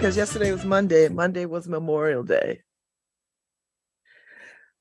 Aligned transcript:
Because 0.00 0.16
yesterday 0.16 0.50
was 0.50 0.64
Monday. 0.64 1.08
Monday 1.10 1.44
was 1.44 1.68
Memorial 1.68 2.22
Day. 2.22 2.62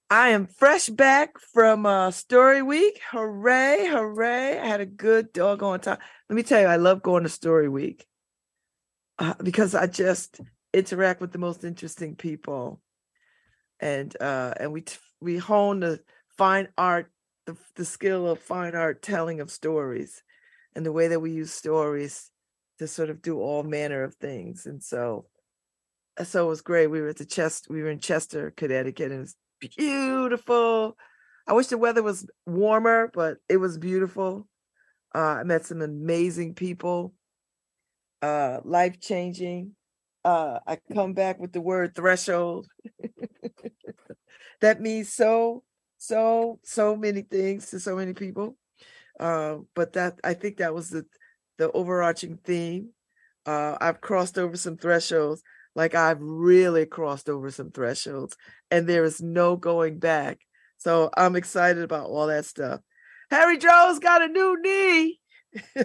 I 0.10 0.30
am 0.30 0.48
fresh 0.48 0.88
back 0.88 1.38
from 1.40 1.86
uh, 1.86 2.12
Story 2.12 2.62
Week. 2.62 3.02
Hooray, 3.12 3.86
hooray. 3.92 4.58
I 4.58 4.66
had 4.66 4.80
a 4.80 4.86
good 4.86 5.34
doggone 5.34 5.82
time. 5.82 5.98
Let 6.30 6.36
me 6.38 6.44
tell 6.44 6.62
you, 6.62 6.68
I 6.68 6.78
love 6.78 7.02
going 7.04 7.24
to 7.24 7.30
Story 7.30 7.68
Week 7.68 8.08
uh, 9.20 9.34
because 9.44 9.76
I 9.76 9.88
just 9.88 10.40
interact 10.74 11.20
with 11.20 11.34
the 11.34 11.38
most 11.38 11.66
interesting 11.66 12.16
people. 12.16 12.80
And 13.82 14.16
uh, 14.22 14.54
and 14.58 14.72
we 14.72 14.84
t- 14.84 14.96
we 15.20 15.38
hone 15.38 15.82
the 15.82 16.00
fine 16.38 16.70
art, 16.78 17.12
the, 17.46 17.58
the 17.76 17.84
skill 17.84 18.26
of 18.26 18.40
fine 18.40 18.74
art 18.74 19.02
telling 19.02 19.42
of 19.42 19.52
stories 19.52 20.24
and 20.78 20.86
the 20.86 20.94
way 20.94 21.10
that 21.10 21.20
we 21.20 21.32
use 21.32 21.52
stories 21.52 22.32
to 22.80 22.88
sort 22.88 23.10
of 23.10 23.22
do 23.22 23.40
all 23.40 23.64
manner 23.64 24.04
of 24.04 24.16
things. 24.16 24.66
And 24.66 24.82
so 24.82 25.26
so 26.24 26.46
it 26.46 26.50
was 26.50 26.62
great. 26.62 26.88
We 26.88 27.02
were 27.02 27.10
at 27.10 27.18
the 27.18 27.26
chest, 27.26 27.68
we 27.70 27.82
were 27.82 27.90
in 27.90 28.00
Chester, 28.00 28.52
Connecticut, 28.52 29.12
and 29.12 29.22
it's 29.22 29.36
beautiful. 29.60 30.98
I 31.48 31.54
wish 31.54 31.68
the 31.68 31.78
weather 31.78 32.04
was 32.04 32.28
warmer, 32.46 33.10
but 33.14 33.38
it 33.48 33.58
was 33.58 33.78
beautiful. 33.78 34.48
Uh, 35.16 35.38
I 35.40 35.44
met 35.44 35.66
some 35.66 35.82
amazing 35.82 36.56
people, 36.56 37.14
uh, 38.22 38.60
life 38.64 39.00
changing. 39.00 39.76
Uh, 40.24 40.60
I 40.68 40.78
come 40.94 41.14
back 41.14 41.40
with 41.40 41.54
the 41.54 41.62
word 41.62 41.96
threshold. 41.96 42.68
that 44.62 44.82
means 44.82 45.12
so, 45.12 45.64
so, 45.98 46.60
so 46.64 46.96
many 46.96 47.22
things 47.22 47.70
to 47.72 47.80
so 47.80 47.96
many 47.96 48.14
people. 48.14 48.58
Uh, 49.20 49.58
but 49.74 49.94
that 49.94 50.20
I 50.24 50.34
think 50.34 50.58
that 50.58 50.74
was 50.74 50.90
the 50.90 51.06
the 51.60 51.72
overarching 51.72 52.40
theme. 52.44 52.90
Uh, 53.46 53.78
I've 53.80 54.02
crossed 54.02 54.40
over 54.40 54.58
some 54.58 54.78
thresholds, 54.78 55.44
like 55.76 55.94
I've 55.94 56.22
really 56.22 56.88
crossed 56.88 57.30
over 57.30 57.52
some 57.52 57.70
thresholds, 57.70 58.36
and 58.72 58.88
there 58.88 59.04
is 59.04 59.22
no 59.22 59.56
going 59.56 60.00
back. 60.00 60.40
So 60.78 61.12
I'm 61.16 61.36
excited 61.36 61.84
about 61.84 62.10
all 62.10 62.26
that 62.28 62.46
stuff. 62.46 62.80
Harry 63.30 63.58
Jones 63.58 64.00
got 64.00 64.24
a 64.24 64.28
new 64.28 64.58
knee. 64.62 65.20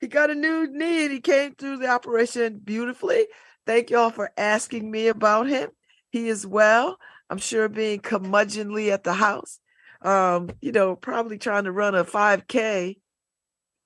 he 0.00 0.08
got 0.08 0.30
a 0.30 0.34
new 0.34 0.66
knee 0.70 1.04
and 1.04 1.12
he 1.12 1.20
came 1.20 1.54
through 1.54 1.78
the 1.78 1.88
operation 1.88 2.60
beautifully. 2.62 3.26
Thank 3.64 3.90
y'all 3.90 4.10
for 4.10 4.32
asking 4.36 4.90
me 4.90 5.08
about 5.08 5.48
him. 5.48 5.70
He 6.10 6.28
is 6.28 6.46
well. 6.46 6.98
I'm 7.30 7.38
sure 7.38 7.68
being 7.68 8.00
curmudgeonly 8.00 8.90
at 8.90 9.04
the 9.04 9.14
house. 9.14 9.60
Um, 10.02 10.50
you 10.60 10.72
know, 10.72 10.96
probably 10.96 11.38
trying 11.38 11.64
to 11.64 11.72
run 11.72 11.94
a 11.94 12.04
5K 12.04 12.96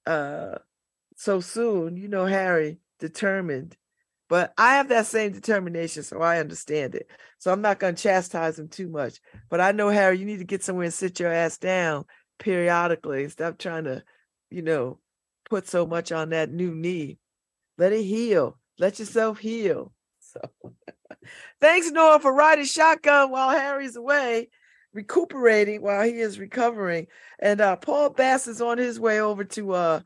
uh 0.06 0.58
so 1.16 1.40
soon. 1.40 1.96
You 1.96 2.08
know, 2.08 2.26
Harry, 2.26 2.78
determined. 3.00 3.76
But 4.28 4.52
I 4.58 4.74
have 4.76 4.88
that 4.88 5.06
same 5.06 5.32
determination, 5.32 6.02
so 6.02 6.20
I 6.20 6.40
understand 6.40 6.94
it. 6.96 7.08
So 7.38 7.52
I'm 7.52 7.62
not 7.62 7.78
going 7.78 7.94
to 7.94 8.02
chastise 8.02 8.58
him 8.58 8.68
too 8.68 8.88
much. 8.88 9.20
But 9.48 9.60
I 9.60 9.70
know, 9.70 9.88
Harry, 9.88 10.18
you 10.18 10.24
need 10.24 10.38
to 10.38 10.44
get 10.44 10.64
somewhere 10.64 10.84
and 10.84 10.94
sit 10.94 11.20
your 11.20 11.32
ass 11.32 11.58
down 11.58 12.06
periodically. 12.38 13.22
and 13.22 13.32
Stop 13.32 13.58
trying 13.58 13.84
to, 13.84 14.02
you 14.50 14.62
know, 14.62 14.98
put 15.48 15.68
so 15.68 15.86
much 15.86 16.10
on 16.10 16.30
that 16.30 16.50
new 16.50 16.74
knee. 16.74 17.18
Let 17.78 17.92
it 17.92 18.02
heal. 18.02 18.58
Let 18.78 18.98
yourself 18.98 19.38
heal. 19.38 19.92
So 20.18 20.40
thanks, 21.62 21.90
Noah, 21.90 22.18
for 22.18 22.34
riding 22.34 22.66
shotgun 22.66 23.30
while 23.30 23.48
Harry's 23.48 23.96
away, 23.96 24.50
recuperating 24.96 25.82
while 25.82 26.02
he 26.02 26.18
is 26.18 26.40
recovering. 26.40 27.06
And 27.38 27.60
uh, 27.60 27.76
Paul 27.76 28.10
Bass 28.10 28.48
is 28.48 28.60
on 28.60 28.78
his 28.78 28.98
way 28.98 29.20
over 29.20 29.44
to 29.44 29.72
uh 29.72 30.00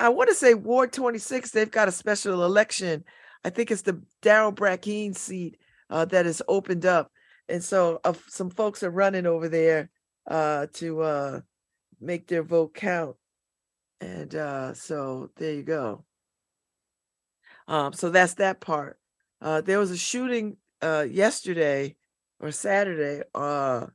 I 0.00 0.08
want 0.08 0.30
to 0.30 0.34
say 0.34 0.54
Ward 0.54 0.92
26, 0.92 1.52
they've 1.52 1.70
got 1.70 1.86
a 1.86 1.92
special 1.92 2.44
election. 2.44 3.04
I 3.44 3.50
think 3.50 3.70
it's 3.70 3.82
the 3.82 4.02
Daryl 4.20 4.52
Brackeen 4.52 5.16
seat 5.16 5.58
uh, 5.90 6.06
that 6.06 6.26
is 6.26 6.42
opened 6.48 6.84
up. 6.84 7.12
And 7.48 7.62
so 7.62 8.00
uh, 8.02 8.14
some 8.26 8.50
folks 8.50 8.82
are 8.82 8.90
running 8.90 9.26
over 9.26 9.48
there 9.48 9.90
uh, 10.28 10.66
to 10.74 11.02
uh, 11.02 11.40
make 12.00 12.26
their 12.26 12.42
vote 12.42 12.74
count. 12.74 13.14
And 14.00 14.32
so 14.76 15.30
there 15.36 15.54
you 15.54 15.62
go. 15.62 16.04
Um, 17.68 17.92
so 17.92 18.10
that's 18.10 18.34
that 18.34 18.60
part. 18.60 18.98
There 19.40 19.78
was 19.78 19.92
a 19.92 19.96
shooting 19.96 20.56
yesterday 20.82 21.94
or 22.40 22.50
Saturday, 22.50 23.22
uh, 23.34 23.86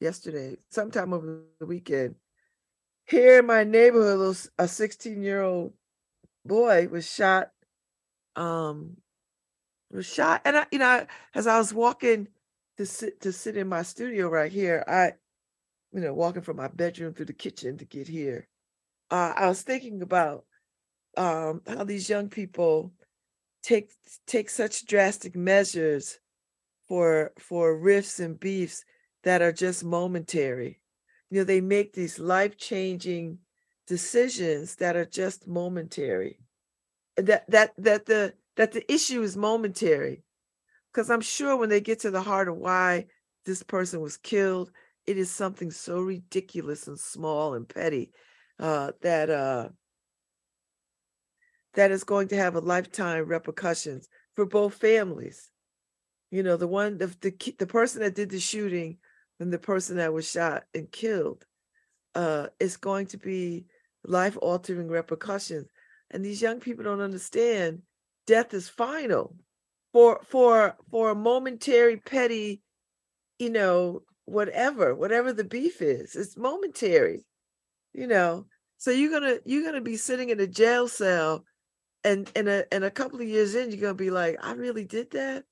yesterday, 0.00 0.56
sometime 0.70 1.12
over 1.12 1.42
the 1.58 1.66
weekend. 1.66 2.16
Here 3.06 3.38
in 3.38 3.46
my 3.46 3.64
neighborhood, 3.64 4.36
a 4.58 4.68
16 4.68 5.22
year 5.22 5.42
old 5.42 5.72
boy 6.44 6.88
was 6.88 7.10
shot. 7.10 7.50
Um, 8.34 8.98
was 9.90 10.06
shot, 10.06 10.42
and 10.44 10.56
I, 10.56 10.66
you 10.70 10.78
know, 10.78 11.06
as 11.34 11.46
I 11.46 11.58
was 11.58 11.72
walking 11.72 12.28
to 12.76 12.84
sit 12.84 13.20
to 13.22 13.32
sit 13.32 13.56
in 13.56 13.68
my 13.68 13.82
studio 13.82 14.28
right 14.28 14.52
here, 14.52 14.84
I, 14.86 15.12
you 15.92 16.00
know, 16.00 16.12
walking 16.12 16.42
from 16.42 16.56
my 16.56 16.68
bedroom 16.68 17.14
through 17.14 17.26
the 17.26 17.32
kitchen 17.32 17.78
to 17.78 17.84
get 17.84 18.08
here, 18.08 18.48
uh, 19.10 19.32
I 19.36 19.48
was 19.48 19.62
thinking 19.62 20.02
about 20.02 20.44
um, 21.16 21.62
how 21.66 21.84
these 21.84 22.10
young 22.10 22.28
people 22.28 22.92
take 23.62 23.90
take 24.26 24.50
such 24.50 24.86
drastic 24.86 25.34
measures 25.34 26.18
for 26.88 27.32
for 27.38 27.78
rifts 27.78 28.20
and 28.20 28.38
beefs 28.38 28.84
that 29.26 29.42
are 29.42 29.52
just 29.52 29.82
momentary. 29.82 30.80
You 31.30 31.38
know, 31.38 31.44
they 31.44 31.60
make 31.60 31.92
these 31.92 32.20
life-changing 32.20 33.38
decisions 33.88 34.76
that 34.76 34.94
are 34.94 35.04
just 35.04 35.48
momentary. 35.48 36.38
That 37.16 37.50
that 37.50 37.72
that 37.76 38.06
the 38.06 38.34
that 38.54 38.70
the 38.70 38.90
issue 38.90 39.22
is 39.22 39.36
momentary. 39.36 40.22
Because 40.92 41.10
I'm 41.10 41.20
sure 41.20 41.56
when 41.56 41.68
they 41.70 41.80
get 41.80 41.98
to 42.00 42.12
the 42.12 42.22
heart 42.22 42.48
of 42.48 42.56
why 42.56 43.06
this 43.44 43.64
person 43.64 44.00
was 44.00 44.16
killed, 44.16 44.70
it 45.06 45.18
is 45.18 45.28
something 45.28 45.72
so 45.72 45.98
ridiculous 45.98 46.86
and 46.86 46.98
small 46.98 47.54
and 47.54 47.68
petty 47.68 48.12
uh, 48.60 48.92
that 49.02 49.28
uh, 49.28 49.70
that 51.74 51.90
is 51.90 52.04
going 52.04 52.28
to 52.28 52.36
have 52.36 52.54
a 52.54 52.60
lifetime 52.60 53.26
repercussions 53.26 54.08
for 54.36 54.46
both 54.46 54.74
families. 54.74 55.50
You 56.30 56.44
know, 56.44 56.56
the 56.56 56.68
one 56.68 56.98
the 56.98 57.08
the, 57.20 57.56
the 57.58 57.66
person 57.66 58.02
that 58.02 58.14
did 58.14 58.30
the 58.30 58.38
shooting 58.38 58.98
and 59.40 59.52
the 59.52 59.58
person 59.58 59.96
that 59.96 60.12
was 60.12 60.30
shot 60.30 60.64
and 60.74 60.90
killed 60.90 61.44
uh, 62.14 62.48
is 62.58 62.76
going 62.76 63.06
to 63.06 63.18
be 63.18 63.66
life 64.04 64.36
altering 64.40 64.88
repercussions. 64.88 65.68
And 66.10 66.24
these 66.24 66.40
young 66.40 66.60
people 66.60 66.84
don't 66.84 67.00
understand 67.00 67.82
death 68.26 68.54
is 68.54 68.68
final 68.68 69.36
for 69.92 70.20
for 70.24 70.76
for 70.90 71.10
a 71.10 71.14
momentary 71.14 71.96
petty 71.96 72.60
you 73.38 73.50
know 73.50 74.02
whatever 74.24 74.94
whatever 74.94 75.32
the 75.32 75.44
beef 75.44 75.80
is 75.80 76.16
it's 76.16 76.36
momentary 76.36 77.24
you 77.94 78.06
know 78.06 78.44
so 78.76 78.90
you're 78.90 79.10
gonna 79.10 79.38
you're 79.44 79.64
gonna 79.64 79.80
be 79.80 79.96
sitting 79.96 80.30
in 80.30 80.40
a 80.40 80.46
jail 80.46 80.88
cell 80.88 81.44
and 82.04 82.30
in 82.34 82.48
a 82.48 82.64
in 82.72 82.82
a 82.82 82.90
couple 82.90 83.20
of 83.20 83.28
years 83.28 83.54
in 83.54 83.70
you're 83.70 83.80
gonna 83.80 83.94
be 83.94 84.10
like 84.10 84.36
i 84.42 84.52
really 84.52 84.84
did 84.84 85.10
that 85.12 85.44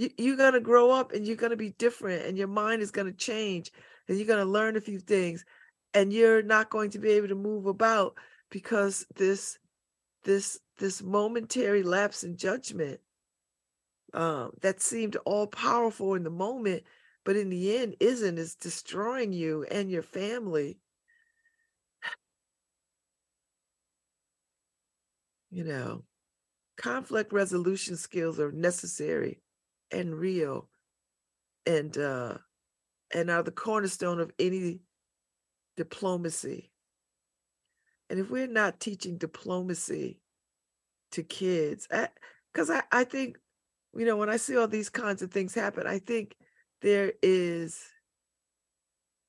you, 0.00 0.10
you're 0.16 0.36
gonna 0.36 0.60
grow 0.60 0.90
up 0.90 1.12
and 1.12 1.26
you're 1.26 1.36
gonna 1.36 1.56
be 1.56 1.70
different 1.70 2.24
and 2.24 2.38
your 2.38 2.48
mind 2.48 2.80
is 2.80 2.90
gonna 2.90 3.12
change 3.12 3.70
and 4.08 4.16
you're 4.16 4.26
gonna 4.26 4.46
learn 4.46 4.76
a 4.76 4.80
few 4.80 4.98
things 4.98 5.44
and 5.92 6.10
you're 6.10 6.42
not 6.42 6.70
going 6.70 6.90
to 6.90 6.98
be 6.98 7.10
able 7.10 7.28
to 7.28 7.34
move 7.34 7.66
about 7.66 8.14
because 8.50 9.06
this 9.16 9.58
this 10.24 10.58
this 10.78 11.02
momentary 11.02 11.82
lapse 11.82 12.24
in 12.24 12.38
judgment 12.38 12.98
um, 14.14 14.52
that 14.62 14.80
seemed 14.80 15.16
all 15.26 15.46
powerful 15.46 16.14
in 16.14 16.24
the 16.24 16.30
moment, 16.30 16.82
but 17.24 17.36
in 17.36 17.50
the 17.50 17.76
end 17.76 17.94
isn't, 18.00 18.38
is 18.38 18.54
destroying 18.54 19.34
you 19.34 19.66
and 19.70 19.90
your 19.90 20.02
family. 20.02 20.78
You 25.50 25.64
know, 25.64 26.04
conflict 26.78 27.34
resolution 27.34 27.96
skills 27.98 28.40
are 28.40 28.50
necessary 28.50 29.40
and 29.92 30.14
real 30.14 30.68
and 31.66 31.96
uh 31.98 32.36
and 33.14 33.30
are 33.30 33.42
the 33.42 33.50
cornerstone 33.50 34.20
of 34.20 34.30
any 34.38 34.80
diplomacy. 35.76 36.70
And 38.08 38.18
if 38.18 38.30
we're 38.30 38.46
not 38.46 38.80
teaching 38.80 39.18
diplomacy 39.18 40.20
to 41.12 41.22
kids, 41.22 41.88
because 42.52 42.70
I, 42.70 42.82
I, 42.92 43.00
I 43.00 43.04
think, 43.04 43.38
you 43.96 44.04
know, 44.04 44.16
when 44.16 44.28
I 44.28 44.36
see 44.36 44.56
all 44.56 44.68
these 44.68 44.90
kinds 44.90 45.22
of 45.22 45.30
things 45.30 45.54
happen, 45.54 45.86
I 45.86 45.98
think 45.98 46.36
there 46.82 47.12
is 47.22 47.82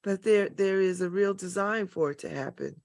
that 0.03 0.23
there 0.23 0.49
there 0.49 0.81
is 0.81 1.01
a 1.01 1.09
real 1.09 1.33
design 1.33 1.87
for 1.87 2.11
it 2.11 2.19
to 2.19 2.29
happen. 2.29 2.81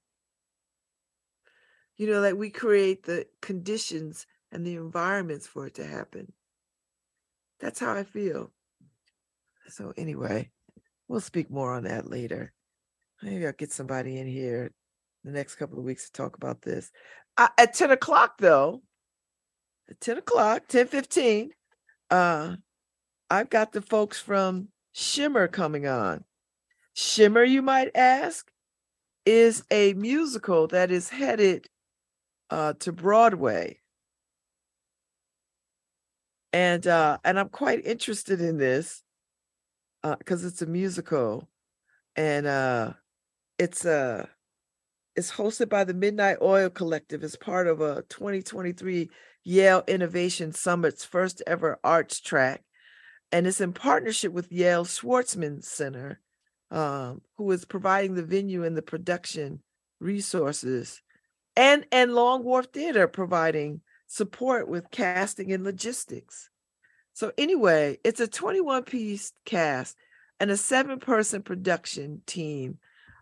You 1.96 2.08
know, 2.08 2.20
that 2.22 2.36
we 2.36 2.50
create 2.50 3.04
the 3.04 3.26
conditions 3.40 4.26
and 4.52 4.66
the 4.66 4.76
environments 4.76 5.46
for 5.46 5.66
it 5.66 5.74
to 5.74 5.86
happen. 5.86 6.32
That's 7.60 7.80
how 7.80 7.94
I 7.94 8.04
feel. 8.04 8.52
So 9.68 9.92
anyway, 9.96 10.50
we'll 11.08 11.20
speak 11.20 11.50
more 11.50 11.72
on 11.72 11.84
that 11.84 12.08
later. 12.08 12.52
Maybe 13.22 13.46
I'll 13.46 13.52
get 13.52 13.72
somebody 13.72 14.18
in 14.18 14.26
here 14.26 14.72
the 15.24 15.32
next 15.32 15.56
couple 15.56 15.78
of 15.78 15.84
weeks 15.84 16.06
to 16.06 16.12
talk 16.12 16.36
about 16.36 16.62
this. 16.62 16.90
Uh, 17.36 17.48
at 17.58 17.74
10 17.74 17.90
o'clock, 17.90 18.38
though, 18.38 18.82
at 19.90 20.00
10 20.00 20.18
o'clock, 20.18 20.68
10 20.68 20.86
15, 20.86 21.50
uh, 22.10 22.56
I've 23.28 23.50
got 23.50 23.72
the 23.72 23.82
folks 23.82 24.20
from 24.20 24.68
Shimmer 24.92 25.48
coming 25.48 25.86
on. 25.86 26.24
Shimmer, 26.94 27.42
you 27.42 27.60
might 27.60 27.90
ask, 27.94 28.50
is 29.24 29.64
a 29.70 29.92
musical 29.94 30.68
that 30.68 30.90
is 30.90 31.08
headed 31.08 31.66
uh, 32.48 32.74
to 32.80 32.92
Broadway. 32.92 33.80
And 36.56 36.86
uh, 36.86 37.18
and 37.22 37.38
I'm 37.38 37.50
quite 37.50 37.84
interested 37.84 38.40
in 38.40 38.56
this 38.56 39.02
because 40.02 40.42
uh, 40.42 40.48
it's 40.48 40.62
a 40.62 40.66
musical, 40.66 41.50
and 42.16 42.46
uh, 42.46 42.94
it's 43.58 43.84
a 43.84 43.92
uh, 43.92 44.26
it's 45.16 45.32
hosted 45.32 45.68
by 45.68 45.84
the 45.84 45.92
Midnight 45.92 46.38
Oil 46.40 46.70
Collective 46.70 47.22
as 47.22 47.36
part 47.36 47.66
of 47.66 47.82
a 47.82 48.04
2023 48.08 49.10
Yale 49.44 49.84
Innovation 49.86 50.50
Summit's 50.50 51.04
first 51.04 51.42
ever 51.46 51.78
arts 51.84 52.20
track. 52.20 52.62
And 53.30 53.46
it's 53.46 53.60
in 53.60 53.74
partnership 53.74 54.32
with 54.32 54.50
Yale 54.50 54.86
Schwarzman 54.86 55.62
Center, 55.62 56.22
um, 56.70 57.20
who 57.36 57.50
is 57.50 57.66
providing 57.66 58.14
the 58.14 58.22
venue 58.22 58.64
and 58.64 58.74
the 58.74 58.80
production 58.82 59.60
resources, 60.00 61.02
and, 61.54 61.84
and 61.92 62.14
Long 62.14 62.44
Wharf 62.44 62.68
Theater 62.72 63.06
providing 63.08 63.82
support 64.06 64.68
with 64.68 64.90
casting 64.90 65.52
and 65.52 65.64
logistics. 65.64 66.50
So, 67.12 67.32
anyway, 67.38 67.98
it's 68.04 68.20
a 68.20 68.28
21 68.28 68.84
piece 68.84 69.32
cast 69.44 69.96
and 70.38 70.50
a 70.50 70.56
seven 70.56 71.00
person 71.00 71.42
production 71.42 72.22
team 72.26 72.78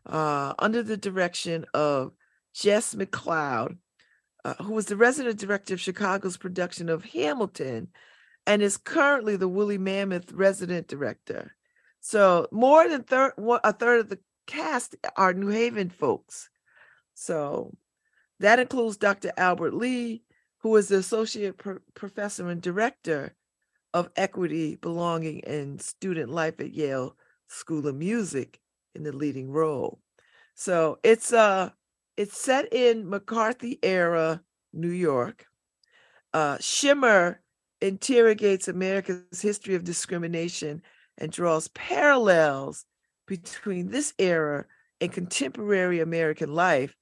uh, 0.06 0.54
under 0.58 0.82
the 0.82 0.96
direction 0.96 1.64
of 1.74 2.12
Jess 2.54 2.94
McLeod, 2.94 3.76
uh, 4.44 4.54
who 4.62 4.72
was 4.72 4.86
the 4.86 4.96
resident 4.96 5.38
director 5.38 5.74
of 5.74 5.80
Chicago's 5.80 6.36
production 6.36 6.88
of 6.88 7.04
Hamilton 7.04 7.88
and 8.46 8.62
is 8.62 8.76
currently 8.76 9.36
the 9.36 9.48
Woolly 9.48 9.78
Mammoth 9.78 10.32
resident 10.32 10.88
director. 10.88 11.54
So 12.00 12.48
more 12.52 12.88
than 12.88 13.04
third, 13.04 13.32
a 13.38 13.72
third 13.72 14.00
of 14.00 14.08
the 14.10 14.18
cast 14.46 14.96
are 15.16 15.32
New 15.32 15.48
Haven 15.48 15.88
folks. 15.88 16.50
So 17.14 17.74
that 18.40 18.58
includes 18.58 18.96
Dr. 18.96 19.32
Albert 19.36 19.74
Lee, 19.74 20.22
who 20.64 20.74
is 20.76 20.88
the 20.88 20.96
associate 20.96 21.58
pro- 21.58 21.78
professor 21.92 22.48
and 22.48 22.62
director 22.62 23.34
of 23.92 24.08
equity, 24.16 24.76
belonging, 24.76 25.44
and 25.44 25.78
student 25.78 26.30
life 26.30 26.58
at 26.58 26.72
Yale 26.72 27.14
School 27.48 27.86
of 27.86 27.94
Music 27.94 28.58
in 28.94 29.02
the 29.02 29.12
leading 29.12 29.50
role. 29.50 30.00
So 30.54 30.98
it's 31.02 31.34
uh 31.34 31.68
it's 32.16 32.38
set 32.38 32.72
in 32.72 33.10
McCarthy 33.10 33.78
era 33.82 34.40
New 34.72 34.88
York. 34.88 35.44
Uh, 36.32 36.56
Shimmer 36.60 37.42
interrogates 37.82 38.66
America's 38.66 39.42
history 39.42 39.74
of 39.74 39.84
discrimination 39.84 40.80
and 41.18 41.30
draws 41.30 41.68
parallels 41.68 42.86
between 43.26 43.90
this 43.90 44.14
era 44.18 44.64
and 45.02 45.12
contemporary 45.12 46.00
American 46.00 46.54
life, 46.54 46.96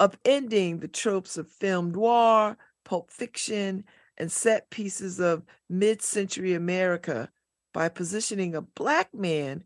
upending 0.00 0.82
the 0.82 0.88
tropes 0.88 1.38
of 1.38 1.48
film 1.48 1.92
noir, 1.92 2.58
pulp 2.86 3.10
fiction, 3.10 3.84
and 4.16 4.32
set 4.32 4.70
pieces 4.70 5.20
of 5.20 5.44
mid 5.68 6.00
century 6.00 6.54
America 6.54 7.28
by 7.74 7.90
positioning 7.90 8.54
a 8.54 8.62
Black 8.62 9.12
man 9.14 9.62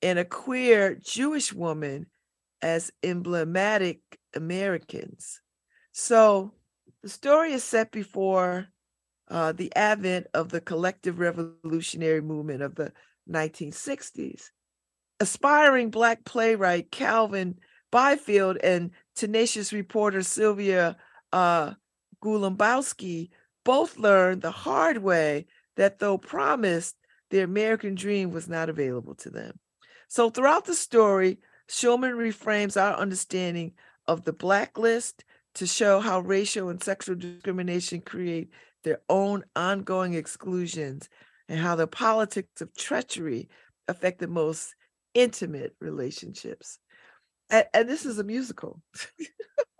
and 0.00 0.18
a 0.18 0.24
queer 0.24 0.94
Jewish 0.94 1.52
woman 1.52 2.06
as 2.62 2.92
emblematic 3.02 4.00
Americans. 4.36 5.40
So 5.90 6.52
the 7.02 7.08
story 7.08 7.52
is 7.52 7.64
set 7.64 7.90
before 7.90 8.68
uh, 9.28 9.52
the 9.52 9.74
advent 9.74 10.26
of 10.34 10.50
the 10.50 10.60
collective 10.60 11.18
revolutionary 11.18 12.20
movement 12.20 12.62
of 12.62 12.74
the 12.74 12.92
1960s. 13.28 14.50
Aspiring 15.20 15.90
Black 15.90 16.24
playwright 16.24 16.90
Calvin 16.90 17.58
Byfield 17.90 18.58
and 18.58 18.90
tenacious 19.14 19.72
reporter 19.72 20.22
Sylvia 20.22 20.96
uh, 21.34 21.74
Golumbowski 22.22 23.30
both 23.64 23.98
learned 23.98 24.40
the 24.40 24.52
hard 24.52 24.98
way 24.98 25.46
that 25.76 25.98
though 25.98 26.16
promised, 26.16 26.94
the 27.30 27.40
American 27.40 27.96
dream 27.96 28.30
was 28.30 28.48
not 28.48 28.68
available 28.68 29.16
to 29.16 29.30
them. 29.30 29.58
So 30.06 30.30
throughout 30.30 30.64
the 30.64 30.74
story, 30.74 31.38
Schulman 31.68 32.14
reframes 32.14 32.80
our 32.80 32.94
understanding 32.94 33.72
of 34.06 34.22
the 34.22 34.32
blacklist 34.32 35.24
to 35.56 35.66
show 35.66 35.98
how 35.98 36.20
racial 36.20 36.68
and 36.68 36.80
sexual 36.80 37.16
discrimination 37.16 38.00
create 38.00 38.50
their 38.84 39.00
own 39.08 39.42
ongoing 39.56 40.14
exclusions 40.14 41.08
and 41.48 41.58
how 41.58 41.74
the 41.74 41.88
politics 41.88 42.60
of 42.60 42.76
treachery 42.76 43.48
affect 43.88 44.20
the 44.20 44.28
most 44.28 44.76
intimate 45.14 45.74
relationships. 45.80 46.78
And, 47.50 47.66
and 47.74 47.88
this 47.88 48.06
is 48.06 48.20
a 48.20 48.24
musical. 48.24 48.80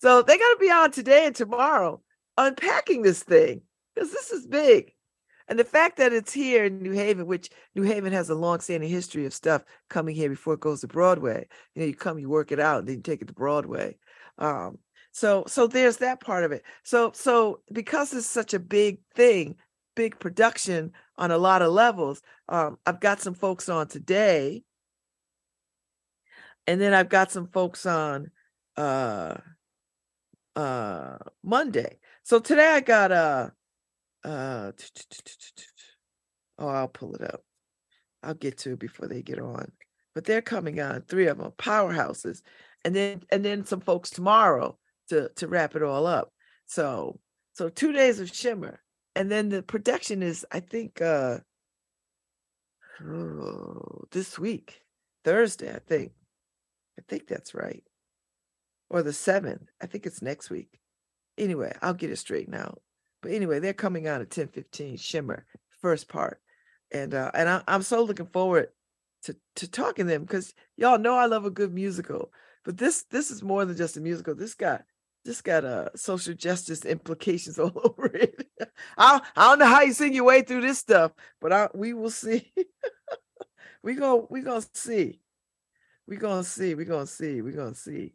so 0.00 0.22
they 0.22 0.38
got 0.38 0.52
to 0.52 0.58
be 0.60 0.70
on 0.70 0.90
today 0.90 1.26
and 1.26 1.34
tomorrow 1.34 2.00
unpacking 2.36 3.02
this 3.02 3.22
thing 3.22 3.62
because 3.94 4.10
this 4.12 4.30
is 4.30 4.46
big. 4.46 4.92
And 5.48 5.58
the 5.58 5.64
fact 5.64 5.96
that 5.96 6.12
it's 6.12 6.32
here 6.32 6.66
in 6.66 6.82
New 6.82 6.92
Haven, 6.92 7.26
which 7.26 7.48
New 7.74 7.82
Haven 7.82 8.12
has 8.12 8.28
a 8.28 8.34
long-standing 8.34 8.88
history 8.88 9.24
of 9.24 9.32
stuff 9.32 9.64
coming 9.88 10.14
here 10.14 10.28
before 10.28 10.54
it 10.54 10.60
goes 10.60 10.82
to 10.82 10.88
Broadway. 10.88 11.48
You 11.74 11.80
know, 11.80 11.86
you 11.86 11.94
come, 11.94 12.18
you 12.18 12.28
work 12.28 12.52
it 12.52 12.60
out, 12.60 12.80
and 12.80 12.88
then 12.88 12.96
you 12.96 13.02
take 13.02 13.22
it 13.22 13.28
to 13.28 13.34
Broadway. 13.34 13.96
Um, 14.36 14.78
so 15.10 15.44
so 15.48 15.66
there's 15.66 15.96
that 15.98 16.20
part 16.20 16.44
of 16.44 16.52
it. 16.52 16.62
So 16.84 17.12
so 17.14 17.62
because 17.72 18.12
it's 18.12 18.26
such 18.26 18.54
a 18.54 18.60
big 18.60 19.00
thing, 19.14 19.56
big 19.96 20.20
production 20.20 20.92
on 21.16 21.30
a 21.30 21.38
lot 21.38 21.62
of 21.62 21.72
levels, 21.72 22.20
um, 22.48 22.78
I've 22.86 23.00
got 23.00 23.20
some 23.20 23.34
folks 23.34 23.68
on 23.68 23.88
today. 23.88 24.62
And 26.66 26.80
then 26.80 26.92
I've 26.92 27.08
got 27.08 27.32
some 27.32 27.48
folks 27.48 27.86
on 27.86 28.30
uh 28.76 29.38
uh 30.58 31.18
Monday. 31.44 31.98
So 32.24 32.40
today 32.40 32.66
I 32.66 32.80
got 32.80 33.12
a 33.12 33.52
uh, 34.24 34.72
oh, 36.58 36.68
I'll 36.68 36.88
pull 36.88 37.14
it 37.14 37.22
up. 37.22 37.42
I'll 38.22 38.34
get 38.34 38.58
to 38.58 38.76
before 38.76 39.06
they 39.06 39.22
get 39.22 39.38
on. 39.38 39.70
But 40.14 40.24
they're 40.24 40.42
coming 40.42 40.80
on, 40.80 41.02
three 41.02 41.28
of 41.28 41.38
them, 41.38 41.52
powerhouses, 41.52 42.42
and 42.84 42.94
then 42.94 43.22
and 43.30 43.44
then 43.44 43.64
some 43.64 43.80
folks 43.80 44.10
tomorrow 44.10 44.76
to 45.10 45.30
to 45.36 45.46
wrap 45.46 45.76
it 45.76 45.82
all 45.82 46.06
up. 46.06 46.32
So 46.66 47.20
so 47.52 47.68
two 47.68 47.92
days 47.92 48.18
of 48.18 48.34
shimmer, 48.34 48.80
and 49.14 49.30
then 49.30 49.48
the 49.48 49.62
production 49.62 50.22
is 50.24 50.44
I 50.50 50.60
think 50.60 51.00
uh 51.00 51.38
oh, 53.04 54.04
this 54.10 54.38
week, 54.38 54.80
Thursday, 55.24 55.72
I 55.72 55.78
think. 55.78 56.12
I 56.98 57.02
think 57.08 57.28
that's 57.28 57.54
right. 57.54 57.84
Or 58.90 59.02
the 59.02 59.12
seventh. 59.12 59.70
I 59.80 59.86
think 59.86 60.06
it's 60.06 60.22
next 60.22 60.50
week. 60.50 60.80
Anyway, 61.36 61.74
I'll 61.82 61.94
get 61.94 62.10
it 62.10 62.16
straightened 62.16 62.56
out. 62.56 62.80
But 63.22 63.32
anyway, 63.32 63.58
they're 63.58 63.72
coming 63.72 64.06
out 64.06 64.20
at 64.20 64.28
1015 64.28 64.96
Shimmer, 64.96 65.44
first 65.80 66.08
part. 66.08 66.40
And 66.90 67.14
uh 67.14 67.30
and 67.34 67.48
I, 67.48 67.62
I'm 67.68 67.82
so 67.82 68.02
looking 68.02 68.26
forward 68.26 68.68
to 69.24 69.36
to 69.56 69.68
talking 69.70 70.06
to 70.06 70.12
them 70.12 70.22
because 70.22 70.54
y'all 70.76 70.98
know 70.98 71.14
I 71.14 71.26
love 71.26 71.44
a 71.44 71.50
good 71.50 71.72
musical. 71.72 72.32
But 72.64 72.78
this 72.78 73.04
this 73.10 73.30
is 73.30 73.42
more 73.42 73.64
than 73.64 73.76
just 73.76 73.96
a 73.96 74.00
musical. 74.00 74.34
This 74.34 74.54
got 74.54 74.84
this 75.24 75.42
got 75.42 75.64
uh 75.64 75.90
social 75.94 76.34
justice 76.34 76.84
implications 76.84 77.58
all 77.58 77.72
over 77.84 78.06
it. 78.06 78.48
I 78.96 79.20
I 79.36 79.50
don't 79.50 79.58
know 79.58 79.66
how 79.66 79.82
you 79.82 79.92
sing 79.92 80.14
your 80.14 80.24
way 80.24 80.42
through 80.42 80.62
this 80.62 80.78
stuff, 80.78 81.12
but 81.40 81.52
I 81.52 81.68
we 81.74 81.92
will 81.92 82.10
see. 82.10 82.52
we 83.82 83.94
go 83.94 84.26
we 84.30 84.40
gonna 84.40 84.64
see. 84.72 85.20
We 86.06 86.16
gonna 86.16 86.44
see. 86.44 86.74
We 86.74 86.84
gonna 86.84 87.06
see. 87.06 87.42
We 87.42 87.52
gonna 87.52 87.74
see. 87.74 88.14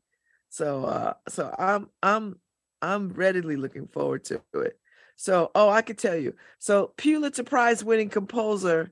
So 0.54 0.86
uh 0.86 1.14
so 1.28 1.54
I'm 1.58 1.90
I'm 2.04 2.36
I'm 2.84 3.10
readily 3.10 3.56
looking 3.56 3.88
forward 3.88 4.26
to 4.26 4.42
it. 4.54 4.78
So, 5.16 5.52
oh, 5.56 5.70
I 5.70 5.82
could 5.82 5.98
tell 5.98 6.16
you. 6.16 6.36
So, 6.60 6.94
Pulitzer 6.98 7.44
Prize 7.44 7.84
winning 7.84 8.10
composer 8.10 8.92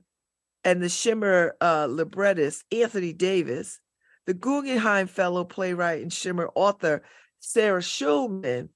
and 0.64 0.82
the 0.82 0.88
Shimmer 0.88 1.56
uh, 1.60 1.86
librettist 1.90 2.64
Anthony 2.72 3.12
Davis, 3.12 3.80
the 4.26 4.34
Guggenheim 4.34 5.08
Fellow 5.08 5.44
playwright 5.44 6.02
and 6.02 6.12
Shimmer 6.12 6.50
author 6.54 7.02
Sarah 7.40 7.80
Schulman, 7.80 8.70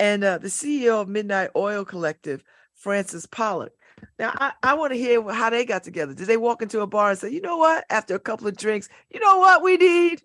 and 0.00 0.24
uh, 0.24 0.38
the 0.38 0.48
CEO 0.48 1.00
of 1.00 1.08
Midnight 1.08 1.50
Oil 1.54 1.84
Collective, 1.84 2.42
Francis 2.74 3.26
Pollock. 3.26 3.72
Now, 4.18 4.32
I, 4.34 4.52
I 4.62 4.74
want 4.74 4.92
to 4.92 4.98
hear 4.98 5.22
how 5.30 5.50
they 5.50 5.64
got 5.64 5.82
together. 5.82 6.14
Did 6.14 6.26
they 6.26 6.36
walk 6.36 6.62
into 6.62 6.80
a 6.80 6.86
bar 6.86 7.10
and 7.10 7.18
say, 7.18 7.30
you 7.30 7.40
know 7.40 7.56
what, 7.58 7.84
after 7.90 8.14
a 8.14 8.20
couple 8.20 8.46
of 8.46 8.56
drinks, 8.56 8.88
you 9.10 9.20
know 9.20 9.38
what 9.38 9.62
we 9.62 9.76
need? 9.76 10.22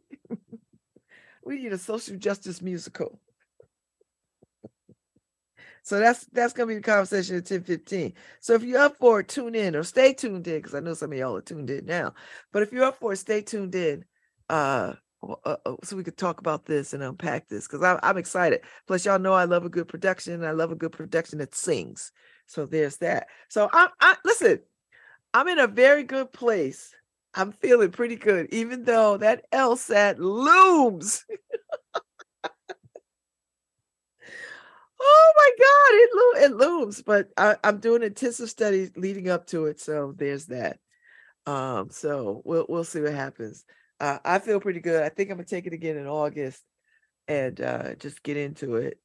We 1.49 1.57
need 1.57 1.73
a 1.73 1.77
social 1.79 2.15
justice 2.15 2.61
musical. 2.61 3.19
So 5.81 5.99
that's 5.99 6.25
that's 6.25 6.53
gonna 6.53 6.67
be 6.67 6.75
the 6.75 6.81
conversation 6.81 7.37
at 7.37 7.47
10 7.47 7.63
15. 7.63 8.13
So 8.39 8.53
if 8.53 8.63
you're 8.63 8.79
up 8.79 8.97
for 8.97 9.21
it, 9.21 9.29
tune 9.29 9.55
in 9.55 9.75
or 9.75 9.83
stay 9.83 10.13
tuned 10.13 10.47
in 10.47 10.57
because 10.57 10.75
I 10.75 10.79
know 10.79 10.93
some 10.93 11.11
of 11.11 11.17
y'all 11.17 11.35
are 11.35 11.41
tuned 11.41 11.71
in 11.71 11.87
now. 11.87 12.13
But 12.53 12.61
if 12.61 12.71
you're 12.71 12.83
up 12.83 12.99
for 12.99 13.13
it, 13.13 13.17
stay 13.17 13.41
tuned 13.41 13.73
in 13.73 14.05
uh 14.47 14.93
uh, 15.43 15.57
uh, 15.65 15.75
so 15.83 15.97
we 15.97 16.03
could 16.03 16.17
talk 16.17 16.39
about 16.39 16.65
this 16.65 16.93
and 16.93 17.03
unpack 17.03 17.49
this 17.49 17.67
because 17.67 17.99
I'm, 18.01 18.17
excited. 18.17 18.61
Plus, 18.87 19.03
y'all 19.03 19.19
know 19.19 19.33
I 19.33 19.43
love 19.43 19.65
a 19.65 19.69
good 19.69 19.89
production. 19.89 20.45
I 20.45 20.51
love 20.51 20.71
a 20.71 20.75
good 20.75 20.93
production 20.93 21.39
that 21.39 21.53
sings. 21.53 22.13
So 22.45 22.65
there's 22.65 22.95
that. 22.97 23.27
So 23.49 23.69
I, 23.73 23.89
I 23.99 24.15
listen. 24.23 24.59
I'm 25.33 25.49
in 25.49 25.59
a 25.59 25.67
very 25.67 26.03
good 26.03 26.31
place. 26.31 26.95
I'm 27.39 27.53
feeling 27.53 27.91
pretty 27.91 28.17
good, 28.17 28.49
even 28.51 28.83
though 28.83 29.15
that 29.15 29.49
LSAT 29.53 30.17
looms. 30.17 31.23
oh 34.99 35.33
my 35.37 35.51
God, 35.57 35.93
it, 35.93 36.09
lo- 36.13 36.43
it 36.43 36.51
looms. 36.57 37.01
But 37.01 37.29
I, 37.37 37.55
I'm 37.63 37.79
doing 37.79 38.03
intensive 38.03 38.49
studies 38.49 38.91
leading 38.97 39.29
up 39.29 39.47
to 39.47 39.67
it, 39.67 39.79
so 39.79 40.13
there's 40.17 40.47
that. 40.47 40.79
Um, 41.45 41.89
so 41.91 42.41
we'll 42.43 42.65
we'll 42.67 42.83
see 42.83 42.99
what 42.99 43.13
happens. 43.13 43.63
Uh, 44.01 44.17
I 44.25 44.39
feel 44.39 44.59
pretty 44.59 44.81
good. 44.81 45.01
I 45.01 45.07
think 45.07 45.31
I'm 45.31 45.37
gonna 45.37 45.45
take 45.45 45.65
it 45.65 45.71
again 45.71 45.95
in 45.95 46.07
August 46.07 46.61
and 47.29 47.61
uh, 47.61 47.95
just 47.95 48.21
get 48.21 48.35
into 48.35 48.75
it 48.75 48.99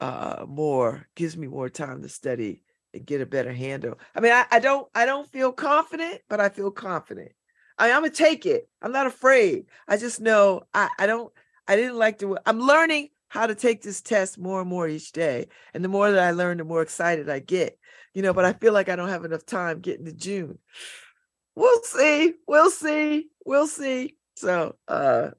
uh, 0.00 0.46
more. 0.48 1.06
Gives 1.14 1.36
me 1.36 1.46
more 1.46 1.68
time 1.68 2.00
to 2.00 2.08
study 2.08 2.62
and 2.94 3.04
get 3.04 3.20
a 3.20 3.26
better 3.26 3.52
handle. 3.52 3.98
I 4.14 4.20
mean, 4.20 4.32
I, 4.32 4.46
I 4.50 4.60
don't 4.60 4.88
I 4.94 5.04
don't 5.04 5.30
feel 5.30 5.52
confident, 5.52 6.22
but 6.30 6.40
I 6.40 6.48
feel 6.48 6.70
confident. 6.70 7.32
I 7.78 7.88
am 7.88 8.02
gonna 8.02 8.10
take 8.12 8.46
it. 8.46 8.68
I'm 8.80 8.92
not 8.92 9.06
afraid. 9.06 9.66
I 9.86 9.96
just 9.96 10.20
know 10.20 10.62
I, 10.72 10.88
I 10.98 11.06
don't 11.06 11.32
I 11.68 11.76
didn't 11.76 11.96
like 11.96 12.18
to 12.20 12.38
I'm 12.46 12.60
learning 12.60 13.10
how 13.28 13.46
to 13.46 13.54
take 13.54 13.82
this 13.82 14.00
test 14.00 14.38
more 14.38 14.60
and 14.60 14.70
more 14.70 14.88
each 14.88 15.12
day. 15.12 15.48
And 15.74 15.84
the 15.84 15.88
more 15.88 16.10
that 16.10 16.22
I 16.22 16.30
learn, 16.30 16.58
the 16.58 16.64
more 16.64 16.82
excited 16.82 17.28
I 17.28 17.40
get. 17.40 17.78
You 18.14 18.22
know, 18.22 18.32
but 18.32 18.44
I 18.46 18.54
feel 18.54 18.72
like 18.72 18.88
I 18.88 18.96
don't 18.96 19.10
have 19.10 19.24
enough 19.24 19.44
time 19.44 19.80
getting 19.80 20.06
to 20.06 20.12
June. 20.12 20.58
We'll 21.54 21.82
see. 21.82 22.34
We'll 22.46 22.70
see. 22.70 23.28
We'll 23.44 23.66
see. 23.66 24.16
So 24.36 24.76
uh 24.88 25.30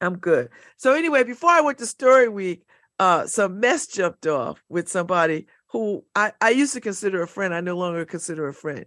I'm 0.00 0.18
good. 0.18 0.50
So 0.76 0.92
anyway, 0.92 1.24
before 1.24 1.50
I 1.50 1.62
went 1.62 1.78
to 1.78 1.86
story 1.86 2.28
week, 2.28 2.64
uh 2.98 3.26
some 3.26 3.60
mess 3.60 3.86
jumped 3.86 4.26
off 4.26 4.62
with 4.68 4.88
somebody 4.88 5.46
who 5.68 6.04
I, 6.14 6.32
I 6.40 6.50
used 6.50 6.74
to 6.74 6.80
consider 6.80 7.22
a 7.22 7.28
friend. 7.28 7.54
I 7.54 7.60
no 7.60 7.76
longer 7.76 8.04
consider 8.04 8.48
a 8.48 8.54
friend. 8.54 8.86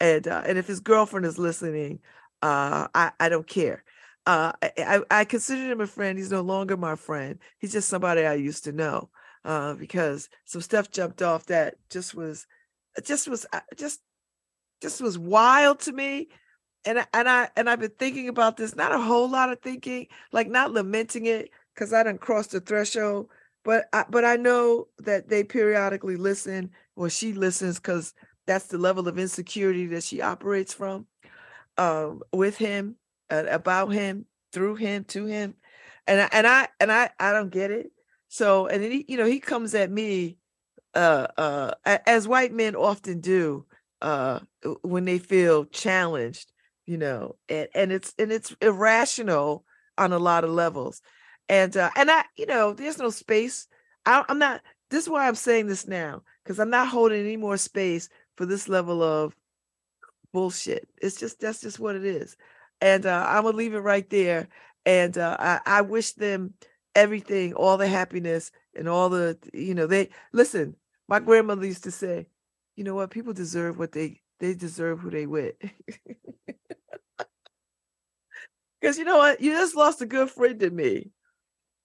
And 0.00 0.28
uh, 0.28 0.42
and 0.46 0.58
if 0.58 0.66
his 0.66 0.80
girlfriend 0.80 1.26
is 1.26 1.38
listening, 1.38 2.00
uh 2.42 2.88
I, 2.94 3.12
I 3.20 3.28
don't 3.28 3.46
care. 3.46 3.84
Uh 4.26 4.52
I, 4.62 5.00
I 5.10 5.24
considered 5.24 5.70
him 5.70 5.80
a 5.80 5.86
friend. 5.86 6.18
He's 6.18 6.30
no 6.30 6.42
longer 6.42 6.76
my 6.76 6.96
friend. 6.96 7.38
He's 7.58 7.72
just 7.72 7.88
somebody 7.88 8.24
I 8.24 8.34
used 8.34 8.64
to 8.64 8.72
know. 8.72 9.10
Uh 9.44 9.74
because 9.74 10.28
some 10.44 10.62
stuff 10.62 10.90
jumped 10.90 11.22
off 11.22 11.46
that 11.46 11.76
just 11.90 12.14
was 12.14 12.46
just 13.04 13.28
was 13.28 13.46
uh, 13.52 13.60
just 13.76 14.00
just 14.82 15.00
was 15.00 15.18
wild 15.18 15.80
to 15.80 15.92
me 15.92 16.28
and 16.84 17.06
and 17.12 17.28
I 17.28 17.50
and 17.56 17.68
I've 17.70 17.80
been 17.80 17.90
thinking 17.98 18.28
about 18.28 18.56
this, 18.56 18.76
not 18.76 18.92
a 18.92 19.00
whole 19.00 19.30
lot 19.30 19.50
of 19.52 19.60
thinking, 19.60 20.06
like 20.32 20.48
not 20.48 20.72
lamenting 20.72 21.26
it 21.26 21.50
because 21.74 21.92
I 21.92 22.02
didn't 22.02 22.20
cross 22.22 22.48
the 22.48 22.60
threshold, 22.60 23.28
but 23.64 23.86
I, 23.92 24.04
but 24.10 24.24
I 24.24 24.36
know 24.36 24.88
that 24.98 25.28
they 25.28 25.44
periodically 25.44 26.16
listen, 26.16 26.70
or 26.96 27.10
she 27.10 27.32
listens 27.34 27.78
because 27.78 28.14
that's 28.48 28.66
the 28.66 28.78
level 28.78 29.06
of 29.06 29.18
insecurity 29.18 29.86
that 29.86 30.02
she 30.02 30.20
operates 30.20 30.74
from, 30.74 31.06
um, 31.76 32.22
with 32.32 32.56
him, 32.56 32.96
uh, 33.30 33.44
about 33.48 33.90
him, 33.92 34.26
through 34.52 34.74
him, 34.74 35.04
to 35.04 35.26
him, 35.26 35.54
and 36.08 36.20
I, 36.22 36.28
and 36.32 36.46
I 36.46 36.68
and 36.80 36.90
I 36.90 37.10
I 37.20 37.32
don't 37.32 37.50
get 37.50 37.70
it. 37.70 37.92
So 38.28 38.66
and 38.66 38.82
then 38.82 38.90
he, 38.90 39.04
you 39.08 39.16
know, 39.16 39.26
he 39.26 39.38
comes 39.38 39.74
at 39.76 39.90
me, 39.90 40.38
uh, 40.94 41.28
uh, 41.36 41.72
as 41.84 42.26
white 42.26 42.52
men 42.52 42.74
often 42.74 43.20
do, 43.20 43.66
uh, 44.02 44.40
when 44.82 45.04
they 45.04 45.18
feel 45.20 45.66
challenged 45.66 46.50
you 46.88 46.96
know 46.96 47.36
and 47.50 47.68
and 47.74 47.92
it's 47.92 48.14
and 48.18 48.32
it's 48.32 48.56
irrational 48.62 49.62
on 49.98 50.12
a 50.12 50.18
lot 50.18 50.42
of 50.42 50.50
levels 50.50 51.02
and 51.50 51.76
uh 51.76 51.90
and 51.96 52.10
i 52.10 52.24
you 52.36 52.46
know 52.46 52.72
there's 52.72 52.98
no 52.98 53.10
space 53.10 53.68
I, 54.06 54.24
i'm 54.28 54.38
not 54.38 54.62
this 54.90 55.04
is 55.04 55.10
why 55.10 55.28
i'm 55.28 55.34
saying 55.34 55.66
this 55.66 55.86
now 55.86 56.22
because 56.42 56.58
i'm 56.58 56.70
not 56.70 56.88
holding 56.88 57.20
any 57.20 57.36
more 57.36 57.58
space 57.58 58.08
for 58.38 58.46
this 58.46 58.70
level 58.70 59.02
of 59.02 59.36
bullshit. 60.32 60.88
It's 61.02 61.18
just 61.18 61.40
that's 61.40 61.60
just 61.60 61.80
what 61.80 61.96
it 61.96 62.04
is. 62.04 62.36
And 62.80 63.06
uh 63.06 63.26
i'm 63.28 63.44
gonna 63.44 63.56
leave 63.56 63.74
it 63.74 63.80
right 63.80 64.08
there. 64.10 64.48
And 64.86 65.18
uh 65.18 65.36
i, 65.40 65.60
I 65.66 65.80
wish 65.82 66.12
them 66.12 66.54
everything 66.94 67.54
all 67.54 67.76
the 67.76 67.88
happiness 67.88 68.52
and 68.76 68.88
all 68.88 69.10
the 69.10 69.38
you 69.52 69.74
know 69.74 69.86
they 69.86 70.10
listen 70.32 70.76
my 71.08 71.20
grandmother 71.20 71.66
used 71.66 71.84
to 71.84 71.90
say 71.90 72.28
you 72.76 72.84
know 72.84 72.94
what? 72.94 73.10
People 73.10 73.32
deserve 73.32 73.78
what 73.78 73.92
they 73.92 74.20
they 74.40 74.54
deserve 74.54 75.00
who 75.00 75.10
they 75.10 75.26
with. 75.26 75.56
Because 78.80 78.98
you 78.98 79.04
know 79.04 79.18
what? 79.18 79.40
You 79.40 79.52
just 79.52 79.76
lost 79.76 80.02
a 80.02 80.06
good 80.06 80.30
friend 80.30 80.60
to 80.60 80.70
me. 80.70 81.10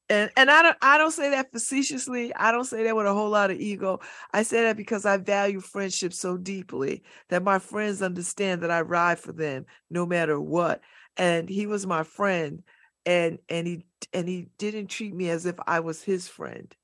And 0.09 0.29
and 0.35 0.51
I 0.51 0.61
don't 0.61 0.77
I 0.81 0.97
don't 0.97 1.11
say 1.11 1.29
that 1.31 1.51
facetiously. 1.51 2.33
I 2.35 2.51
don't 2.51 2.65
say 2.65 2.83
that 2.83 2.95
with 2.95 3.05
a 3.07 3.13
whole 3.13 3.29
lot 3.29 3.51
of 3.51 3.59
ego. 3.59 3.99
I 4.33 4.43
say 4.43 4.61
that 4.63 4.77
because 4.77 5.05
I 5.05 5.17
value 5.17 5.61
friendship 5.61 6.13
so 6.13 6.37
deeply 6.37 7.03
that 7.29 7.43
my 7.43 7.57
friends 7.59 8.01
understand 8.01 8.61
that 8.61 8.71
I 8.71 8.81
ride 8.81 9.19
for 9.19 9.31
them 9.31 9.65
no 9.89 10.05
matter 10.05 10.39
what. 10.39 10.81
And 11.17 11.49
he 11.49 11.67
was 11.67 11.87
my 11.87 12.03
friend 12.03 12.63
and 13.05 13.39
and 13.49 13.65
he 13.65 13.85
and 14.13 14.27
he 14.27 14.49
didn't 14.57 14.87
treat 14.87 15.13
me 15.15 15.29
as 15.29 15.45
if 15.45 15.55
I 15.67 15.79
was 15.79 16.03
his 16.03 16.27
friend. 16.27 16.75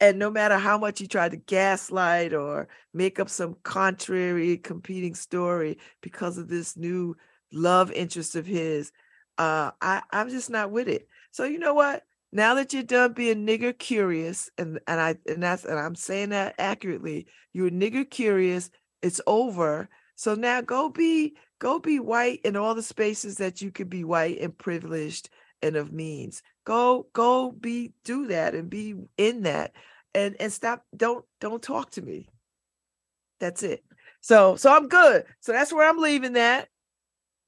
And 0.00 0.18
no 0.18 0.30
matter 0.30 0.58
how 0.58 0.78
much 0.78 0.98
he 0.98 1.06
tried 1.06 1.30
to 1.30 1.36
gaslight 1.36 2.34
or 2.34 2.68
make 2.92 3.20
up 3.20 3.28
some 3.28 3.56
contrary 3.62 4.58
competing 4.58 5.14
story 5.14 5.78
because 6.00 6.38
of 6.38 6.48
this 6.48 6.76
new 6.76 7.16
love 7.52 7.92
interest 7.92 8.34
of 8.34 8.44
his, 8.44 8.90
uh, 9.38 9.70
I, 9.80 10.02
I'm 10.10 10.28
just 10.28 10.50
not 10.50 10.72
with 10.72 10.88
it. 10.88 11.06
So 11.30 11.44
you 11.44 11.58
know 11.60 11.74
what? 11.74 12.02
Now 12.32 12.54
that 12.54 12.72
you're 12.72 12.82
done 12.82 13.12
being 13.12 13.46
nigger 13.46 13.78
curious, 13.78 14.50
and 14.56 14.80
and 14.86 15.00
I 15.00 15.16
and 15.26 15.42
that's 15.42 15.64
and 15.64 15.78
I'm 15.78 15.94
saying 15.94 16.30
that 16.30 16.54
accurately, 16.58 17.26
you're 17.52 17.70
nigger 17.70 18.08
curious. 18.08 18.70
It's 19.02 19.20
over. 19.26 19.88
So 20.14 20.34
now 20.34 20.62
go 20.62 20.88
be 20.88 21.34
go 21.58 21.78
be 21.78 22.00
white 22.00 22.40
in 22.44 22.56
all 22.56 22.74
the 22.74 22.82
spaces 22.82 23.36
that 23.36 23.60
you 23.60 23.70
could 23.70 23.90
be 23.90 24.04
white 24.04 24.40
and 24.40 24.56
privileged 24.56 25.28
and 25.60 25.76
of 25.76 25.92
means. 25.92 26.42
Go 26.64 27.06
go 27.12 27.52
be 27.52 27.92
do 28.04 28.28
that 28.28 28.54
and 28.54 28.70
be 28.70 28.94
in 29.18 29.42
that 29.42 29.72
and 30.14 30.36
and 30.40 30.52
stop 30.52 30.84
don't 30.96 31.24
don't 31.40 31.62
talk 31.62 31.90
to 31.92 32.02
me. 32.02 32.28
That's 33.40 33.62
it. 33.62 33.84
So 34.20 34.56
so 34.56 34.72
I'm 34.72 34.88
good. 34.88 35.24
So 35.40 35.52
that's 35.52 35.72
where 35.72 35.88
I'm 35.88 35.98
leaving 35.98 36.34
that. 36.34 36.68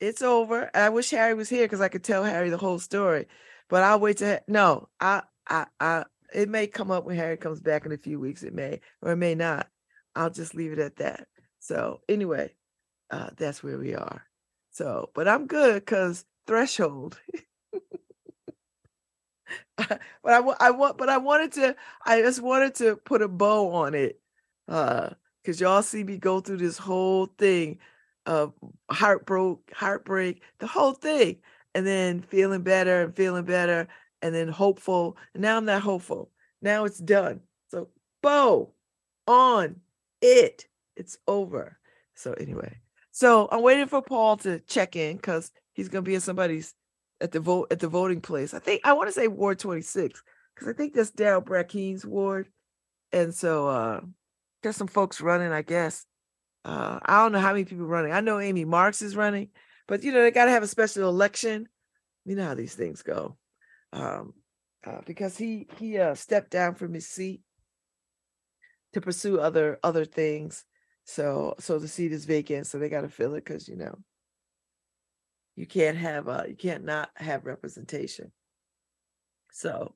It's 0.00 0.20
over. 0.22 0.70
I 0.74 0.90
wish 0.90 1.10
Harry 1.10 1.34
was 1.34 1.48
here 1.48 1.64
because 1.64 1.80
I 1.80 1.88
could 1.88 2.04
tell 2.04 2.24
Harry 2.24 2.50
the 2.50 2.58
whole 2.58 2.78
story. 2.78 3.26
But 3.74 3.82
I'll 3.82 3.98
wait 3.98 4.18
to 4.18 4.40
no, 4.46 4.88
I 5.00 5.22
I 5.48 5.66
I 5.80 6.04
it 6.32 6.48
may 6.48 6.68
come 6.68 6.92
up 6.92 7.04
when 7.04 7.16
Harry 7.16 7.36
comes 7.36 7.58
back 7.58 7.84
in 7.84 7.90
a 7.90 7.98
few 7.98 8.20
weeks. 8.20 8.44
It 8.44 8.54
may 8.54 8.78
or 9.02 9.10
it 9.10 9.16
may 9.16 9.34
not. 9.34 9.68
I'll 10.14 10.30
just 10.30 10.54
leave 10.54 10.70
it 10.70 10.78
at 10.78 10.94
that. 10.98 11.26
So 11.58 12.00
anyway, 12.08 12.54
uh 13.10 13.30
that's 13.36 13.64
where 13.64 13.76
we 13.76 13.96
are. 13.96 14.22
So, 14.70 15.10
but 15.12 15.26
I'm 15.26 15.48
good 15.48 15.84
because 15.84 16.24
threshold. 16.46 17.20
but 19.76 20.00
I, 20.24 20.38
want 20.38 20.58
I 20.60 20.70
want, 20.70 20.96
but 20.96 21.08
I 21.08 21.18
wanted 21.18 21.50
to, 21.54 21.74
I 22.06 22.22
just 22.22 22.40
wanted 22.40 22.76
to 22.76 22.94
put 22.94 23.22
a 23.22 23.28
bow 23.28 23.72
on 23.72 23.94
it, 23.94 24.20
uh, 24.68 25.10
because 25.42 25.60
y'all 25.60 25.82
see 25.82 26.04
me 26.04 26.16
go 26.16 26.38
through 26.38 26.58
this 26.58 26.78
whole 26.78 27.26
thing 27.26 27.80
of 28.24 28.54
heartbreak, 28.88 29.58
heartbreak, 29.74 30.44
the 30.60 30.68
whole 30.68 30.92
thing, 30.92 31.38
and 31.74 31.86
then 31.86 32.22
feeling 32.22 32.62
better 32.62 33.02
and 33.02 33.16
feeling 33.16 33.44
better, 33.44 33.88
and 34.22 34.34
then 34.34 34.48
hopeful. 34.48 35.16
And 35.34 35.42
now 35.42 35.56
I'm 35.56 35.64
not 35.64 35.82
hopeful. 35.82 36.30
Now 36.62 36.84
it's 36.84 36.98
done. 36.98 37.40
So 37.68 37.88
bow 38.22 38.70
on 39.26 39.76
it. 40.20 40.66
It's 40.96 41.18
over. 41.26 41.78
So 42.14 42.32
anyway, 42.34 42.78
so 43.10 43.48
I'm 43.50 43.62
waiting 43.62 43.86
for 43.86 44.02
Paul 44.02 44.36
to 44.38 44.60
check 44.60 44.96
in 44.96 45.16
because 45.16 45.50
he's 45.72 45.88
gonna 45.88 46.02
be 46.02 46.14
at 46.14 46.22
somebody's 46.22 46.74
at 47.20 47.32
the 47.32 47.40
vote 47.40 47.68
at 47.70 47.80
the 47.80 47.88
voting 47.88 48.20
place. 48.20 48.54
I 48.54 48.58
think 48.60 48.82
I 48.84 48.92
want 48.92 49.08
to 49.08 49.12
say 49.12 49.28
Ward 49.28 49.58
26 49.58 50.22
because 50.54 50.68
I 50.68 50.72
think 50.72 50.94
that's 50.94 51.10
Daryl 51.10 51.44
Brackeen's 51.44 52.06
ward, 52.06 52.48
and 53.12 53.34
so 53.34 53.68
uh 53.68 54.00
there's 54.62 54.76
some 54.76 54.88
folks 54.88 55.20
running, 55.20 55.52
I 55.52 55.62
guess. 55.62 56.06
Uh, 56.64 56.98
I 57.04 57.22
don't 57.22 57.32
know 57.32 57.40
how 57.40 57.52
many 57.52 57.66
people 57.66 57.84
running. 57.84 58.12
I 58.12 58.20
know 58.20 58.40
Amy 58.40 58.64
Marks 58.64 59.02
is 59.02 59.14
running, 59.14 59.48
but 59.88 60.02
you 60.02 60.12
know 60.12 60.22
they 60.22 60.30
got 60.30 60.46
to 60.46 60.50
have 60.50 60.62
a 60.62 60.68
special 60.68 61.08
election. 61.08 61.68
You 62.24 62.36
know 62.36 62.46
how 62.46 62.54
these 62.54 62.74
things 62.74 63.02
go. 63.02 63.36
Um, 63.92 64.34
uh, 64.86 65.00
because 65.06 65.36
he 65.36 65.66
he 65.78 65.98
uh, 65.98 66.14
stepped 66.14 66.50
down 66.50 66.74
from 66.74 66.94
his 66.94 67.08
seat 67.08 67.42
to 68.92 69.00
pursue 69.00 69.38
other 69.38 69.78
other 69.82 70.04
things. 70.04 70.64
So 71.04 71.54
so 71.58 71.78
the 71.78 71.88
seat 71.88 72.12
is 72.12 72.24
vacant, 72.24 72.66
so 72.66 72.78
they 72.78 72.88
got 72.88 73.02
to 73.02 73.08
fill 73.08 73.34
it 73.34 73.44
because 73.44 73.68
you 73.68 73.76
know 73.76 73.98
you 75.56 75.66
can't 75.66 75.96
have 75.96 76.28
uh 76.28 76.44
you 76.48 76.56
can't 76.56 76.84
not 76.84 77.10
have 77.16 77.44
representation. 77.44 78.32
So 79.52 79.94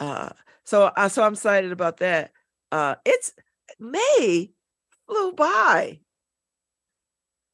uh 0.00 0.30
so 0.64 0.84
uh, 0.84 1.08
so 1.08 1.22
I'm 1.22 1.34
excited 1.34 1.72
about 1.72 1.98
that. 1.98 2.32
Uh 2.72 2.96
it's 3.04 3.32
May 3.78 4.50
flew 5.06 5.32
by. 5.32 6.00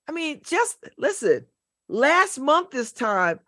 I 0.07 0.13
mean, 0.13 0.41
just 0.45 0.77
listen, 0.99 1.47
last 1.89 2.39
month 2.39 2.71
this 2.71 2.93
time, 2.93 3.41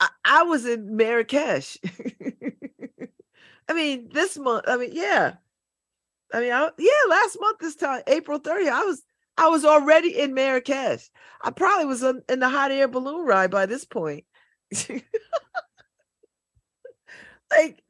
I, 0.00 0.08
I 0.24 0.42
was 0.44 0.66
in 0.66 0.96
Marrakesh. 0.96 1.78
I 3.68 3.72
mean, 3.72 4.10
this 4.12 4.36
month. 4.38 4.64
I 4.66 4.76
mean, 4.76 4.90
yeah. 4.92 5.34
I 6.32 6.40
mean, 6.40 6.52
I, 6.52 6.70
yeah, 6.78 6.90
last 7.08 7.38
month 7.40 7.58
this 7.60 7.76
time, 7.76 8.02
April 8.06 8.40
30th, 8.40 8.68
I 8.70 8.84
was 8.84 9.02
I 9.36 9.48
was 9.48 9.64
already 9.64 10.18
in 10.18 10.34
Marrakesh. 10.34 11.10
I 11.42 11.50
probably 11.50 11.86
was 11.86 12.02
in, 12.02 12.22
in 12.28 12.38
the 12.38 12.48
hot 12.48 12.70
air 12.70 12.88
balloon 12.88 13.26
ride 13.26 13.50
by 13.50 13.66
this 13.66 13.84
point. 13.84 14.24
like 17.50 17.82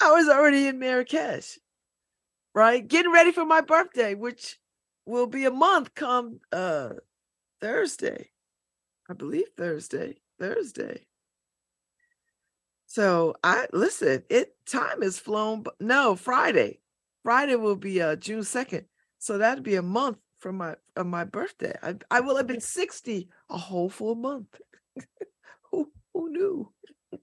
I 0.00 0.12
was 0.12 0.28
already 0.28 0.66
in 0.66 0.78
Marrakesh, 0.78 1.58
right? 2.54 2.86
Getting 2.86 3.12
ready 3.12 3.32
for 3.32 3.44
my 3.44 3.60
birthday, 3.60 4.14
which 4.14 4.58
will 5.06 5.26
be 5.26 5.44
a 5.44 5.50
month 5.50 5.94
come 5.94 6.40
uh 6.52 6.90
Thursday. 7.60 8.30
I 9.08 9.14
believe 9.14 9.48
Thursday. 9.56 10.16
Thursday. 10.38 11.06
So 12.86 13.34
I 13.44 13.66
listen, 13.72 14.24
it 14.30 14.56
time 14.66 15.02
has 15.02 15.18
flown. 15.18 15.64
No, 15.80 16.16
Friday. 16.16 16.80
Friday 17.22 17.56
will 17.56 17.76
be 17.76 18.00
uh 18.00 18.16
June 18.16 18.44
2nd. 18.44 18.86
So 19.18 19.38
that'd 19.38 19.64
be 19.64 19.74
a 19.76 19.82
month 19.82 20.18
from 20.38 20.56
my 20.56 20.76
my 20.96 21.24
birthday. 21.24 21.74
I, 21.82 21.96
I 22.10 22.20
will 22.20 22.36
have 22.36 22.46
been 22.46 22.60
60 22.60 23.28
a 23.50 23.58
whole 23.58 23.88
full 23.90 24.14
month. 24.14 24.60
who 25.70 25.92
who 26.14 26.30
knew? 26.30 26.72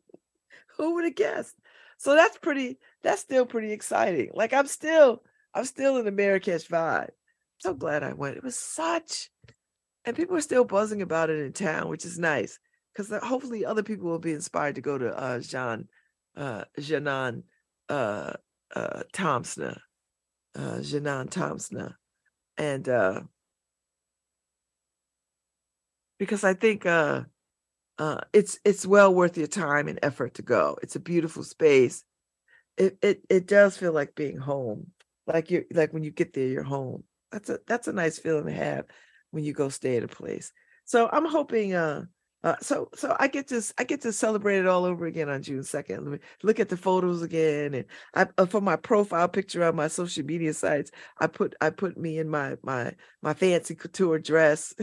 who 0.78 0.96
would 0.96 1.06
have 1.06 1.16
guessed? 1.16 1.56
So 1.98 2.16
that's 2.16 2.38
pretty, 2.38 2.78
that's 3.04 3.22
still 3.22 3.46
pretty 3.46 3.72
exciting. 3.72 4.32
Like 4.34 4.54
I'm 4.54 4.68
still, 4.68 5.24
I'm 5.54 5.66
still 5.66 5.98
in 5.98 6.06
the 6.06 6.12
Marrakesh 6.12 6.68
vibe. 6.68 7.12
So 7.60 7.74
glad 7.74 8.04
I 8.04 8.14
went. 8.14 8.38
It 8.38 8.44
was 8.44 8.58
such, 8.58 9.30
and 10.06 10.16
people 10.16 10.36
are 10.38 10.42
still 10.42 10.66
buzzing 10.66 11.02
about 11.02 11.30
it 11.30 11.40
in 11.40 11.54
town, 11.54 11.90
which 11.90 12.06
is 12.06 12.20
nice 12.20 12.60
because 12.94 13.12
hopefully 13.24 13.66
other 13.66 13.84
people 13.84 14.10
will 14.10 14.20
be 14.20 14.32
inspired 14.34 14.76
to 14.76 14.82
go 14.82 14.98
to 14.98 15.14
uh, 15.18 15.40
Jean, 15.40 15.88
uh, 16.38 16.64
Janan, 16.80 17.44
uh, 17.90 18.34
uh, 18.76 19.04
Thompson, 19.12 19.78
uh, 20.56 20.78
Janan 20.80 21.30
Thompson, 21.30 21.94
and 22.58 22.88
uh, 22.88 23.22
because 26.18 26.44
I 26.44 26.54
think 26.54 26.86
uh, 26.86 27.22
uh, 27.98 28.22
it's 28.34 28.60
it's 28.64 28.86
well 28.86 29.14
worth 29.14 29.38
your 29.38 29.48
time 29.48 29.88
and 29.88 30.00
effort 30.02 30.36
to 30.36 30.42
go. 30.42 30.78
It's 30.82 30.96
a 30.96 31.02
beautiful 31.02 31.44
space. 31.44 32.04
It 32.78 32.98
it 33.02 33.22
it 33.30 33.48
does 33.48 33.78
feel 33.78 33.94
like 33.94 34.16
being 34.16 34.38
home. 34.38 34.92
Like 35.28 35.50
you 35.52 35.66
like 35.72 35.94
when 35.94 36.04
you 36.04 36.12
get 36.12 36.34
there, 36.34 36.48
you're 36.48 36.64
home. 36.64 37.04
That's 37.32 37.50
a 37.50 37.60
that's 37.68 37.88
a 37.88 37.94
nice 37.94 38.20
feeling 38.20 38.46
to 38.46 38.52
have 38.52 38.86
when 39.36 39.44
you 39.44 39.52
go 39.54 39.68
stay 39.70 39.98
at 39.98 40.04
a 40.04 40.08
place. 40.08 40.54
So 40.86 41.10
I'm 41.12 41.26
hoping 41.26 41.74
uh 41.74 42.06
uh, 42.46 42.56
so 42.62 42.90
so 42.94 43.16
I 43.20 43.28
get 43.28 43.48
to 43.48 43.60
I 43.80 43.84
get 43.84 44.02
to 44.02 44.14
celebrate 44.14 44.60
it 44.60 44.68
all 44.68 44.86
over 44.86 45.08
again 45.08 45.30
on 45.30 45.42
June 45.42 45.64
second. 45.64 46.04
Let 46.04 46.12
me 46.12 46.20
look 46.44 46.60
at 46.60 46.70
the 46.70 46.78
photos 46.78 47.24
again, 47.24 47.74
and 47.74 47.86
I 48.14 48.28
uh, 48.38 48.46
for 48.46 48.62
my 48.62 48.76
profile 48.76 49.28
picture 49.28 49.64
on 49.64 49.76
my 49.76 49.88
social 49.88 50.24
media 50.24 50.54
sites, 50.54 50.92
I 51.18 51.26
put 51.26 51.56
I 51.60 51.72
put 51.72 51.98
me 51.98 52.20
in 52.20 52.30
my 52.30 52.56
my 52.62 52.94
my 53.24 53.34
fancy 53.34 53.74
couture 53.74 54.20
dress. 54.20 54.76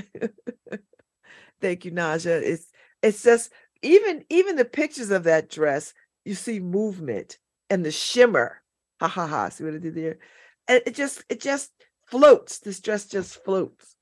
Thank 1.60 1.84
you, 1.84 1.92
Naja. 1.92 2.42
It's 2.42 2.66
it's 3.00 3.22
just 3.22 3.52
even 3.80 4.24
even 4.28 4.56
the 4.56 4.64
pictures 4.64 5.12
of 5.12 5.22
that 5.24 5.48
dress, 5.48 5.94
you 6.24 6.34
see 6.34 6.58
movement 6.58 7.38
and 7.70 7.86
the 7.86 7.92
shimmer. 7.92 8.60
Ha 8.98 9.06
ha 9.06 9.28
ha. 9.28 9.48
See 9.50 9.62
what 9.62 9.74
I 9.74 9.78
did 9.78 9.94
there? 9.94 10.18
And 10.66 10.82
it 10.84 10.96
just 10.96 11.22
it 11.28 11.40
just 11.40 11.70
floats. 12.08 12.58
This 12.58 12.80
dress 12.80 13.06
just 13.06 13.44
floats. 13.44 13.94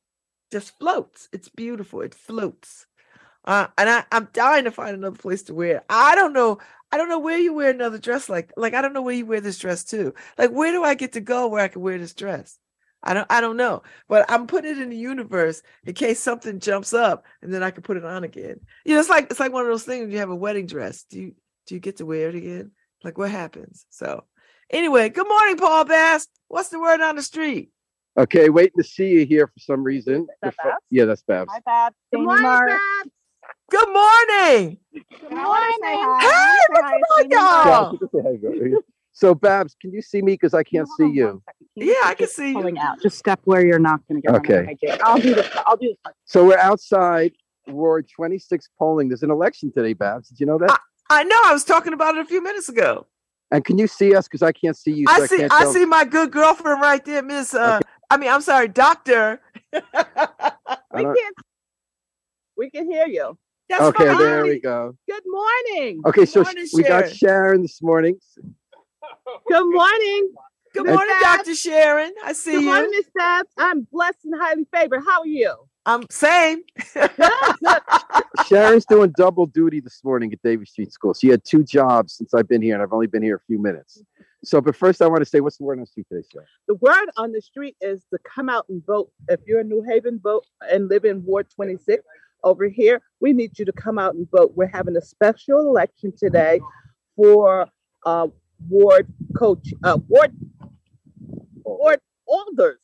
Just 0.50 0.78
floats. 0.78 1.28
It's 1.32 1.48
beautiful. 1.48 2.00
It 2.02 2.14
floats. 2.14 2.86
Uh, 3.44 3.68
and 3.78 3.88
I, 3.88 4.04
I'm 4.12 4.28
dying 4.32 4.64
to 4.64 4.70
find 4.70 4.94
another 4.94 5.16
place 5.16 5.42
to 5.44 5.54
wear. 5.54 5.76
It. 5.76 5.84
I 5.88 6.14
don't 6.14 6.32
know. 6.32 6.58
I 6.92 6.96
don't 6.96 7.08
know 7.08 7.18
where 7.18 7.38
you 7.38 7.54
wear 7.54 7.70
another 7.70 7.98
dress 7.98 8.28
like 8.28 8.52
like 8.56 8.74
I 8.74 8.82
don't 8.82 8.92
know 8.92 9.02
where 9.02 9.14
you 9.14 9.24
wear 9.24 9.40
this 9.40 9.58
dress 9.58 9.84
too. 9.84 10.12
Like 10.36 10.50
where 10.50 10.72
do 10.72 10.82
I 10.82 10.94
get 10.94 11.12
to 11.12 11.20
go 11.20 11.46
where 11.46 11.62
I 11.62 11.68
can 11.68 11.82
wear 11.82 11.98
this 11.98 12.14
dress? 12.14 12.58
I 13.02 13.14
don't 13.14 13.26
I 13.30 13.40
don't 13.40 13.56
know, 13.56 13.82
but 14.08 14.26
I'm 14.28 14.46
putting 14.46 14.72
it 14.72 14.78
in 14.78 14.90
the 14.90 14.96
universe 14.96 15.62
in 15.84 15.94
case 15.94 16.20
something 16.20 16.58
jumps 16.58 16.92
up 16.92 17.24
and 17.42 17.54
then 17.54 17.62
I 17.62 17.70
can 17.70 17.82
put 17.82 17.96
it 17.96 18.04
on 18.04 18.24
again. 18.24 18.60
You 18.84 18.94
know, 18.94 19.00
it's 19.00 19.08
like 19.08 19.30
it's 19.30 19.40
like 19.40 19.52
one 19.52 19.62
of 19.62 19.68
those 19.68 19.84
things 19.84 20.12
you 20.12 20.18
have 20.18 20.30
a 20.30 20.36
wedding 20.36 20.66
dress. 20.66 21.04
Do 21.04 21.20
you 21.20 21.34
do 21.66 21.74
you 21.74 21.80
get 21.80 21.98
to 21.98 22.06
wear 22.06 22.28
it 22.28 22.34
again? 22.34 22.72
Like 23.04 23.16
what 23.16 23.30
happens? 23.30 23.86
So 23.90 24.24
anyway, 24.68 25.08
good 25.10 25.28
morning, 25.28 25.56
Paul 25.56 25.84
Bass. 25.84 26.26
What's 26.48 26.68
the 26.70 26.80
word 26.80 27.00
on 27.00 27.16
the 27.16 27.22
street? 27.22 27.70
Okay, 28.18 28.48
waiting 28.48 28.76
to 28.76 28.84
see 28.84 29.08
you 29.08 29.24
here 29.26 29.46
for 29.46 29.58
some 29.60 29.82
reason. 29.82 30.26
That 30.42 30.54
If- 30.64 30.74
yeah, 30.90 31.04
that's 31.04 31.22
Babz. 31.22 31.50
Hi, 31.52 31.60
Babz. 31.64 31.94
Good 32.10 32.18
Jamie 32.18 32.26
morning, 32.26 32.42
Mark. 32.42 32.68
Babz. 32.68 33.10
Good 33.70 33.88
morning. 33.92 34.78
Good 34.92 35.32
morning. 35.32 35.78
Hey, 35.82 36.58
what's 36.70 37.30
going 37.30 37.32
on, 37.34 37.66
y'all? 37.66 37.90
she 37.92 37.98
can 37.98 38.08
say 38.10 38.20
hi, 38.22 38.36
girl. 38.36 38.80
So 39.12 39.34
Babz, 39.34 39.74
can 39.78 39.92
you 39.92 40.00
see 40.00 40.22
me? 40.22 40.32
Because 40.34 40.54
I 40.54 40.62
can't 40.62 40.88
see 40.96 41.08
you. 41.08 41.42
Yeah, 41.74 41.94
I 42.04 42.14
can 42.14 42.28
see 42.28 42.52
you. 42.52 42.78
Out. 42.80 43.02
Just 43.02 43.18
step 43.18 43.40
where 43.44 43.66
you're 43.66 43.78
not 43.80 44.00
going 44.08 44.22
to 44.22 44.26
get. 44.26 44.36
Okay. 44.36 44.76
Okay. 44.82 44.98
I'll 45.02 45.18
do 45.18 45.34
this. 45.34 45.48
I'll 45.66 45.76
do 45.76 45.88
this. 45.88 46.14
So 46.24 46.46
we're 46.46 46.56
outside 46.58 47.32
Ward 47.66 48.08
26 48.08 48.70
polling. 48.78 49.08
There's 49.08 49.24
an 49.24 49.30
election 49.30 49.72
today, 49.72 49.92
Babz. 49.94 50.28
Did 50.28 50.40
you 50.40 50.46
know 50.46 50.58
that? 50.58 50.78
I 51.10 51.24
know. 51.24 51.38
I 51.44 51.52
was 51.52 51.64
talking 51.64 51.92
about 51.92 52.16
it 52.16 52.20
a 52.20 52.24
few 52.24 52.42
minutes 52.42 52.68
ago. 52.68 53.06
and 53.50 53.64
can 53.64 53.78
you 53.78 53.88
see 53.88 54.14
us? 54.14 54.26
Because 54.26 54.42
I 54.42 54.52
can't 54.52 54.76
see 54.76 54.92
you. 54.92 55.06
So 55.08 55.12
I 55.12 55.16
I, 55.16 55.26
see. 55.26 55.36
can't 55.38 55.52
I 55.52 55.64
see 55.66 55.84
my 55.84 56.04
good 56.04 56.30
girlfriend 56.30 56.80
right 56.80 57.04
there, 57.04 57.22
Miss. 57.22 57.52
Uh, 57.52 57.80
I 58.10 58.16
mean, 58.16 58.30
I'm 58.30 58.42
sorry, 58.42 58.68
Doctor. 58.68 59.40
We 59.72 59.80
I 59.82 61.02
don't- 61.04 61.16
can. 61.16 61.32
We 62.56 62.68
can 62.70 62.90
hear 62.90 63.06
you. 63.06 63.38
That's 63.68 63.80
Okay, 63.82 64.06
fine. 64.08 64.18
there 64.18 64.42
we 64.44 64.58
go. 64.60 64.96
Good 65.08 65.22
morning. 65.24 66.02
Okay, 66.04 66.26
so 66.26 66.42
morning, 66.42 66.66
we 66.74 66.82
got 66.82 67.04
Sharon. 67.04 67.14
Sharon 67.14 67.62
this 67.62 67.80
morning. 67.80 68.16
Good 69.48 69.64
morning. 69.72 70.32
Good 70.74 70.86
And- 70.86 70.96
morning, 70.96 71.14
Doctor 71.20 71.54
Sharon. 71.54 72.12
I 72.24 72.32
see 72.32 72.52
Good 72.54 72.64
morning, 72.64 72.90
you. 72.92 72.98
Miss 72.98 73.06
Babz. 73.16 73.48
I'm 73.56 73.86
blessed 73.92 74.18
and 74.24 74.34
highly 74.40 74.66
favored. 74.74 75.02
How 75.08 75.20
are 75.20 75.26
you? 75.26 75.54
I'm 75.86 76.04
same. 76.10 76.62
Sharon's 78.48 78.84
doing 78.86 79.12
double 79.16 79.46
duty 79.46 79.78
this 79.80 80.00
morning 80.02 80.32
at 80.32 80.42
Davis 80.42 80.70
Street 80.70 80.92
School. 80.92 81.14
She 81.14 81.28
had 81.28 81.44
two 81.44 81.62
jobs 81.62 82.14
since 82.14 82.34
I've 82.34 82.48
been 82.48 82.62
here, 82.62 82.74
and 82.74 82.82
I've 82.82 82.92
only 82.92 83.06
been 83.06 83.22
here 83.22 83.36
a 83.36 83.40
few 83.46 83.60
minutes. 83.62 84.02
So, 84.44 84.60
but 84.60 84.74
first, 84.74 85.02
I 85.02 85.06
want 85.08 85.20
to 85.22 85.28
say, 85.28 85.40
what's 85.40 85.58
the 85.58 85.64
word 85.64 85.74
on 85.74 85.80
the 85.80 85.86
street 85.86 86.06
today, 86.10 86.26
Sharon? 86.32 86.46
The 86.66 86.76
word 86.76 87.10
on 87.16 87.32
the 87.32 87.42
street 87.42 87.76
is 87.80 88.04
to 88.12 88.18
come 88.24 88.48
out 88.48 88.66
and 88.68 88.84
vote. 88.86 89.10
If 89.28 89.40
you're 89.46 89.60
in 89.60 89.68
New 89.68 89.82
Haven, 89.82 90.18
vote 90.22 90.46
and 90.70 90.88
live 90.88 91.04
in 91.04 91.24
Ward 91.24 91.48
26 91.54 92.02
over 92.42 92.68
here, 92.68 93.02
we 93.20 93.32
need 93.32 93.58
you 93.58 93.64
to 93.66 93.72
come 93.72 93.98
out 93.98 94.14
and 94.14 94.26
vote. 94.30 94.52
We're 94.56 94.66
having 94.66 94.96
a 94.96 95.02
special 95.02 95.60
election 95.60 96.12
today 96.16 96.60
for 97.16 97.68
uh, 98.06 98.28
ward 98.68 99.08
coach, 99.36 99.74
uh, 99.84 99.98
ward, 100.08 100.34
ward 101.64 102.00
alders. 102.26 102.78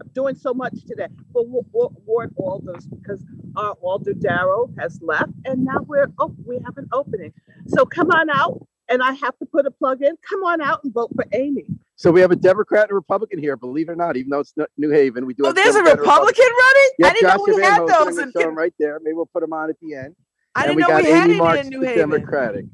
I'm 0.00 0.08
doing 0.12 0.34
so 0.34 0.52
much 0.52 0.74
today 0.86 1.06
for 1.32 1.44
wa- 1.46 1.62
wa- 1.72 1.90
ward 2.04 2.34
alders 2.36 2.86
because 2.86 3.24
our 3.56 3.72
alder 3.80 4.12
Darrow 4.12 4.68
has 4.78 5.00
left, 5.02 5.32
and 5.46 5.64
now 5.64 5.78
we're 5.86 6.08
oh, 6.18 6.34
we 6.44 6.58
have 6.64 6.76
an 6.76 6.88
opening. 6.92 7.32
So 7.68 7.86
come 7.86 8.10
on 8.10 8.28
out, 8.30 8.66
and 8.88 9.02
I 9.02 9.12
have 9.12 9.38
to 9.38 9.46
put 9.46 9.66
a 9.66 9.70
plug 9.70 10.02
in. 10.02 10.16
Come 10.28 10.44
on 10.44 10.60
out 10.60 10.82
and 10.84 10.92
vote 10.92 11.10
for 11.14 11.24
Amy. 11.32 11.64
So 11.96 12.10
we 12.10 12.20
have 12.20 12.30
a 12.30 12.36
Democrat 12.36 12.84
and 12.84 12.92
a 12.92 12.94
Republican 12.94 13.38
here, 13.40 13.56
believe 13.56 13.88
it 13.88 13.92
or 13.92 13.96
not, 13.96 14.16
even 14.16 14.30
though 14.30 14.40
it's 14.40 14.52
not 14.56 14.68
New 14.76 14.90
Haven. 14.90 15.26
We 15.26 15.34
do 15.34 15.42
Oh, 15.44 15.46
have 15.46 15.56
there's 15.56 15.74
a 15.74 15.82
Democrat 15.82 15.98
and 15.98 16.00
Republican 16.00 16.44
running. 16.46 16.90
Yeah, 16.98 17.06
I 17.08 17.12
didn't 17.12 17.28
know 17.36 17.44
we 17.46 17.60
Van 17.60 17.70
had 17.72 17.78
Hosen, 17.80 17.86
those. 17.88 18.06
I'm 18.06 18.14
gonna 18.14 18.22
In, 18.26 18.32
show 18.42 18.48
him 18.50 18.56
right 18.58 18.74
there. 18.78 19.00
Maybe 19.02 19.14
we'll 19.14 19.26
put 19.26 19.40
them 19.40 19.52
on 19.52 19.68
at 19.70 19.76
the 19.80 19.94
end. 19.94 20.14
I 20.54 20.64
and 20.64 20.68
didn't 20.68 20.76
we 20.76 20.82
know 20.82 20.88
got 20.88 21.02
we 21.04 21.10
had 21.10 21.24
Amy 21.24 21.30
any 21.32 21.38
Marks, 21.38 21.60
in 21.62 21.68
New 21.68 21.80
the 21.80 21.86
Haven. 21.88 22.10
Democratic 22.10 22.64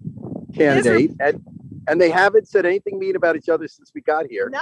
candidate, 0.55 1.11
and 1.21 1.43
and 1.89 2.01
they 2.01 2.11
haven't 2.11 2.49
said 2.49 2.65
anything 2.65 2.99
mean 2.99 3.17
about 3.17 3.37
each 3.37 3.49
other 3.49 3.69
since 3.69 3.93
we 3.95 4.01
got 4.01 4.27
here. 4.27 4.49
No, 4.51 4.61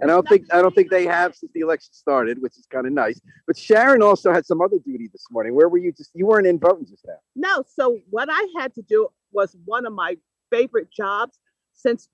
And 0.00 0.10
I 0.10 0.14
don't 0.14 0.28
think 0.28 0.46
I 0.52 0.60
don't 0.62 0.74
think 0.74 0.90
they 0.90 1.04
have 1.06 1.34
since 1.34 1.50
the 1.52 1.60
election 1.60 1.92
started, 1.92 2.40
which 2.40 2.56
is 2.58 2.66
kind 2.70 2.86
of 2.86 2.92
nice. 2.92 3.20
But 3.46 3.56
Sharon 3.56 4.02
also 4.02 4.32
had 4.32 4.46
some 4.46 4.60
other 4.60 4.78
duty 4.84 5.08
this 5.12 5.24
morning. 5.32 5.54
Where 5.54 5.68
were 5.68 5.78
you? 5.78 5.92
Just 5.92 6.10
you 6.14 6.26
weren't 6.26 6.46
in 6.46 6.58
voting 6.58 6.86
just 6.86 7.04
now. 7.06 7.14
no. 7.34 7.64
So 7.74 7.98
what 8.10 8.28
I 8.30 8.46
had 8.58 8.74
to 8.76 8.82
do 8.82 9.08
was 9.32 9.56
one 9.64 9.84
of 9.86 9.92
my 9.92 10.16
favorite 10.54 10.88
jobs 10.92 11.38
since 11.72 12.08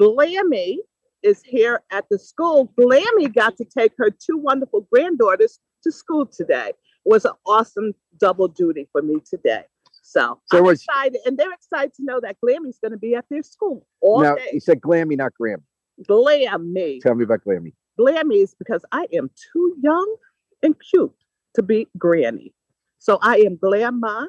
Glammy 0.00 0.76
is 1.22 1.42
here 1.44 1.82
at 1.90 2.04
the 2.10 2.18
school. 2.18 2.72
Glammy 2.78 3.32
got 3.34 3.56
to 3.58 3.64
take 3.64 3.92
her 3.98 4.10
two 4.10 4.38
wonderful 4.38 4.86
granddaughters 4.92 5.58
to 5.84 5.92
school 5.92 6.26
today. 6.26 6.68
It 6.70 6.74
was 7.04 7.24
an 7.24 7.32
awesome 7.46 7.92
double 8.18 8.48
duty 8.48 8.88
for 8.92 9.02
me 9.02 9.16
today. 9.28 9.64
So, 10.02 10.40
So 10.50 10.58
I'm 10.58 10.64
was- 10.64 10.80
excited, 10.82 11.20
and 11.26 11.36
they're 11.38 11.52
excited 11.52 11.94
to 11.94 12.04
know 12.04 12.20
that 12.20 12.36
Glammy's 12.44 12.78
going 12.82 12.92
to 12.92 12.98
be 12.98 13.14
at 13.14 13.24
their 13.30 13.42
school 13.42 13.86
all 14.00 14.22
now 14.22 14.34
day. 14.36 14.50
you 14.52 14.60
said 14.60 14.80
Glammy, 14.80 15.16
not 15.16 15.32
Grammy. 15.40 15.62
Glammy. 16.08 17.00
Tell 17.00 17.14
me 17.14 17.24
about 17.24 17.44
Glammy. 17.44 17.72
Glammy 17.98 18.42
is 18.42 18.54
because 18.58 18.84
I 18.92 19.06
am 19.12 19.30
too 19.52 19.76
young 19.82 20.16
and 20.62 20.74
cute 20.90 21.12
to 21.54 21.62
be 21.62 21.86
granny. 21.98 22.54
So 22.98 23.18
I 23.22 23.38
am 23.38 23.56
Glamma 23.56 24.28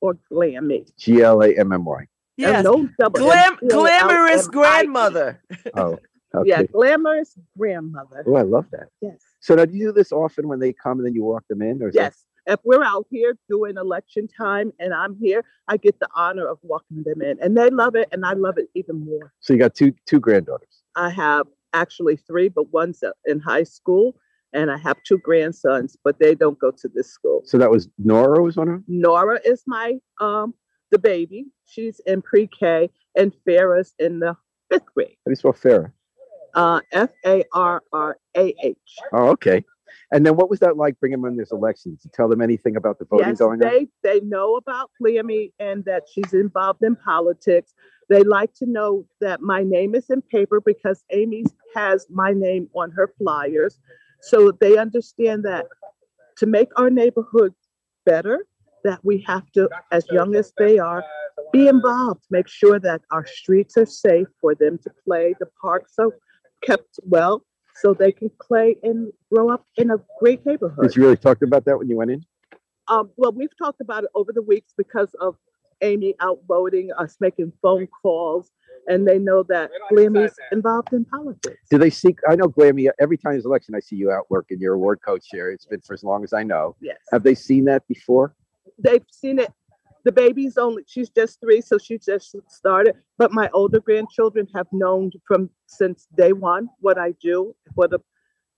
or 0.00 0.16
Glammy. 0.32 0.90
G 0.96 1.22
L 1.22 1.42
A 1.42 1.52
M 1.54 1.72
M 1.72 1.84
Y. 1.84 2.06
Yes. 2.40 2.54
And 2.56 2.64
no 2.64 2.88
double. 2.98 3.20
Glam- 3.20 3.58
glamorous 3.68 4.48
grandmother. 4.48 5.42
Oh, 5.74 5.98
okay. 6.34 6.48
Yeah, 6.48 6.62
glamorous 6.62 7.36
grandmother. 7.58 8.24
Oh, 8.26 8.36
I 8.36 8.42
love 8.42 8.66
that. 8.72 8.88
Yes. 9.00 9.20
So 9.40 9.54
now, 9.54 9.64
do 9.64 9.74
you 9.76 9.86
do 9.88 9.92
this 9.92 10.12
often 10.12 10.48
when 10.48 10.58
they 10.60 10.72
come 10.72 10.98
and 10.98 11.06
then 11.06 11.14
you 11.14 11.24
walk 11.24 11.44
them 11.48 11.62
in, 11.62 11.82
or 11.82 11.88
is 11.88 11.94
that- 11.94 12.00
Yes. 12.00 12.26
if 12.46 12.60
we're 12.64 12.82
out 12.84 13.06
here 13.10 13.36
doing 13.48 13.76
election 13.76 14.26
time 14.28 14.72
and 14.78 14.94
I'm 14.94 15.16
here, 15.16 15.44
I 15.68 15.76
get 15.76 15.98
the 16.00 16.08
honor 16.14 16.46
of 16.46 16.58
walking 16.62 17.02
them 17.04 17.20
in, 17.22 17.38
and 17.40 17.56
they 17.56 17.68
love 17.70 17.94
it, 17.94 18.08
and 18.12 18.24
I 18.24 18.32
love 18.32 18.58
it 18.58 18.68
even 18.74 19.04
more. 19.04 19.32
So 19.40 19.52
you 19.52 19.58
got 19.58 19.74
two 19.74 19.92
two 20.06 20.20
granddaughters. 20.20 20.82
I 20.96 21.10
have 21.10 21.46
actually 21.72 22.16
three, 22.16 22.48
but 22.48 22.72
one's 22.72 23.02
in 23.26 23.38
high 23.40 23.62
school, 23.64 24.16
and 24.52 24.70
I 24.70 24.78
have 24.78 24.96
two 25.06 25.18
grandsons, 25.18 25.96
but 26.04 26.18
they 26.18 26.34
don't 26.34 26.58
go 26.58 26.70
to 26.72 26.88
this 26.88 27.08
school. 27.10 27.42
So 27.44 27.58
that 27.58 27.70
was 27.70 27.88
Nora 27.98 28.42
was 28.42 28.56
one 28.56 28.68
of 28.68 28.74
them. 28.74 28.84
Nora 28.88 29.40
is 29.44 29.62
my 29.66 29.94
um 30.20 30.54
the 30.90 30.98
baby. 30.98 31.46
She's 31.66 32.00
in 32.06 32.22
pre-K, 32.22 32.90
and 33.16 33.32
Farah's 33.46 33.94
in 33.98 34.20
the 34.20 34.36
fifth 34.70 34.86
grade. 34.94 35.16
How 35.24 35.28
do 35.28 35.30
you 35.30 35.36
spell 35.36 35.52
Farah? 35.52 35.92
Uh, 36.54 36.80
F 36.92 37.10
A 37.24 37.44
R 37.52 37.82
R 37.92 38.18
A 38.36 38.54
H. 38.62 38.76
Oh, 39.12 39.28
okay. 39.28 39.64
And 40.12 40.26
then 40.26 40.36
what 40.36 40.50
was 40.50 40.58
that 40.60 40.76
like 40.76 40.98
bringing 40.98 41.20
them 41.20 41.30
in 41.30 41.36
this 41.36 41.52
election? 41.52 41.96
To 42.02 42.08
tell 42.08 42.28
them 42.28 42.40
anything 42.40 42.76
about 42.76 42.98
the 42.98 43.04
voting 43.04 43.28
yes, 43.28 43.38
going 43.38 43.60
they, 43.60 43.78
on? 43.78 43.88
They 44.02 44.20
know 44.20 44.56
about 44.56 44.90
Clearme 45.00 45.52
and 45.58 45.84
that 45.84 46.04
she's 46.12 46.32
involved 46.32 46.82
in 46.82 46.96
politics. 46.96 47.72
They 48.08 48.22
like 48.24 48.52
to 48.54 48.66
know 48.66 49.06
that 49.20 49.40
my 49.40 49.62
name 49.62 49.94
is 49.94 50.10
in 50.10 50.22
paper 50.22 50.60
because 50.60 51.04
Amy 51.10 51.44
has 51.74 52.06
my 52.10 52.32
name 52.32 52.68
on 52.74 52.90
her 52.90 53.12
flyers. 53.18 53.78
So 54.22 54.50
they 54.50 54.76
understand 54.76 55.44
that 55.44 55.66
to 56.38 56.46
make 56.46 56.68
our 56.76 56.90
neighborhood 56.90 57.54
better, 58.04 58.46
that 58.84 59.04
we 59.04 59.24
have 59.26 59.50
to, 59.52 59.68
as 59.90 60.06
young 60.10 60.34
as 60.34 60.52
they 60.58 60.78
are, 60.78 61.04
be 61.52 61.68
involved, 61.68 62.24
make 62.30 62.48
sure 62.48 62.78
that 62.78 63.02
our 63.10 63.26
streets 63.26 63.76
are 63.76 63.86
safe 63.86 64.28
for 64.40 64.54
them 64.54 64.78
to 64.78 64.90
play, 65.04 65.34
the 65.40 65.46
parks 65.60 65.94
are 65.98 66.10
kept 66.62 67.00
well, 67.02 67.44
so 67.80 67.94
they 67.94 68.12
can 68.12 68.30
play 68.40 68.76
and 68.82 69.12
grow 69.32 69.50
up 69.50 69.66
in 69.76 69.90
a 69.90 69.96
great 70.20 70.44
neighborhood. 70.44 70.82
Did 70.82 70.96
you 70.96 71.02
really 71.02 71.16
talk 71.16 71.42
about 71.42 71.64
that 71.64 71.78
when 71.78 71.88
you 71.88 71.96
went 71.96 72.10
in? 72.10 72.24
Um, 72.88 73.10
well, 73.16 73.32
we've 73.32 73.56
talked 73.56 73.80
about 73.80 74.04
it 74.04 74.10
over 74.14 74.32
the 74.32 74.42
weeks 74.42 74.72
because 74.76 75.14
of 75.20 75.36
Amy 75.82 76.14
outvoting 76.20 76.90
us, 76.98 77.16
making 77.20 77.52
phone 77.62 77.86
calls, 78.02 78.50
and 78.88 79.06
they 79.06 79.18
know 79.18 79.42
that 79.44 79.70
Glammy's 79.92 80.34
involved 80.52 80.92
in 80.92 81.04
politics. 81.04 81.60
Do 81.70 81.78
they 81.78 81.90
seek? 81.90 82.18
I 82.28 82.34
know 82.34 82.46
Glammy. 82.46 82.90
Every 83.00 83.16
time 83.16 83.32
there's 83.32 83.44
election, 83.44 83.74
I 83.74 83.80
see 83.80 83.96
you 83.96 84.10
out 84.10 84.30
working 84.30 84.58
your 84.60 84.74
award 84.74 85.00
coach 85.04 85.26
here. 85.30 85.50
It's 85.50 85.66
been 85.66 85.80
for 85.80 85.94
as 85.94 86.02
long 86.02 86.24
as 86.24 86.32
I 86.32 86.42
know. 86.42 86.76
Yes, 86.80 86.98
Have 87.12 87.22
they 87.22 87.34
seen 87.34 87.64
that 87.66 87.86
before? 87.88 88.34
They've 88.82 89.04
seen 89.10 89.38
it. 89.38 89.52
The 90.04 90.12
baby's 90.12 90.56
only 90.56 90.82
she's 90.86 91.10
just 91.10 91.40
three, 91.40 91.60
so 91.60 91.76
she 91.76 91.98
just 91.98 92.34
started. 92.48 92.94
But 93.18 93.32
my 93.32 93.50
older 93.52 93.80
grandchildren 93.80 94.48
have 94.54 94.66
known 94.72 95.10
from 95.26 95.50
since 95.66 96.08
day 96.16 96.32
one 96.32 96.68
what 96.80 96.98
I 96.98 97.12
do 97.20 97.54
for 97.74 97.86
the 97.86 97.98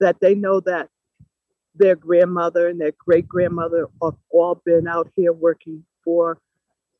that 0.00 0.20
they 0.20 0.34
know 0.34 0.60
that 0.60 0.88
their 1.74 1.96
grandmother 1.96 2.68
and 2.68 2.80
their 2.80 2.92
great 2.98 3.26
grandmother 3.26 3.88
have 4.02 4.14
all 4.30 4.60
been 4.64 4.86
out 4.86 5.10
here 5.16 5.32
working 5.32 5.84
for 6.04 6.38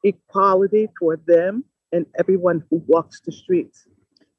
equality 0.02 0.88
for 0.98 1.16
them 1.16 1.64
and 1.92 2.06
everyone 2.18 2.64
who 2.70 2.82
walks 2.86 3.20
the 3.20 3.32
streets. 3.32 3.86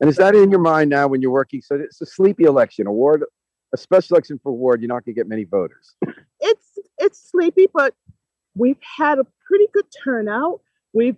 And 0.01 0.09
is 0.09 0.17
that 0.17 0.35
in 0.35 0.49
your 0.49 0.59
mind 0.59 0.89
now 0.89 1.07
when 1.07 1.21
you're 1.21 1.31
working? 1.31 1.61
So 1.61 1.75
it's 1.75 2.01
a 2.01 2.05
sleepy 2.05 2.43
election, 2.43 2.87
award, 2.87 3.23
a 3.73 3.77
special 3.77 4.15
election 4.15 4.39
for 4.41 4.51
ward. 4.51 4.81
You're 4.81 4.89
not 4.89 5.05
going 5.05 5.13
to 5.15 5.19
get 5.19 5.27
many 5.27 5.45
voters. 5.45 5.95
It's 6.45 6.77
it's 6.97 7.31
sleepy, 7.31 7.67
but 7.73 7.93
we've 8.55 8.79
had 8.97 9.19
a 9.19 9.25
pretty 9.47 9.67
good 9.73 9.85
turnout. 10.03 10.61
We've 10.93 11.17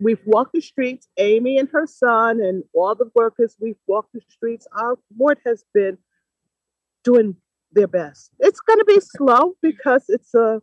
we've 0.00 0.20
walked 0.24 0.52
the 0.52 0.60
streets. 0.60 1.08
Amy 1.18 1.58
and 1.58 1.68
her 1.70 1.86
son 1.86 2.40
and 2.40 2.64
all 2.74 2.94
the 2.94 3.10
workers. 3.14 3.56
We've 3.60 3.76
walked 3.86 4.12
the 4.12 4.20
streets. 4.28 4.66
Our 4.72 4.98
ward 5.16 5.38
has 5.46 5.64
been 5.74 5.98
doing 7.04 7.36
their 7.72 7.86
best. 7.86 8.30
It's 8.38 8.60
going 8.60 8.78
to 8.78 8.84
be 8.84 9.00
slow 9.00 9.56
because 9.62 10.04
it's 10.08 10.34
a 10.34 10.60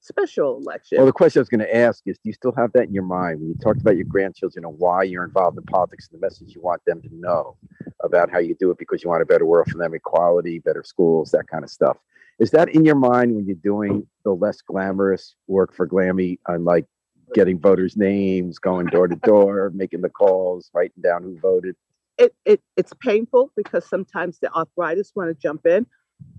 special 0.00 0.56
election. 0.58 0.98
Well, 0.98 1.06
the 1.06 1.12
question 1.12 1.40
I 1.40 1.42
was 1.42 1.48
going 1.48 1.60
to 1.60 1.76
ask 1.76 2.02
is, 2.06 2.16
do 2.18 2.28
you 2.28 2.32
still 2.32 2.52
have 2.56 2.72
that 2.72 2.84
in 2.84 2.94
your 2.94 3.02
mind 3.02 3.40
when 3.40 3.48
you 3.48 3.54
talked 3.60 3.80
about 3.80 3.96
your 3.96 4.04
grandchildren 4.04 4.64
and 4.64 4.78
why 4.78 5.02
you're 5.02 5.24
involved 5.24 5.58
in 5.58 5.64
politics 5.64 6.08
and 6.10 6.20
the 6.20 6.24
message 6.24 6.54
you 6.54 6.60
want 6.60 6.82
them 6.86 7.02
to 7.02 7.08
know 7.12 7.56
about 8.04 8.30
how 8.30 8.38
you 8.38 8.54
do 8.58 8.70
it 8.70 8.78
because 8.78 9.02
you 9.02 9.10
want 9.10 9.22
a 9.22 9.26
better 9.26 9.44
world 9.44 9.68
for 9.68 9.78
them, 9.78 9.94
equality, 9.94 10.60
better 10.60 10.84
schools, 10.84 11.30
that 11.32 11.48
kind 11.48 11.64
of 11.64 11.70
stuff? 11.70 11.98
Is 12.38 12.52
that 12.52 12.68
in 12.68 12.84
your 12.84 12.94
mind 12.94 13.34
when 13.34 13.46
you're 13.46 13.56
doing 13.56 14.06
the 14.24 14.32
less 14.32 14.60
glamorous 14.62 15.34
work 15.46 15.74
for 15.74 15.86
Glammy 15.86 16.38
on 16.46 16.64
like 16.64 16.86
getting 17.34 17.58
voters' 17.58 17.96
names, 17.96 18.58
going 18.58 18.86
door 18.86 19.08
to 19.08 19.16
door, 19.16 19.70
making 19.74 20.02
the 20.02 20.08
calls, 20.08 20.70
writing 20.72 21.02
down 21.02 21.22
who 21.22 21.38
voted? 21.40 21.74
it, 22.18 22.34
it 22.44 22.60
it's 22.76 22.92
painful 23.00 23.52
because 23.56 23.88
sometimes 23.88 24.38
the 24.40 24.52
arthritis 24.52 25.12
want 25.14 25.28
to 25.28 25.34
jump 25.40 25.66
in 25.66 25.86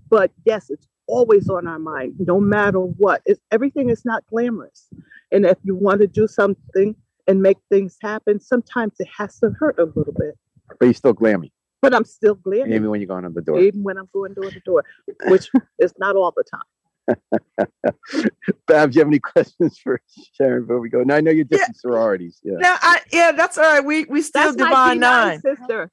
but 0.08 0.30
yes 0.44 0.70
it's 0.70 0.86
always 1.06 1.48
on 1.48 1.66
our 1.66 1.78
mind 1.78 2.14
no 2.20 2.38
matter 2.38 2.78
what. 2.78 3.20
It's, 3.26 3.40
everything 3.50 3.90
is 3.90 4.04
not 4.04 4.24
glamorous 4.26 4.88
and 5.32 5.44
if 5.44 5.58
you 5.64 5.74
want 5.74 6.00
to 6.02 6.06
do 6.06 6.28
something 6.28 6.94
and 7.26 7.42
make 7.42 7.56
things 7.68 7.96
happen 8.00 8.38
sometimes 8.38 8.92
it 9.00 9.08
has 9.16 9.38
to 9.40 9.50
hurt 9.58 9.78
a 9.78 9.84
little 9.84 10.14
bit. 10.16 10.38
But 10.78 10.84
you're 10.86 10.94
still 10.94 11.14
Glammy, 11.14 11.50
but 11.82 11.94
i'm 11.94 12.04
still 12.04 12.34
glad 12.34 12.68
maybe 12.68 12.86
when 12.86 13.00
you're 13.00 13.08
going 13.08 13.24
on 13.24 13.34
the 13.34 13.42
door. 13.42 13.60
even 13.60 13.82
when 13.82 13.96
i'm 13.96 14.08
going 14.12 14.34
door 14.34 14.50
to 14.50 14.60
door 14.60 14.84
which 15.26 15.50
is 15.78 15.92
not 15.98 16.16
all 16.16 16.32
the 16.36 16.44
time 16.44 16.62
Babz, 18.66 18.92
do 18.92 18.98
you 18.98 19.00
have 19.00 19.08
any 19.08 19.18
questions 19.18 19.78
for 19.78 20.00
Sharon 20.36 20.62
before 20.62 20.80
we 20.80 20.88
go? 20.88 21.02
Now 21.02 21.16
I 21.16 21.20
know 21.20 21.30
you're 21.30 21.44
different 21.44 21.76
sororities. 21.76 22.38
Yeah. 22.42 22.56
Now, 22.58 22.76
I, 22.80 23.00
yeah, 23.12 23.32
that's 23.32 23.58
all 23.58 23.64
right. 23.64 23.84
We 23.84 24.04
we 24.04 24.22
still 24.22 24.44
that's 24.44 24.56
divine 24.56 24.98
D9 24.98 25.00
nine. 25.00 25.40
sister 25.40 25.90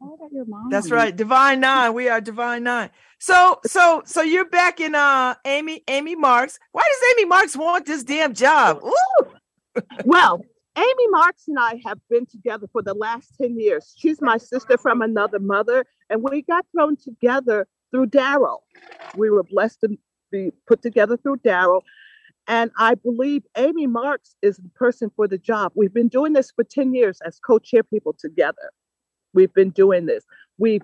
That's 0.69 0.91
right, 0.91 1.15
divine 1.15 1.59
nine. 1.59 1.93
We 1.93 2.09
are 2.09 2.21
divine 2.21 2.63
nine. 2.63 2.89
So 3.19 3.59
so 3.65 4.03
so 4.05 4.21
you're 4.21 4.49
back 4.49 4.79
in 4.79 4.95
uh 4.95 5.35
Amy 5.45 5.83
Amy 5.87 6.15
Marks. 6.15 6.59
Why 6.71 6.83
does 6.83 7.17
Amy 7.17 7.25
Marks 7.25 7.55
want 7.55 7.85
this 7.85 8.03
damn 8.03 8.33
job? 8.33 8.81
Ooh. 8.83 9.81
Well, 10.05 10.41
Amy 10.77 11.07
Marks 11.09 11.47
and 11.47 11.57
I 11.57 11.81
have 11.85 11.97
been 12.07 12.27
together 12.27 12.67
for 12.71 12.83
the 12.83 12.93
last 12.93 13.33
10 13.41 13.59
years. 13.59 13.95
She's 13.97 14.21
my 14.21 14.37
sister 14.37 14.77
from 14.77 15.01
another 15.01 15.39
mother, 15.39 15.85
and 16.09 16.21
we 16.21 16.43
got 16.43 16.65
thrown 16.71 16.95
together 16.95 17.67
through 17.89 18.07
Daryl. 18.07 18.59
We 19.15 19.31
were 19.31 19.43
blessed 19.43 19.81
to 19.81 19.97
be 20.31 20.51
put 20.67 20.83
together 20.83 21.17
through 21.17 21.37
Daryl. 21.37 21.81
And 22.47 22.69
I 22.77 22.93
believe 22.93 23.43
Amy 23.57 23.87
Marks 23.87 24.35
is 24.43 24.57
the 24.57 24.69
person 24.69 25.11
for 25.15 25.27
the 25.27 25.39
job. 25.39 25.71
We've 25.75 25.93
been 25.93 26.09
doing 26.09 26.33
this 26.33 26.51
for 26.51 26.63
10 26.63 26.93
years 26.93 27.19
as 27.25 27.39
co 27.39 27.57
chair 27.57 27.81
people 27.81 28.13
together. 28.13 28.71
We've 29.33 29.53
been 29.53 29.71
doing 29.71 30.05
this. 30.05 30.23
We've 30.59 30.83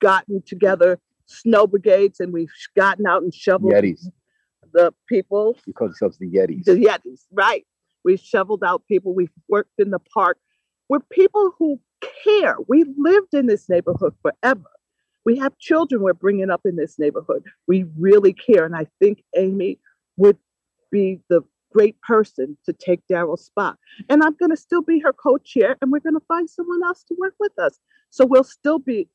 gotten 0.00 0.42
together 0.42 0.98
snow 1.26 1.68
brigades 1.68 2.18
and 2.18 2.32
we've 2.32 2.52
gotten 2.76 3.06
out 3.06 3.22
and 3.22 3.32
shoveled 3.32 3.72
Yetis. 3.72 4.08
the 4.72 4.92
people 5.08 5.56
You 5.66 5.72
call 5.72 5.88
yourselves 5.88 6.18
the 6.18 6.28
Yetis. 6.28 6.64
the 6.64 6.72
Yetis, 6.72 7.24
right? 7.32 7.64
We've 8.04 8.20
shoveled 8.20 8.62
out 8.64 8.82
people. 8.86 9.14
We've 9.14 9.32
worked 9.48 9.78
in 9.78 9.90
the 9.90 9.98
park. 9.98 10.38
We're 10.88 11.00
people 11.00 11.52
who 11.58 11.80
care. 12.24 12.56
We 12.68 12.84
lived 12.96 13.34
in 13.34 13.46
this 13.46 13.68
neighborhood 13.68 14.14
forever. 14.22 14.70
We 15.24 15.36
have 15.38 15.58
children 15.58 16.02
we're 16.02 16.14
bringing 16.14 16.50
up 16.50 16.62
in 16.64 16.76
this 16.76 16.98
neighborhood. 16.98 17.44
We 17.68 17.84
really 17.98 18.32
care. 18.32 18.64
And 18.64 18.74
I 18.74 18.86
think 18.98 19.22
Amy 19.36 19.78
would 20.16 20.38
be 20.90 21.20
the 21.28 21.42
great 21.72 22.00
person 22.00 22.56
to 22.64 22.72
take 22.72 23.00
Daryl's 23.10 23.44
spot. 23.44 23.76
And 24.08 24.22
I'm 24.22 24.34
going 24.34 24.50
to 24.50 24.56
still 24.56 24.82
be 24.82 24.98
her 25.00 25.12
co 25.12 25.38
chair, 25.38 25.76
and 25.80 25.92
we're 25.92 26.00
going 26.00 26.14
to 26.14 26.26
find 26.26 26.48
someone 26.48 26.80
else 26.84 27.04
to 27.04 27.14
work 27.18 27.34
with 27.38 27.56
us. 27.58 27.78
So 28.10 28.26
we'll 28.26 28.44
still 28.44 28.78
be 28.78 29.08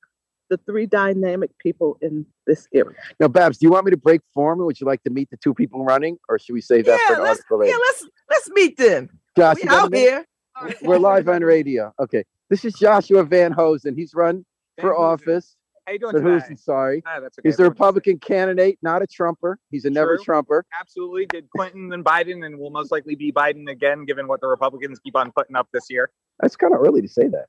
the 0.50 0.58
three 0.58 0.86
dynamic 0.86 1.58
people 1.58 1.98
in 2.02 2.26
this 2.46 2.68
area. 2.74 2.98
Now, 3.20 3.28
Babz, 3.28 3.58
do 3.58 3.66
you 3.66 3.72
want 3.72 3.86
me 3.86 3.92
to 3.92 3.98
break 3.98 4.22
form? 4.34 4.60
Would 4.60 4.80
you 4.80 4.86
like 4.86 5.04
to 5.04 5.10
meet 5.10 5.30
the 5.32 5.38
two 5.38 5.54
people 5.54 5.84
running, 5.84 6.18
or 6.30 6.38
should 6.38 6.54
we 6.54 6.62
save 6.62 6.86
that 6.86 7.00
for 7.08 7.16
an 7.16 7.28
article 7.28 7.60
later? 7.60 7.72
yeah, 7.72 7.78
let's 7.78 8.06
let's 8.30 8.50
meet 8.52 8.78
them. 8.78 9.10
Josh, 9.38 9.58
We 9.58 9.64
you 9.64 9.70
got 9.70 9.80
a 9.82 9.84
out 9.86 9.92
minute? 9.92 10.26
here. 10.62 10.76
We're 10.84 11.00
live 11.00 11.28
on 11.28 11.42
radio. 11.44 11.94
Okay, 12.00 12.24
this 12.50 12.64
is 12.66 12.74
Joshua 12.76 13.24
Van 13.24 13.52
Hosen. 13.52 13.96
He's 13.96 14.14
run 14.14 14.46
for 14.80 14.94
Hosen. 14.94 15.30
office. 15.30 15.56
How 15.86 15.94
you 15.94 16.00
doing 16.00 16.14
But 16.14 16.20
today? 16.22 16.32
Hosen, 16.40 16.58
sorry, 16.58 17.04
Ah, 17.06 17.20
that's 17.20 17.38
okay. 17.38 17.48
he's 17.48 17.58
the 17.58 17.64
Republican 17.64 18.18
candidate, 18.18 18.80
not 18.82 19.02
a 19.04 19.08
Trumper. 19.08 19.60
He's 19.70 19.86
a 19.86 19.90
never 19.90 20.16
True. 20.16 20.26
Trumper. 20.26 20.66
Absolutely. 20.80 21.28
Did 21.28 21.48
Clinton 21.56 21.92
and 21.94 22.04
Biden, 22.04 22.44
and 22.46 22.58
will 22.58 22.72
most 22.72 22.92
likely 22.92 23.16
be 23.16 23.32
Biden 23.32 23.70
again, 23.70 24.06
given 24.06 24.28
what 24.28 24.42
the 24.42 24.48
Republicans 24.48 25.00
keep 25.00 25.16
on 25.16 25.32
putting 25.32 25.56
up 25.56 25.68
this 25.74 25.86
year. 25.90 26.10
That's 26.40 26.56
kind 26.56 26.74
of 26.74 26.80
early 26.82 27.02
to 27.02 27.08
say 27.08 27.28
that. 27.28 27.46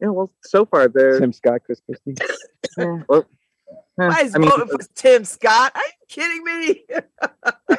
Yeah, 0.00 0.08
well, 0.08 0.32
so 0.42 0.64
far 0.64 0.88
they're. 0.88 1.20
Tim 1.20 1.32
Scott, 1.32 1.60
Chris 1.64 1.80
Christie. 1.84 2.14
well, 3.08 3.24
Why 4.06 4.20
is 4.22 4.34
I 4.34 4.38
mean, 4.38 4.48
voting 4.50 4.68
for 4.68 4.74
uh, 4.82 4.86
Tim 4.94 5.24
Scott? 5.24 5.72
Are 5.74 5.82
you 5.82 6.06
kidding 6.08 6.44
me? 6.44 6.84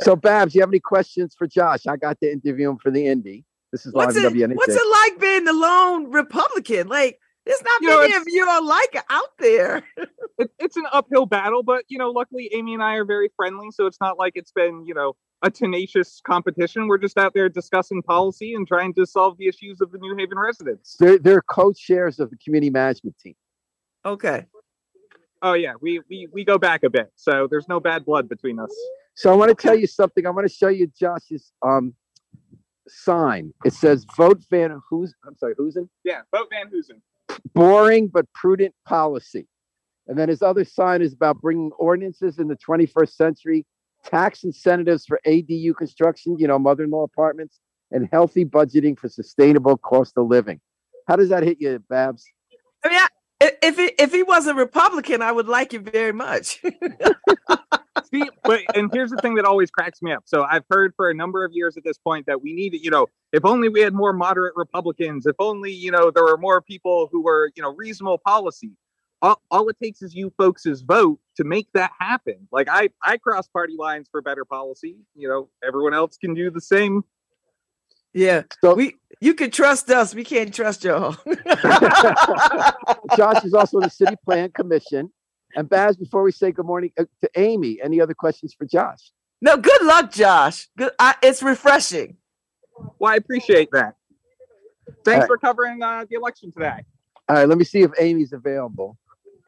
So, 0.00 0.14
Babz, 0.16 0.54
you 0.54 0.60
have 0.60 0.68
any 0.70 0.80
questions 0.80 1.34
for 1.36 1.46
Josh? 1.46 1.86
I 1.86 1.96
got 1.96 2.20
to 2.20 2.30
interview 2.30 2.68
him 2.68 2.76
for 2.78 2.90
the 2.90 3.06
Indy. 3.06 3.44
This 3.72 3.86
is 3.86 3.94
What's 3.94 4.14
live 4.16 4.24
it, 4.24 4.42
on 4.42 4.50
WNHH. 4.50 4.56
what's 4.56 4.74
it 4.74 4.90
like 5.02 5.20
being 5.20 5.44
the 5.44 5.52
lone 5.52 6.10
Republican? 6.10 6.88
Like, 6.88 7.18
there's 7.46 7.62
not 7.62 7.80
You 7.80 7.88
many 7.88 8.04
it's- 8.10 8.20
of 8.20 8.26
you 8.26 8.46
alike 8.60 9.02
out 9.08 9.30
there. 9.38 9.82
it, 10.38 10.50
it's 10.58 10.76
an 10.76 10.84
uphill 10.92 11.26
battle, 11.26 11.62
but 11.62 11.84
you 11.88 11.96
know, 11.98 12.10
luckily 12.10 12.50
Amy 12.52 12.74
and 12.74 12.82
I 12.82 12.94
are 12.96 13.04
very 13.04 13.30
friendly, 13.34 13.70
so 13.70 13.86
it's 13.86 14.00
not 14.00 14.18
like 14.18 14.32
it's 14.36 14.52
been 14.52 14.84
you 14.86 14.94
know 14.94 15.14
a 15.42 15.50
tenacious 15.50 16.20
competition. 16.26 16.86
We're 16.86 16.98
just 16.98 17.16
out 17.16 17.32
there 17.32 17.48
discussing 17.48 18.02
policy 18.02 18.54
and 18.54 18.66
trying 18.68 18.94
to 18.94 19.06
solve 19.06 19.38
the 19.38 19.46
issues 19.46 19.80
of 19.80 19.90
the 19.90 19.98
New 19.98 20.16
Haven 20.16 20.38
residents. 20.38 20.96
They're, 20.98 21.18
they're 21.18 21.42
co-chairs 21.42 22.20
of 22.20 22.30
the 22.30 22.36
community 22.36 22.70
management 22.70 23.16
team. 23.18 23.34
Okay. 24.04 24.46
Oh 25.46 25.52
yeah, 25.52 25.74
we 25.80 26.00
we 26.08 26.26
we 26.32 26.42
go 26.42 26.56
back 26.58 26.84
a 26.84 26.90
bit, 26.90 27.12
so 27.16 27.46
there's 27.50 27.68
no 27.68 27.78
bad 27.78 28.04
blood 28.06 28.28
between 28.30 28.58
us. 28.58 28.74
So 29.14 29.30
I 29.30 29.36
want 29.36 29.50
to 29.50 29.54
tell 29.54 29.76
you 29.76 29.86
something. 29.86 30.26
I 30.26 30.30
want 30.30 30.48
to 30.48 30.52
show 30.52 30.68
you 30.68 30.90
Josh's 30.98 31.52
um 31.60 31.94
sign. 32.88 33.52
It 33.64 33.74
says 33.74 34.06
vote 34.16 34.42
Van 34.50 34.80
who's 34.88 35.14
I'm 35.26 35.36
sorry, 35.36 35.54
who's 35.58 35.76
in 35.76 35.88
Yeah, 36.02 36.22
vote 36.34 36.48
Van 36.50 36.68
Hoosen. 36.70 37.02
boring 37.54 38.08
but 38.08 38.30
prudent 38.32 38.74
policy. 38.86 39.46
And 40.06 40.18
then 40.18 40.28
his 40.30 40.40
other 40.42 40.64
sign 40.64 41.02
is 41.02 41.12
about 41.12 41.40
bringing 41.42 41.72
ordinances 41.78 42.38
in 42.38 42.48
the 42.48 42.56
21st 42.56 43.14
century, 43.14 43.66
tax 44.04 44.44
incentives 44.44 45.06
for 45.06 45.18
ADU 45.26 45.74
construction, 45.76 46.36
you 46.38 46.46
know, 46.46 46.58
mother-in-law 46.58 47.04
apartments, 47.04 47.60
and 47.90 48.08
healthy 48.12 48.44
budgeting 48.44 48.98
for 48.98 49.08
sustainable 49.08 49.76
cost 49.78 50.14
of 50.18 50.26
living. 50.26 50.60
How 51.08 51.16
does 51.16 51.30
that 51.30 51.42
hit 51.42 51.58
you, 51.58 51.82
Babz? 51.88 52.22
I 52.84 52.88
mean, 52.90 52.98
I, 52.98 53.04
i- 53.04 53.08
if 53.62 53.76
he, 53.76 53.92
if 53.98 54.12
he 54.12 54.22
was 54.22 54.46
a 54.46 54.54
Republican, 54.54 55.22
I 55.22 55.32
would 55.32 55.48
like 55.48 55.72
him 55.72 55.84
very 55.84 56.12
much. 56.12 56.62
See, 58.10 58.28
but 58.42 58.60
and 58.74 58.90
here's 58.92 59.10
the 59.10 59.16
thing 59.18 59.34
that 59.36 59.44
always 59.44 59.70
cracks 59.70 60.02
me 60.02 60.12
up. 60.12 60.24
So 60.26 60.44
I've 60.44 60.64
heard 60.70 60.94
for 60.96 61.10
a 61.10 61.14
number 61.14 61.44
of 61.44 61.52
years 61.52 61.76
at 61.76 61.84
this 61.84 61.98
point 61.98 62.26
that 62.26 62.42
we 62.42 62.52
need, 62.52 62.74
you 62.74 62.90
know, 62.90 63.06
if 63.32 63.44
only 63.44 63.68
we 63.68 63.80
had 63.80 63.94
more 63.94 64.12
moderate 64.12 64.54
Republicans, 64.56 65.26
if 65.26 65.36
only, 65.38 65.72
you 65.72 65.90
know, 65.90 66.10
there 66.10 66.24
were 66.24 66.36
more 66.36 66.60
people 66.60 67.08
who 67.10 67.22
were, 67.22 67.50
you 67.56 67.62
know, 67.62 67.74
reasonable 67.74 68.18
policy. 68.18 68.72
All, 69.22 69.40
all 69.50 69.68
it 69.68 69.76
takes 69.82 70.02
is 70.02 70.14
you 70.14 70.32
folks' 70.36 70.80
vote 70.82 71.18
to 71.36 71.44
make 71.44 71.68
that 71.72 71.90
happen. 71.98 72.46
Like 72.52 72.68
I, 72.70 72.90
I 73.02 73.16
cross 73.16 73.48
party 73.48 73.74
lines 73.78 74.08
for 74.10 74.20
better 74.20 74.44
policy. 74.44 74.96
You 75.14 75.28
know, 75.28 75.48
everyone 75.66 75.94
else 75.94 76.16
can 76.16 76.34
do 76.34 76.50
the 76.50 76.60
same. 76.60 77.04
Yeah, 78.14 78.42
So 78.60 78.74
we 78.74 78.96
you 79.20 79.34
can 79.34 79.50
trust 79.50 79.90
us. 79.90 80.14
We 80.14 80.22
can't 80.24 80.54
trust 80.54 80.84
y'all. 80.84 81.16
Josh 83.16 83.44
is 83.44 83.54
also 83.54 83.78
on 83.78 83.82
the 83.82 83.90
City 83.90 84.14
Plan 84.24 84.50
Commission. 84.52 85.10
And 85.56 85.68
Babz, 85.68 85.96
before 85.96 86.22
we 86.22 86.32
say 86.32 86.52
good 86.52 86.66
morning 86.66 86.92
uh, 86.98 87.04
to 87.22 87.30
Amy, 87.36 87.78
any 87.82 88.00
other 88.00 88.14
questions 88.14 88.54
for 88.56 88.66
Josh? 88.66 89.12
no, 89.40 89.56
good 89.56 89.82
luck, 89.82 90.12
Josh. 90.12 90.68
Good, 90.76 90.92
I, 90.98 91.14
it's 91.22 91.42
refreshing. 91.42 92.16
Well, 92.98 93.12
I 93.12 93.16
appreciate 93.16 93.70
that. 93.72 93.94
Thanks 95.04 95.24
Alright. 95.24 95.28
for 95.28 95.38
covering 95.38 95.82
uh, 95.82 96.04
the 96.08 96.16
election 96.16 96.52
today. 96.52 96.84
All 97.28 97.36
right, 97.36 97.48
let 97.48 97.58
me 97.58 97.64
see 97.64 97.82
if 97.82 97.90
Amy's 97.98 98.32
available. 98.32 98.98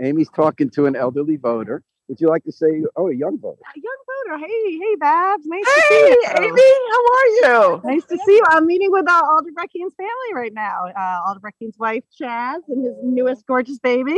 Amy's 0.00 0.28
talking 0.28 0.70
to 0.70 0.86
an 0.86 0.96
elderly 0.96 1.36
voter. 1.36 1.82
Would 2.08 2.20
you 2.20 2.28
like 2.28 2.44
to 2.44 2.52
say, 2.52 2.84
oh, 2.96 3.08
a 3.08 3.14
young 3.14 3.38
voter? 3.38 3.58
a 3.74 3.80
young 3.80 3.96
voter. 4.26 4.38
Hey, 4.38 4.78
hey, 4.78 4.96
Babz. 4.98 5.44
Nice 5.46 5.64
to 5.64 5.70
Hey, 5.88 5.88
see 5.88 6.08
you. 6.10 6.22
Amy, 6.38 6.62
how 6.90 7.04
are 7.14 7.26
you? 7.74 7.80
Nice 7.84 8.04
to 8.06 8.18
see 8.26 8.34
you. 8.36 8.42
I'm 8.48 8.66
meeting 8.66 8.90
with 8.90 9.08
uh, 9.08 9.22
Alder 9.24 9.50
Brackeen's 9.52 9.94
family 9.96 10.34
right 10.34 10.52
now. 10.52 10.86
Uh, 10.96 11.22
Alder 11.28 11.40
Brackeen's 11.40 11.78
wife, 11.78 12.04
Chaz, 12.20 12.60
and 12.68 12.84
his 12.84 12.94
newest 13.02 13.46
gorgeous 13.46 13.78
baby. 13.78 14.16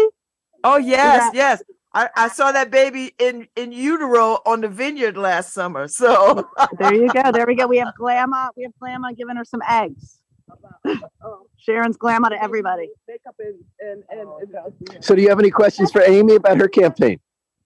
Oh 0.65 0.77
yes, 0.77 1.19
that- 1.19 1.35
yes. 1.35 1.63
I, 1.95 2.11
I 2.15 2.29
saw 2.29 2.53
that 2.53 2.71
baby 2.71 3.15
in 3.19 3.49
in 3.57 3.73
utero 3.73 4.39
on 4.45 4.61
the 4.61 4.69
vineyard 4.69 5.17
last 5.17 5.55
summer. 5.55 5.89
So 5.89 6.47
There 6.79 6.93
you 6.95 7.09
go. 7.13 7.33
There 7.33 7.47
we 7.47 7.55
go. 7.55 7.67
We 7.67 7.79
have 7.79 7.95
Glamma. 8.01 8.51
We 8.57 8.65
have 8.65 8.73
Glamma 8.81 9.17
giving 9.17 9.37
her 9.37 9.45
some 9.45 9.63
eggs. 9.67 10.19
Sharon's 11.59 11.97
Glamma 11.97 12.29
to 12.31 12.43
everybody. 12.43 12.91
Makeup 13.09 13.35
and, 13.39 13.55
and, 13.81 14.03
and, 14.11 14.29
and 14.93 15.05
So, 15.05 15.15
do 15.15 15.23
you 15.23 15.29
have 15.31 15.39
any 15.39 15.51
questions 15.51 15.91
for 15.91 16.03
Amy 16.03 16.35
about 16.37 16.59
her 16.59 16.69
campaign? 16.69 17.19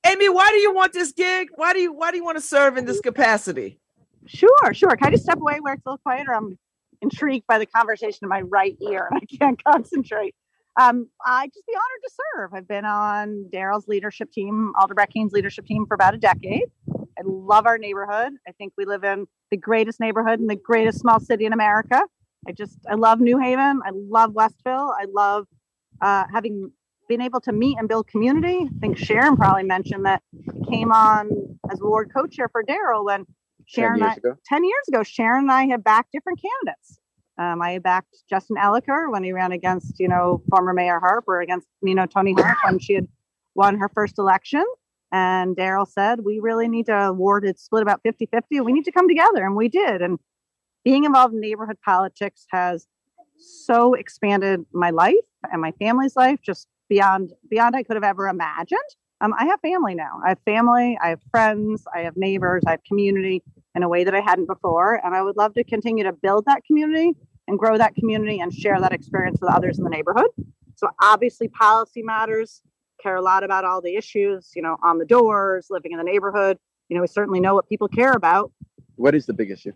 Amy, 0.04 0.28
why 0.28 0.50
do 0.50 0.56
you 0.56 0.74
want 0.74 0.92
this 0.92 1.12
gig? 1.12 1.48
Why 1.54 1.72
do 1.72 1.80
you 1.80 1.92
why 1.92 2.10
do 2.10 2.16
you 2.16 2.24
want 2.24 2.36
to 2.36 2.42
serve 2.42 2.76
in 2.76 2.84
this 2.84 3.00
capacity? 3.00 3.78
Sure, 4.26 4.72
sure. 4.72 4.96
Can 4.96 5.08
I 5.08 5.10
just 5.10 5.24
step 5.24 5.38
away 5.40 5.58
where 5.60 5.74
it's 5.74 5.82
a 5.86 5.90
little 5.90 6.00
quieter? 6.04 6.34
I'm 6.34 6.58
intrigued 7.00 7.46
by 7.46 7.58
the 7.58 7.66
conversation 7.66 8.20
in 8.22 8.28
my 8.28 8.42
right 8.42 8.76
ear 8.80 9.08
and 9.10 9.20
I 9.20 9.36
can't 9.36 9.62
concentrate. 9.72 10.34
Um, 10.80 11.08
I'd 11.24 11.52
just 11.52 11.66
be 11.66 11.74
honored 11.74 12.02
to 12.02 12.10
serve. 12.34 12.54
I've 12.54 12.68
been 12.68 12.84
on 12.84 13.46
Daryl's 13.52 13.88
leadership 13.88 14.32
team, 14.32 14.72
Alder 14.78 14.94
Brackeen's 14.94 15.32
leadership 15.32 15.66
team 15.66 15.84
for 15.86 15.94
about 15.94 16.14
a 16.14 16.18
decade. 16.18 16.64
I 16.90 17.22
love 17.24 17.66
our 17.66 17.76
neighborhood. 17.76 18.32
I 18.48 18.52
think 18.52 18.72
we 18.78 18.86
live 18.86 19.04
in 19.04 19.26
the 19.50 19.58
greatest 19.58 20.00
neighborhood 20.00 20.40
in 20.40 20.46
the 20.46 20.56
greatest 20.56 21.00
small 21.00 21.20
city 21.20 21.44
in 21.44 21.52
America. 21.52 22.02
I 22.48 22.52
just, 22.52 22.78
I 22.88 22.94
love 22.94 23.20
New 23.20 23.38
Haven. 23.38 23.80
I 23.84 23.90
love 23.92 24.32
Westville. 24.32 24.92
I 24.98 25.04
love 25.12 25.46
uh, 26.00 26.24
having 26.32 26.72
been 27.08 27.20
able 27.20 27.40
to 27.40 27.52
meet 27.52 27.78
and 27.78 27.88
build 27.88 28.06
community. 28.06 28.68
I 28.74 28.78
think 28.80 28.98
Sharon 28.98 29.36
probably 29.36 29.64
mentioned 29.64 30.06
that 30.06 30.22
came 30.70 30.92
on 30.92 31.30
as 31.70 31.80
ward 31.80 32.10
co-chair 32.14 32.48
for 32.48 32.62
Daryl 32.62 33.04
when 33.04 33.20
10 33.20 33.26
Sharon 33.66 34.02
I, 34.02 34.14
ago? 34.14 34.36
10 34.46 34.64
years 34.64 34.88
ago, 34.88 35.02
Sharon 35.02 35.42
and 35.44 35.52
I 35.52 35.66
have 35.66 35.84
backed 35.84 36.12
different 36.12 36.40
candidates. 36.40 36.98
Um, 37.38 37.62
I 37.62 37.78
backed 37.78 38.24
Justin 38.28 38.56
Elicker 38.56 39.10
when 39.10 39.24
he 39.24 39.32
ran 39.32 39.52
against, 39.52 39.98
you 39.98 40.08
know, 40.08 40.42
former 40.50 40.74
Mayor 40.74 41.00
Harper 41.00 41.40
against, 41.40 41.66
you 41.82 41.94
know, 41.94 42.06
Toni 42.06 42.34
Harp 42.34 42.58
when 42.64 42.78
she 42.78 42.94
had 42.94 43.08
won 43.54 43.78
her 43.78 43.88
first 43.88 44.18
election. 44.18 44.64
And 45.12 45.56
Daryl 45.56 45.86
said, 45.86 46.20
we 46.24 46.40
really 46.40 46.68
need 46.68 46.86
to 46.86 46.96
award 46.96 47.44
it 47.44 47.58
split 47.58 47.82
about 47.82 48.00
50 48.02 48.26
50. 48.26 48.60
We 48.60 48.72
need 48.72 48.84
to 48.84 48.92
come 48.92 49.08
together. 49.08 49.44
And 49.44 49.56
we 49.56 49.68
did. 49.68 50.02
And 50.02 50.18
being 50.84 51.04
involved 51.04 51.34
in 51.34 51.40
neighborhood 51.40 51.78
politics 51.84 52.46
has 52.50 52.86
so 53.38 53.94
expanded 53.94 54.64
my 54.72 54.90
life 54.90 55.14
and 55.50 55.60
my 55.60 55.72
family's 55.72 56.16
life 56.16 56.40
just 56.42 56.66
beyond 56.92 57.32
beyond 57.48 57.74
I 57.74 57.82
could 57.82 57.96
have 57.96 58.04
ever 58.04 58.28
imagined. 58.28 58.90
Um, 59.22 59.32
I 59.38 59.46
have 59.46 59.60
family 59.60 59.94
now. 59.94 60.20
I 60.24 60.30
have 60.30 60.40
family, 60.44 60.98
I 61.02 61.08
have 61.10 61.20
friends, 61.30 61.84
I 61.94 62.00
have 62.00 62.16
neighbors, 62.16 62.62
I 62.66 62.72
have 62.72 62.84
community 62.84 63.42
in 63.74 63.82
a 63.82 63.88
way 63.88 64.04
that 64.04 64.14
I 64.14 64.20
hadn't 64.20 64.46
before. 64.46 65.00
And 65.02 65.14
I 65.14 65.22
would 65.22 65.36
love 65.36 65.54
to 65.54 65.64
continue 65.64 66.04
to 66.04 66.12
build 66.12 66.44
that 66.46 66.64
community 66.66 67.12
and 67.48 67.58
grow 67.58 67.78
that 67.78 67.94
community 67.94 68.40
and 68.40 68.52
share 68.52 68.78
that 68.80 68.92
experience 68.92 69.38
with 69.40 69.50
others 69.50 69.78
in 69.78 69.84
the 69.84 69.90
neighborhood. 69.90 70.30
So 70.74 70.88
obviously 71.00 71.48
policy 71.48 72.02
matters, 72.02 72.60
care 73.02 73.16
a 73.16 73.22
lot 73.22 73.42
about 73.42 73.64
all 73.64 73.80
the 73.80 73.96
issues, 73.96 74.50
you 74.54 74.60
know, 74.60 74.76
on 74.82 74.98
the 74.98 75.06
doors, 75.06 75.68
living 75.70 75.92
in 75.92 75.98
the 75.98 76.04
neighborhood. 76.04 76.58
You 76.88 76.96
know, 76.96 77.02
we 77.02 77.08
certainly 77.08 77.40
know 77.40 77.54
what 77.54 77.68
people 77.68 77.88
care 77.88 78.12
about. 78.12 78.52
What 78.96 79.14
is 79.14 79.24
the 79.24 79.32
big 79.32 79.50
issue? 79.50 79.72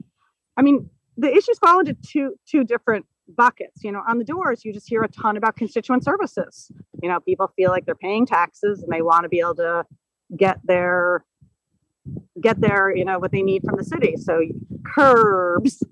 I 0.58 0.62
mean, 0.62 0.90
the 1.16 1.32
issues 1.34 1.58
fall 1.58 1.78
into 1.78 1.94
two 1.94 2.34
two 2.46 2.64
different 2.64 3.06
buckets. 3.28 3.82
You 3.82 3.92
know, 3.92 4.02
on 4.08 4.18
the 4.18 4.24
doors, 4.24 4.64
you 4.64 4.72
just 4.72 4.88
hear 4.88 5.02
a 5.02 5.08
ton 5.08 5.36
about 5.36 5.56
constituent 5.56 6.04
services. 6.04 6.70
You 7.02 7.08
know, 7.08 7.20
people 7.20 7.48
feel 7.56 7.70
like 7.70 7.86
they're 7.86 7.94
paying 7.94 8.26
taxes 8.26 8.82
and 8.82 8.92
they 8.92 9.02
want 9.02 9.24
to 9.24 9.28
be 9.28 9.40
able 9.40 9.56
to 9.56 9.84
get 10.36 10.58
their 10.64 11.24
get 12.40 12.60
their 12.60 12.94
you 12.94 13.04
know 13.04 13.18
what 13.18 13.32
they 13.32 13.42
need 13.42 13.62
from 13.64 13.76
the 13.76 13.84
city. 13.84 14.14
So 14.16 14.40
curbs, 14.84 15.82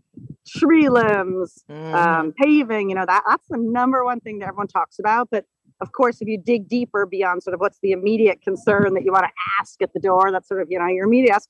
tree 0.47 0.89
limbs, 0.89 1.65
Mhm. 1.69 1.95
um, 1.95 2.33
paving. 2.41 2.89
You 2.91 2.97
know, 2.97 3.07
that 3.07 3.23
that's 3.27 3.47
the 3.49 3.59
number 3.59 4.05
one 4.05 4.21
thing 4.21 4.39
that 4.41 4.49
everyone 4.49 4.69
talks 4.69 4.99
about. 4.99 5.29
But 5.31 5.45
of 5.81 5.93
course, 5.93 6.21
if 6.23 6.29
you 6.29 6.39
dig 6.39 6.69
deeper 6.69 7.05
beyond 7.07 7.43
sort 7.43 7.55
of 7.55 7.61
what's 7.61 7.79
the 7.81 7.93
immediate 7.93 8.41
concern 8.43 8.95
that 8.95 9.05
you 9.05 9.13
want 9.13 9.25
to 9.25 9.33
ask 9.61 9.83
at 9.83 9.93
the 9.93 10.01
door, 10.01 10.31
that's 10.31 10.49
sort 10.49 10.63
of 10.63 10.69
you 10.71 10.79
know 10.79 10.87
your 10.87 11.07
immediate 11.07 11.35
ask. 11.35 11.49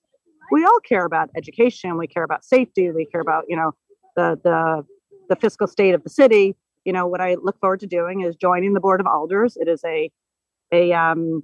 We 0.50 0.64
all 0.64 0.80
care 0.80 1.04
about 1.04 1.30
education. 1.36 1.96
We 1.98 2.06
care 2.06 2.22
about 2.24 2.44
safety. 2.44 2.90
We 2.90 3.06
care 3.06 3.20
about 3.20 3.44
you 3.48 3.56
know 3.56 3.72
the 4.16 4.40
the 4.42 4.86
the 5.28 5.36
fiscal 5.36 5.66
state 5.66 5.94
of 5.94 6.02
the 6.02 6.10
city. 6.10 6.56
You 6.84 6.92
know 6.92 7.06
what 7.06 7.20
I 7.20 7.36
look 7.36 7.58
forward 7.60 7.80
to 7.80 7.86
doing 7.86 8.22
is 8.22 8.36
joining 8.36 8.74
the 8.74 8.80
board 8.80 9.00
of 9.00 9.06
alders. 9.06 9.56
It 9.56 9.68
is 9.68 9.82
a 9.84 10.10
a 10.72 10.92
um, 10.92 11.42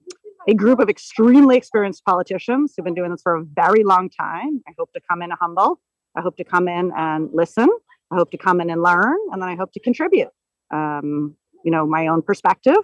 a 0.48 0.54
group 0.54 0.78
of 0.80 0.88
extremely 0.88 1.56
experienced 1.56 2.04
politicians 2.04 2.74
who've 2.76 2.84
been 2.84 2.94
doing 2.94 3.10
this 3.10 3.22
for 3.22 3.36
a 3.36 3.44
very 3.44 3.84
long 3.84 4.10
time. 4.10 4.62
I 4.68 4.72
hope 4.78 4.92
to 4.92 5.00
come 5.08 5.22
in 5.22 5.30
humble. 5.30 5.80
I 6.16 6.20
hope 6.20 6.36
to 6.38 6.44
come 6.44 6.68
in 6.68 6.92
and 6.96 7.30
listen. 7.32 7.68
I 8.10 8.16
hope 8.16 8.30
to 8.32 8.38
come 8.38 8.60
in 8.60 8.70
and 8.70 8.82
learn, 8.82 9.16
and 9.32 9.40
then 9.40 9.48
I 9.48 9.54
hope 9.54 9.72
to 9.72 9.80
contribute. 9.80 10.28
Um, 10.72 11.36
you 11.64 11.70
know, 11.70 11.86
my 11.86 12.06
own 12.06 12.22
perspective 12.22 12.78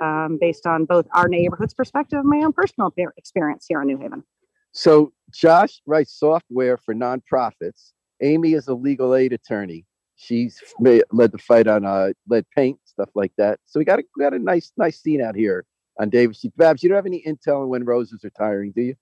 um, 0.00 0.38
based 0.40 0.66
on 0.66 0.84
both 0.84 1.06
our 1.12 1.28
neighborhood's 1.28 1.74
perspective 1.74 2.18
and 2.18 2.28
my 2.28 2.38
own 2.38 2.52
personal 2.52 2.92
experience 3.16 3.66
here 3.68 3.80
in 3.82 3.88
New 3.88 3.98
Haven. 3.98 4.24
So, 4.72 5.12
Josh 5.30 5.82
writes 5.86 6.18
software 6.18 6.76
for 6.76 6.94
nonprofits. 6.94 7.92
Amy 8.22 8.54
is 8.54 8.68
a 8.68 8.74
legal 8.74 9.14
aid 9.14 9.32
attorney. 9.32 9.84
She's 10.22 10.62
led 10.78 11.32
the 11.32 11.38
fight 11.38 11.66
on 11.66 11.84
uh, 11.84 12.12
lead 12.28 12.46
paint, 12.54 12.78
stuff 12.84 13.10
like 13.16 13.32
that. 13.38 13.58
So 13.66 13.80
we 13.80 13.84
got 13.84 13.98
a, 13.98 14.04
we 14.16 14.22
got 14.22 14.34
a 14.34 14.38
nice 14.38 14.72
nice 14.76 15.00
scene 15.00 15.20
out 15.20 15.34
here 15.34 15.64
on 15.98 16.10
Street. 16.10 16.52
Babz, 16.56 16.82
you 16.82 16.88
don't 16.88 16.96
have 16.96 17.06
any 17.06 17.24
intel 17.26 17.62
on 17.62 17.68
when 17.68 17.84
Rose 17.84 18.12
is 18.12 18.22
retiring, 18.22 18.72
do 18.74 18.82
you? 18.82 18.94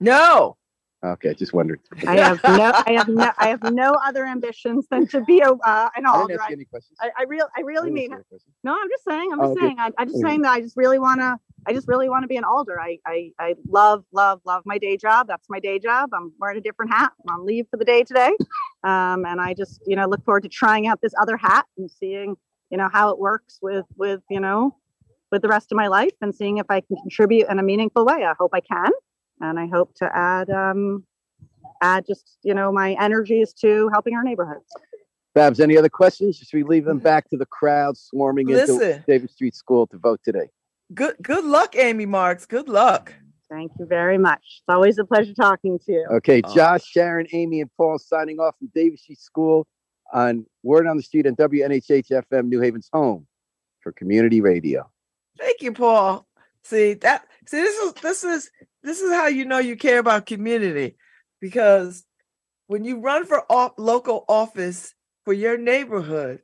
No. 0.00 0.56
Okay, 1.04 1.30
I 1.30 1.32
just 1.32 1.52
wondered. 1.52 1.80
I 2.06 2.16
have 2.16 2.40
no, 2.44 2.72
I 2.86 2.92
have 2.92 3.08
no, 3.08 3.32
I 3.38 3.48
have 3.48 3.62
no 3.72 3.92
other 4.04 4.24
ambitions 4.24 4.86
than 4.88 5.06
to 5.08 5.20
be 5.22 5.40
a 5.40 5.50
uh, 5.50 5.90
an 5.96 6.06
I 6.06 6.10
ask 6.30 6.40
I, 6.42 6.48
you 6.48 6.54
any 6.54 6.64
questions. 6.64 6.96
I, 7.00 7.10
I 7.18 7.24
real, 7.24 7.48
I 7.56 7.62
really 7.62 7.90
didn't 7.90 7.94
mean 7.94 8.04
it. 8.04 8.10
you 8.10 8.14
any 8.16 8.24
questions. 8.24 8.54
No, 8.62 8.72
I'm 8.80 8.88
just 8.88 9.04
saying. 9.04 9.32
I'm 9.32 9.40
Oh, 9.40 9.44
just 9.46 9.52
okay. 9.58 9.66
saying. 9.66 9.76
I, 9.80 9.90
I'm 9.98 10.08
just 10.08 10.20
saying 10.20 10.42
that 10.42 10.52
I 10.52 10.60
just 10.60 10.76
really 10.76 11.00
want 11.00 11.20
to. 11.20 11.38
I 11.66 11.72
just 11.72 11.88
really 11.88 12.08
want 12.08 12.22
to 12.24 12.28
be 12.28 12.36
an 12.36 12.44
alder. 12.44 12.80
I, 12.80 12.98
I, 13.06 13.30
I 13.38 13.54
love, 13.68 14.04
love, 14.12 14.40
love 14.44 14.62
my 14.66 14.78
day 14.78 14.96
job. 14.96 15.28
That's 15.28 15.48
my 15.48 15.60
day 15.60 15.78
job. 15.78 16.10
I'm 16.12 16.32
wearing 16.40 16.58
a 16.58 16.60
different 16.60 16.92
hat. 16.92 17.12
I'm 17.28 17.34
on 17.34 17.46
leave 17.46 17.66
for 17.70 17.76
the 17.76 17.84
day 17.84 18.02
today, 18.04 18.32
um, 18.84 19.24
and 19.24 19.40
I 19.40 19.54
just, 19.54 19.80
you 19.86 19.94
know, 19.96 20.06
look 20.06 20.24
forward 20.24 20.42
to 20.42 20.48
trying 20.48 20.86
out 20.88 21.00
this 21.00 21.12
other 21.20 21.36
hat 21.36 21.66
and 21.78 21.90
seeing, 21.90 22.36
you 22.70 22.78
know, 22.78 22.88
how 22.92 23.10
it 23.10 23.18
works 23.18 23.58
with, 23.62 23.86
with, 23.96 24.20
you 24.28 24.40
know, 24.40 24.76
with 25.30 25.42
the 25.42 25.48
rest 25.48 25.70
of 25.72 25.76
my 25.76 25.86
life 25.86 26.12
and 26.20 26.34
seeing 26.34 26.58
if 26.58 26.66
I 26.68 26.80
can 26.80 26.96
contribute 26.96 27.46
in 27.48 27.58
a 27.60 27.62
meaningful 27.62 28.04
way. 28.04 28.24
I 28.24 28.34
hope 28.38 28.50
I 28.54 28.60
can, 28.60 28.90
and 29.42 29.60
I 29.60 29.66
hope 29.66 29.94
to 29.96 30.10
add, 30.16 30.48
um, 30.48 31.04
add 31.82 32.06
just, 32.06 32.38
you 32.42 32.54
know, 32.54 32.72
my 32.72 32.96
energies 32.98 33.52
to 33.60 33.90
helping 33.92 34.14
our 34.14 34.24
neighborhood. 34.24 34.62
Babz, 35.34 35.60
any 35.60 35.76
other 35.76 35.90
questions? 35.90 36.36
Should 36.36 36.56
we 36.56 36.62
leave 36.62 36.86
them 36.86 36.98
back 36.98 37.28
to 37.30 37.36
the 37.36 37.46
crowd 37.46 37.98
swarming 37.98 38.48
into 38.48 39.02
Davis 39.06 39.32
Street 39.32 39.54
School 39.54 39.86
to 39.88 39.98
vote 39.98 40.20
today? 40.24 40.48
good 40.94 41.16
good 41.22 41.44
luck, 41.44 41.76
Amy 41.76 42.06
Marks. 42.06 42.46
Good 42.46 42.68
luck. 42.68 43.12
Thank 43.50 43.72
you 43.78 43.86
very 43.86 44.16
much. 44.16 44.40
It's 44.40 44.64
always 44.68 44.98
a 44.98 45.04
pleasure 45.04 45.34
talking 45.34 45.78
to 45.86 45.92
you. 45.92 46.06
Okay. 46.10 46.40
Josh, 46.54 46.86
Sharon, 46.86 47.26
Amy, 47.32 47.60
and 47.60 47.70
Paul 47.76 47.98
signing 47.98 48.40
off 48.40 48.56
from 48.58 48.70
Davis 48.74 49.02
Street 49.02 49.20
School 49.20 49.66
on 50.12 50.46
Word 50.62 50.86
on 50.86 50.96
the 50.96 51.02
Street 51.02 51.26
and 51.26 51.36
WNHH 51.36 52.10
FM 52.10 52.48
New 52.48 52.60
Haven's 52.60 52.88
home 52.92 53.26
for 53.80 53.92
community 53.92 54.40
radio. 54.40 54.90
Thank 55.38 55.60
you, 55.60 55.72
Paul. 55.72 56.26
See 56.64 56.94
that 56.94 57.26
see 57.46 57.60
this 57.60 57.76
is 57.76 57.92
this 57.94 58.24
is 58.24 58.50
this 58.82 59.00
is 59.00 59.12
how 59.12 59.26
you 59.26 59.44
know 59.44 59.58
you 59.58 59.76
care 59.76 59.98
about 59.98 60.26
community 60.26 60.96
because 61.40 62.04
when 62.66 62.84
you 62.84 63.00
run 63.00 63.26
for 63.26 63.44
off, 63.50 63.72
local 63.76 64.24
office 64.28 64.94
for 65.24 65.32
your 65.32 65.58
neighborhood, 65.58 66.40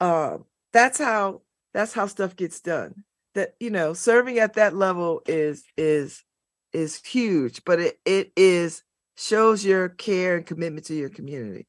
um, 0.00 0.44
that's 0.72 0.98
how 0.98 1.42
that's 1.74 1.92
how 1.92 2.06
stuff 2.06 2.36
gets 2.36 2.60
done. 2.60 3.04
That 3.34 3.54
you 3.60 3.70
know, 3.70 3.92
serving 3.92 4.38
at 4.38 4.54
that 4.54 4.74
level 4.74 5.22
is 5.26 5.64
is 5.76 6.24
is 6.72 7.00
huge, 7.04 7.64
but 7.64 7.80
it 7.80 8.00
it 8.04 8.32
is 8.36 8.82
shows 9.16 9.64
your 9.64 9.88
care 9.90 10.36
and 10.36 10.46
commitment 10.46 10.86
to 10.86 10.94
your 10.94 11.10
community. 11.10 11.66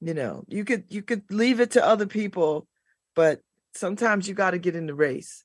You 0.00 0.14
know, 0.14 0.44
you 0.48 0.64
could 0.64 0.84
you 0.88 1.02
could 1.02 1.22
leave 1.30 1.60
it 1.60 1.72
to 1.72 1.86
other 1.86 2.06
people, 2.06 2.66
but 3.14 3.40
sometimes 3.74 4.28
you 4.28 4.34
got 4.34 4.50
to 4.50 4.58
get 4.58 4.76
in 4.76 4.86
the 4.86 4.94
race. 4.94 5.43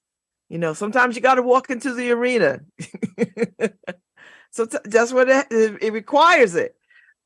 You 0.50 0.58
know, 0.58 0.74
sometimes 0.74 1.16
you 1.16 1.22
got 1.22 1.36
to 1.36 1.44
walk 1.44 1.70
into 1.70 1.94
the 1.94 2.12
arena. 2.12 2.60
so 4.52 4.66
t- 4.66 4.78
that's 4.84 5.14
what 5.14 5.30
it, 5.30 5.48
it, 5.52 5.94
requires 5.94 6.56
it. 6.56 6.76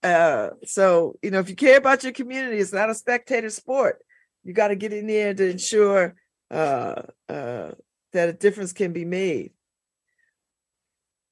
Uh, 0.04 0.50
so 0.66 1.18
you 1.22 1.32
know, 1.32 1.40
if 1.40 1.50
you 1.50 1.56
care 1.56 1.78
about 1.78 2.04
your 2.04 2.12
community, 2.12 2.58
it's 2.58 2.74
not 2.74 2.90
a 2.90 2.96
spectator 2.96 3.50
sport. 3.50 4.04
You 4.44 4.54
got 4.54 4.68
to 4.68 4.76
get 4.76 4.92
in 4.92 5.08
there 5.08 5.34
to 5.34 5.52
ensure 5.52 6.16
uh, 6.52 7.04
uh, 7.30 7.72
that 8.12 8.30
a 8.30 8.34
difference 8.34 8.74
can 8.74 8.92
be 8.92 9.06
made. 9.06 9.52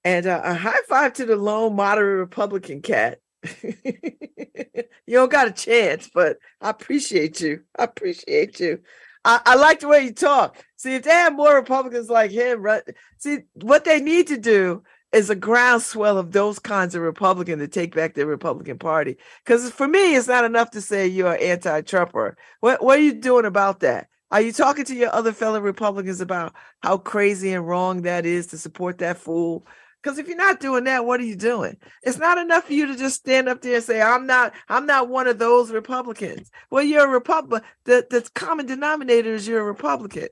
And 0.06 0.25
uh, 0.25 0.41
a 0.43 0.54
high 0.54 0.82
five 0.88 1.13
to 1.13 1.25
the 1.25 1.36
lone 1.36 1.75
moderate 1.75 2.19
Republican 2.19 2.82
cat. 2.82 3.19
you 3.63 4.84
don't 5.10 5.32
got 5.32 5.47
a 5.47 5.51
chance, 5.51 6.10
but 6.13 6.38
I 6.62 6.69
appreciate 6.69 7.41
you. 7.41 7.63
I 7.77 7.84
appreciate 7.84 8.62
you. 8.62 8.80
I, 9.25 9.41
I 9.45 9.56
like 9.56 9.82
the 9.82 9.88
way 9.88 10.06
you 10.06 10.13
talk. 10.13 10.63
See, 10.81 10.95
if 10.95 11.03
they 11.03 11.11
have 11.11 11.35
more 11.35 11.53
Republicans 11.53 12.09
like 12.09 12.31
him, 12.31 12.63
right? 12.63 12.81
See, 13.19 13.41
what 13.53 13.85
they 13.85 14.01
need 14.01 14.25
to 14.29 14.37
do 14.37 14.81
is 15.11 15.29
a 15.29 15.35
groundswell 15.35 16.17
of 16.17 16.31
those 16.31 16.57
kinds 16.57 16.95
of 16.95 17.03
Republican 17.03 17.59
to 17.59 17.67
take 17.67 17.93
back 17.93 18.15
the 18.15 18.25
Republican 18.25 18.79
Party. 18.79 19.17
Because 19.45 19.69
for 19.69 19.87
me, 19.87 20.15
it's 20.15 20.27
not 20.27 20.43
enough 20.43 20.71
to 20.71 20.81
say 20.81 21.05
you're 21.05 21.35
an 21.35 21.39
anti-Trumper. 21.39 22.35
What 22.61 22.83
what 22.83 22.97
are 22.97 23.03
you 23.03 23.13
doing 23.13 23.45
about 23.45 23.81
that? 23.81 24.07
Are 24.31 24.41
you 24.41 24.51
talking 24.51 24.83
to 24.85 24.95
your 24.95 25.13
other 25.13 25.33
fellow 25.33 25.59
Republicans 25.61 26.19
about 26.19 26.55
how 26.81 26.97
crazy 26.97 27.53
and 27.53 27.67
wrong 27.67 28.01
that 28.01 28.25
is 28.25 28.47
to 28.47 28.57
support 28.57 28.97
that 28.97 29.19
fool? 29.19 29.67
Because 30.01 30.17
if 30.17 30.27
you're 30.27 30.35
not 30.35 30.59
doing 30.59 30.85
that, 30.85 31.05
what 31.05 31.19
are 31.19 31.25
you 31.25 31.35
doing? 31.35 31.77
It's 32.01 32.17
not 32.17 32.39
enough 32.39 32.65
for 32.65 32.73
you 32.73 32.87
to 32.87 32.95
just 32.97 33.17
stand 33.17 33.47
up 33.47 33.61
there 33.61 33.75
and 33.75 33.83
say, 33.83 34.01
"I'm 34.01 34.25
not, 34.25 34.55
I'm 34.67 34.87
not 34.87 35.09
one 35.09 35.27
of 35.27 35.37
those 35.37 35.69
Republicans." 35.69 36.49
Well, 36.71 36.83
you're 36.83 37.05
a 37.05 37.07
Republican. 37.07 37.67
The 37.83 38.07
the 38.09 38.27
common 38.33 38.65
denominator 38.65 39.35
is 39.35 39.47
you're 39.47 39.61
a 39.61 39.63
Republican. 39.63 40.29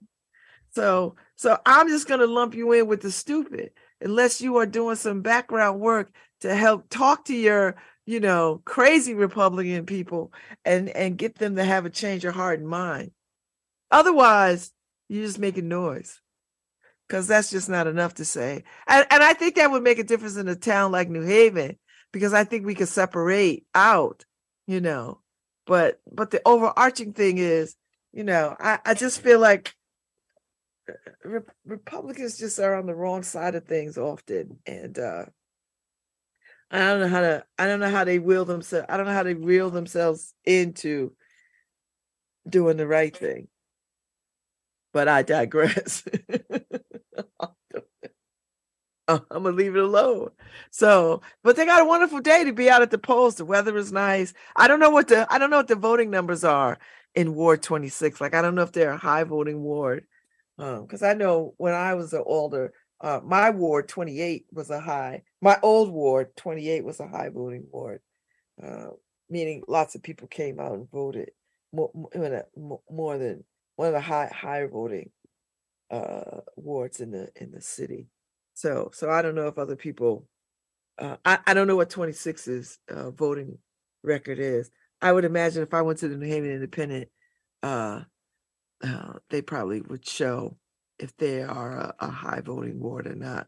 So, 0.72 1.16
so 1.36 1.58
I'm 1.66 1.88
just 1.88 2.08
going 2.08 2.20
to 2.20 2.28
lump 2.28 2.54
you 2.56 2.72
in 2.74 2.88
with 2.88 3.02
the 3.02 3.12
stupid, 3.12 3.72
unless 4.02 4.42
you 4.42 4.58
are 4.58 4.66
doing 4.66 4.96
some 4.96 5.22
background 5.22 5.80
work 5.80 6.12
to 6.42 6.56
help 6.56 6.90
talk 6.90 7.26
to 7.26 7.36
your, 7.36 7.76
you 8.06 8.20
know, 8.20 8.62
crazy 8.66 9.14
Republican 9.14 9.86
people 9.86 10.32
and 10.66 10.90
and 10.90 11.18
get 11.18 11.36
them 11.36 11.56
to 11.56 11.64
have 11.64 11.86
a 11.86 11.90
change 11.90 12.26
of 12.26 12.36
heart 12.36 12.60
and 12.60 12.68
mind. 12.68 13.12
Otherwise, 13.92 14.72
you're 15.08 15.26
just 15.26 15.40
making 15.40 15.68
noise 15.68 16.22
because 17.08 17.28
that's 17.28 17.50
just 17.50 17.70
not 17.70 17.88
enough 17.88 18.16
to 18.16 18.26
say. 18.26 18.64
And, 18.88 19.06
and 19.10 19.24
I 19.24 19.34
think 19.34 19.56
that 19.56 19.72
would 19.72 19.84
make 19.84 20.00
a 20.00 20.04
difference 20.04 20.38
in 20.38 20.48
a 20.48 20.56
town 20.56 20.92
like 20.92 21.10
New 21.10 21.24
Haven 21.24 21.78
because 22.12 22.34
I 22.34 22.44
think 22.44 22.66
we 22.66 22.76
could 22.76 22.88
separate 22.88 23.66
out, 23.74 24.26
you 24.68 24.80
know. 24.80 25.22
But 25.66 26.00
but 26.12 26.32
the 26.32 26.42
overarching 26.46 27.14
thing 27.14 27.38
is, 27.38 27.76
you 28.12 28.24
know, 28.24 28.56
I, 28.60 28.80
I 28.86 28.94
just 28.94 29.22
feel 29.22 29.40
like 29.40 29.76
Re- 31.24 31.42
Republicans 31.66 32.38
just 32.38 32.60
are 32.60 32.76
on 32.76 32.86
the 32.86 32.96
wrong 32.96 33.24
side 33.24 33.56
of 33.56 33.66
things 33.66 33.98
often, 33.98 34.60
and 34.66 34.98
uh 34.98 35.26
I 36.72 36.80
don't 36.80 37.02
know 37.02 37.08
how 37.08 37.22
to 37.22 37.46
I 37.58 37.68
don't 37.68 37.80
know 37.80 37.90
how 37.90 38.04
they 38.04 38.20
will 38.20 38.46
themselves 38.46 38.86
I 38.90 38.98
don't 38.98 39.06
know 39.06 39.14
how 39.14 39.24
they 39.24 39.34
reel 39.34 39.70
themselves 39.70 40.34
into 40.46 41.14
doing 42.48 42.78
the 42.78 42.88
right 42.88 43.16
thing. 43.16 43.48
But 44.94 45.08
I 45.08 45.22
digress. 45.22 46.04
I'm 49.08 49.22
gonna 49.32 49.50
leave 49.52 49.76
it 49.76 49.82
alone. 49.84 50.30
So, 50.72 51.22
but 51.44 51.56
they 51.56 51.66
got 51.66 51.82
a 51.82 51.86
wonderful 51.86 52.20
day 52.22 52.44
to 52.44 52.54
be 52.54 52.70
out 52.70 52.82
at 52.84 52.92
the 52.92 52.98
polls. 53.00 53.36
The 53.36 53.46
weather 53.46 53.76
is 53.78 53.92
nice. 53.92 54.34
I 54.56 54.68
don't 54.68 54.80
know 54.80 54.92
what 54.92 55.08
the 55.08 55.32
I 55.34 55.40
don't 55.40 55.50
know 55.50 55.58
what 55.58 55.68
the 55.68 55.76
voting 55.76 56.12
numbers 56.12 56.44
are 56.44 56.78
in 57.16 57.34
Ward 57.34 57.64
26. 57.64 58.22
Like 58.22 58.34
I 58.36 58.42
don't 58.42 58.56
know 58.56 58.62
if 58.64 58.72
they're 58.72 58.92
a 58.92 58.98
high 58.98 59.24
voting 59.24 59.62
ward. 59.62 60.06
Um, 60.60 60.82
because 60.82 61.04
I 61.04 61.14
know 61.14 61.54
when 61.58 61.74
I 61.74 61.94
was 61.96 62.14
an 62.14 62.24
older, 62.26 62.74
uh, 63.02 63.22
my 63.24 63.50
ward 63.50 63.88
28 63.88 64.46
was 64.52 64.70
a 64.70 64.80
high. 64.80 65.24
My 65.42 65.58
old 65.64 65.90
ward 65.90 66.36
28 66.36 66.84
was 66.84 67.00
a 67.00 67.08
high 67.08 67.30
voting 67.30 67.66
ward, 67.72 68.02
uh, 68.62 68.88
meaning 69.30 69.64
lots 69.68 69.96
of 69.96 70.04
people 70.04 70.28
came 70.28 70.60
out 70.60 70.74
and 70.74 70.92
voted 70.92 71.32
more, 71.72 71.92
more, 72.56 72.82
more 72.92 73.18
than 73.18 73.46
one 73.78 73.88
of 73.88 73.94
the 73.94 74.02
high 74.02 74.30
higher 74.34 74.68
voting 74.68 75.10
uh 75.92 76.42
wards 76.56 77.00
in 77.00 77.12
the 77.12 77.30
in 77.36 77.52
the 77.52 77.62
city. 77.62 78.08
So 78.54 78.92
so 78.94 79.10
I 79.10 79.22
don't 79.22 79.36
know 79.36 79.48
if 79.48 79.58
other 79.58 79.76
people 79.78 80.28
uh 81.00 81.16
I, 81.24 81.40
I 81.48 81.54
don't 81.54 81.68
know 81.68 81.78
what 81.78 81.90
26's 81.90 82.80
uh 82.90 83.12
voting 83.12 83.58
record 84.04 84.40
is. 84.40 84.70
I 85.02 85.14
would 85.14 85.26
imagine 85.26 85.64
if 85.64 85.74
I 85.74 85.82
went 85.82 86.00
to 86.00 86.10
the 86.10 86.18
New 86.18 86.28
Haven 86.28 86.52
Independent, 86.52 87.08
uh 88.84 89.14
they 89.30 89.42
probably 89.42 89.82
would 89.82 90.06
show 90.06 90.58
if 91.00 91.16
they 91.18 91.42
are 91.44 91.72
a, 91.78 91.96
a 92.00 92.08
high 92.10 92.42
voting 92.42 92.80
ward 92.80 93.08
or 93.08 93.16
not. 93.16 93.48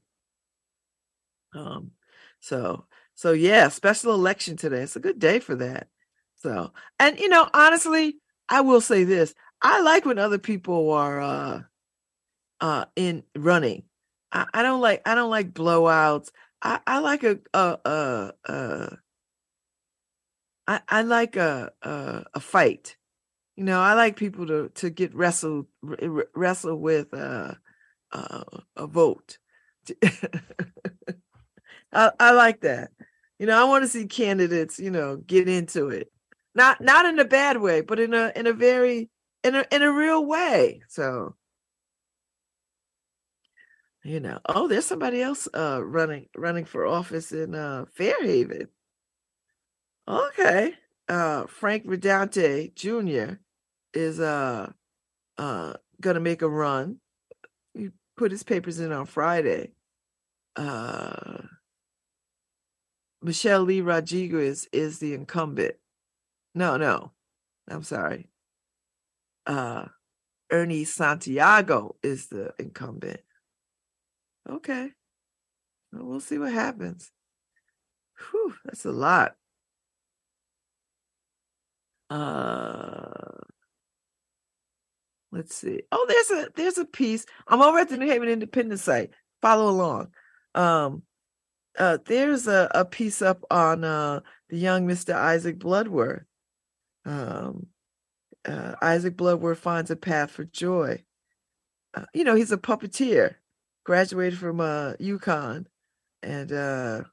Um 1.53 1.91
so 2.39 2.85
so 3.15 3.31
yeah, 3.33 3.69
special 3.69 4.13
election 4.13 4.57
today. 4.57 4.81
It's 4.81 4.95
a 4.95 4.99
good 5.01 5.19
day 5.19 5.39
for 5.39 5.55
that. 5.55 5.87
So 6.37 6.71
and 6.99 7.19
you 7.19 7.29
know, 7.29 7.47
honestly, 7.53 8.17
I 8.49 8.61
will 8.61 8.81
say 8.81 9.03
this. 9.03 9.33
I 9.61 9.81
like 9.81 10.05
when 10.05 10.17
other 10.19 10.39
people 10.39 10.91
are 10.91 11.21
uh 11.21 11.61
uh 12.59 12.85
in 12.95 13.23
running. 13.37 13.83
I, 14.31 14.47
I 14.53 14.63
don't 14.63 14.81
like 14.81 15.01
I 15.05 15.15
don't 15.15 15.29
like 15.29 15.53
blowouts. 15.53 16.29
I, 16.61 16.79
I 16.85 16.99
like 16.99 17.23
a 17.23 17.39
a 17.53 17.77
a, 17.85 18.33
a 18.45 18.97
I, 20.67 20.81
I 20.87 21.01
like 21.01 21.35
a, 21.35 21.71
a 21.81 22.25
a 22.33 22.39
fight. 22.39 22.95
You 23.61 23.65
know, 23.65 23.79
I 23.79 23.93
like 23.93 24.15
people 24.15 24.47
to 24.47 24.69
to 24.73 24.89
get 24.89 25.13
wrestled 25.13 25.67
wrestle 25.83 26.77
with 26.77 27.13
uh, 27.13 27.53
uh, 28.11 28.43
a 28.75 28.87
vote. 28.87 29.37
I, 31.93 32.09
I 32.19 32.31
like 32.31 32.61
that. 32.61 32.89
You 33.37 33.45
know, 33.45 33.61
I 33.61 33.65
want 33.65 33.83
to 33.83 33.87
see 33.87 34.07
candidates, 34.07 34.79
you 34.79 34.89
know, 34.89 35.17
get 35.17 35.47
into 35.47 35.89
it. 35.89 36.11
Not 36.55 36.81
not 36.81 37.05
in 37.05 37.19
a 37.19 37.23
bad 37.23 37.61
way, 37.61 37.81
but 37.81 37.99
in 37.99 38.15
a 38.15 38.31
in 38.35 38.47
a 38.47 38.53
very 38.53 39.11
in 39.43 39.53
a 39.53 39.63
in 39.71 39.83
a 39.83 39.91
real 39.91 40.25
way. 40.25 40.81
So 40.89 41.35
you 44.03 44.19
know 44.19 44.39
oh 44.47 44.67
there's 44.67 44.87
somebody 44.87 45.21
else 45.21 45.47
uh 45.53 45.79
running 45.83 46.25
running 46.35 46.65
for 46.65 46.87
office 46.87 47.31
in 47.31 47.53
uh 47.53 47.85
Fair 47.93 48.15
Haven 48.23 48.67
okay 50.07 50.73
uh 51.07 51.45
frank 51.45 51.83
Redente 51.85 52.71
jr 52.73 53.35
is 53.93 54.19
uh 54.19 54.71
uh 55.37 55.73
gonna 55.99 56.19
make 56.19 56.41
a 56.41 56.49
run 56.49 56.97
he 57.73 57.89
put 58.17 58.31
his 58.31 58.43
papers 58.43 58.79
in 58.79 58.91
on 58.91 59.05
friday 59.05 59.71
uh 60.55 61.41
michelle 63.21 63.61
lee 63.61 63.81
rodriguez 63.81 64.67
is 64.71 64.99
the 64.99 65.13
incumbent 65.13 65.75
no 66.55 66.77
no 66.77 67.11
i'm 67.69 67.83
sorry 67.83 68.27
uh 69.47 69.85
ernie 70.51 70.83
santiago 70.83 71.95
is 72.03 72.27
the 72.27 72.53
incumbent 72.59 73.21
Okay. 74.49 74.91
Well, 75.93 76.05
we'll 76.05 76.19
see 76.19 76.37
what 76.37 76.53
happens. 76.53 77.11
Whew, 78.31 78.55
that's 78.65 78.85
a 78.85 78.91
lot. 78.91 79.35
Uh 82.09 83.50
let's 85.31 85.55
see. 85.55 85.83
Oh, 85.91 86.05
there's 86.07 86.31
a 86.31 86.49
there's 86.55 86.77
a 86.77 86.85
piece. 86.85 87.25
I'm 87.47 87.61
over 87.61 87.79
at 87.79 87.89
the 87.89 87.97
New 87.97 88.07
Haven 88.07 88.29
Independent 88.29 88.79
site. 88.79 89.11
Follow 89.41 89.69
along. 89.69 90.09
Um 90.55 91.03
uh 91.79 91.97
there's 92.05 92.47
a, 92.47 92.69
a 92.75 92.85
piece 92.85 93.21
up 93.21 93.43
on 93.51 93.83
uh 93.83 94.21
the 94.49 94.57
young 94.57 94.87
Mr. 94.87 95.13
Isaac 95.15 95.59
Bloodworth. 95.59 96.23
Um 97.05 97.67
uh 98.45 98.75
Isaac 98.81 99.17
Bloodworth 99.17 99.59
finds 99.59 99.91
a 99.91 99.95
path 99.95 100.31
for 100.31 100.45
joy. 100.45 101.03
uh, 101.93 102.05
you 102.13 102.23
know, 102.23 102.35
he's 102.35 102.51
a 102.51 102.57
puppeteer, 102.57 103.35
graduated 103.85 104.39
from 104.39 104.59
uh 104.61 104.93
UConn, 104.95 105.65
and 106.23 106.51
uh, 106.51 107.03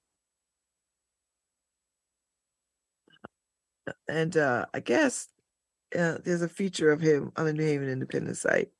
and 4.08 4.36
uh, 4.36 4.66
I 4.74 4.80
guess 4.80 5.28
uh, 5.96 6.18
there's 6.24 6.42
a 6.42 6.48
feature 6.48 6.90
of 6.90 7.00
him 7.00 7.32
on 7.36 7.46
the 7.46 7.52
New 7.52 7.64
Haven 7.64 7.88
Independent 7.88 8.36
site. 8.36 8.70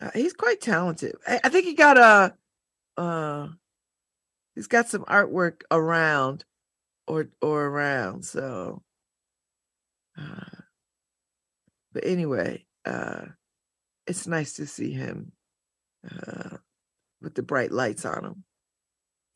Uh, 0.00 0.10
he's 0.14 0.32
quite 0.32 0.60
talented. 0.60 1.14
I, 1.26 1.40
I 1.44 1.48
think 1.48 1.66
he 1.66 1.74
got 1.74 1.98
a 1.98 2.34
uh, 3.00 3.48
he's 4.54 4.66
got 4.66 4.88
some 4.88 5.04
artwork 5.04 5.62
around 5.70 6.44
or 7.06 7.28
or 7.40 7.66
around. 7.66 8.24
So, 8.24 8.82
uh, 10.18 10.60
but 11.92 12.04
anyway, 12.06 12.66
uh, 12.84 13.26
it's 14.06 14.26
nice 14.26 14.54
to 14.54 14.66
see 14.66 14.92
him 14.92 15.32
uh, 16.04 16.56
with 17.20 17.34
the 17.34 17.42
bright 17.42 17.72
lights 17.72 18.04
on 18.04 18.24
him. 18.24 18.44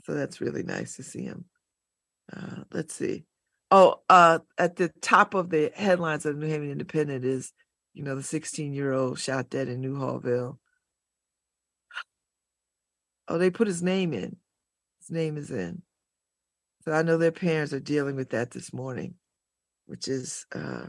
So 0.05 0.15
that's 0.15 0.41
really 0.41 0.63
nice 0.63 0.97
to 0.97 1.03
see 1.03 1.23
him. 1.23 1.45
Uh, 2.35 2.65
let's 2.73 2.95
see. 2.95 3.25
Oh, 3.71 4.01
uh, 4.09 4.39
at 4.57 4.77
the 4.77 4.89
top 5.03 5.35
of 5.35 5.51
the 5.51 5.71
headlines 5.75 6.25
of 6.25 6.37
New 6.37 6.47
Haven 6.47 6.71
Independent 6.71 7.25
is, 7.25 7.53
you 7.93 8.03
know, 8.03 8.15
the 8.15 8.23
16 8.23 8.73
year 8.73 8.93
old 8.93 9.19
shot 9.19 9.51
dead 9.51 9.69
in 9.69 9.83
Newhallville. 9.83 10.57
Oh, 13.29 13.37
they 13.37 13.51
put 13.51 13.67
his 13.67 13.83
name 13.83 14.15
in. 14.15 14.37
His 15.01 15.11
name 15.11 15.37
is 15.37 15.51
in. 15.51 15.83
So 16.85 16.93
I 16.93 17.03
know 17.03 17.19
their 17.19 17.31
parents 17.33 17.75
are 17.75 17.81
dealing 17.81 18.17
with 18.17 18.31
that 18.31 18.53
this 18.53 18.73
morning, 18.73 19.17
which 19.85 20.09
is 20.09 20.47
uh, 20.55 20.87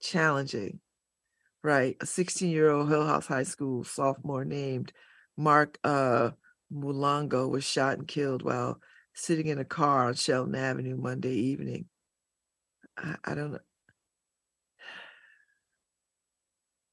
challenging, 0.00 0.78
right? 1.64 1.96
A 2.00 2.06
16 2.06 2.48
year 2.48 2.70
old 2.70 2.88
Hill 2.88 3.06
House 3.06 3.26
High 3.26 3.42
School 3.42 3.82
sophomore 3.82 4.44
named 4.44 4.92
Mark 5.36 5.78
uh, 5.82 6.30
Mulongo 6.72 7.50
was 7.50 7.64
shot 7.64 7.98
and 7.98 8.06
killed 8.06 8.42
while 8.42 8.80
sitting 9.16 9.46
in 9.46 9.58
a 9.58 9.64
car 9.64 10.06
on 10.06 10.14
Shelton 10.14 10.54
Avenue 10.54 10.96
Monday 10.96 11.34
evening. 11.34 11.86
I, 12.96 13.16
I 13.24 13.34
don't 13.34 13.52
know. 13.52 13.58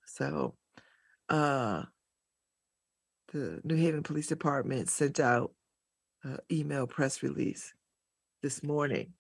So, 0.06 0.56
uh, 1.30 1.84
the 3.34 3.60
New 3.64 3.76
Haven 3.76 4.04
Police 4.04 4.28
Department 4.28 4.90
sent 4.90 5.20
out 5.20 5.52
an 6.24 6.38
email 6.52 6.88
press 6.88 7.22
release 7.24 7.74
this 8.42 8.64
morning. 8.64 9.14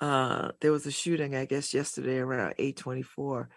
Uh, 0.00 0.50
there 0.60 0.72
was 0.72 0.86
a 0.86 0.90
shooting, 0.90 1.34
I 1.34 1.44
guess, 1.46 1.72
yesterday 1.72 2.18
around 2.18 2.54
824. 2.58 3.48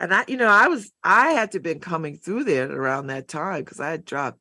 And 0.00 0.14
I, 0.14 0.24
you 0.28 0.36
know, 0.36 0.48
I 0.48 0.68
was, 0.68 0.92
I 1.02 1.30
had 1.32 1.52
to 1.52 1.60
been 1.60 1.80
coming 1.80 2.16
through 2.16 2.44
there 2.44 2.70
around 2.70 3.08
that 3.08 3.28
time 3.28 3.60
because 3.60 3.80
I 3.80 3.90
had 3.90 4.04
dropped 4.04 4.38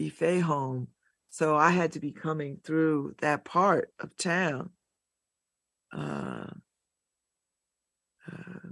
Ife 0.00 0.40
home. 0.42 0.88
So 1.30 1.56
I 1.56 1.70
had 1.70 1.92
to 1.92 2.00
be 2.00 2.12
coming 2.12 2.58
through 2.64 3.16
that 3.20 3.44
part 3.44 3.92
of 4.00 4.16
town. 4.16 4.70
Uh, 5.92 6.46
uh, 8.30 8.68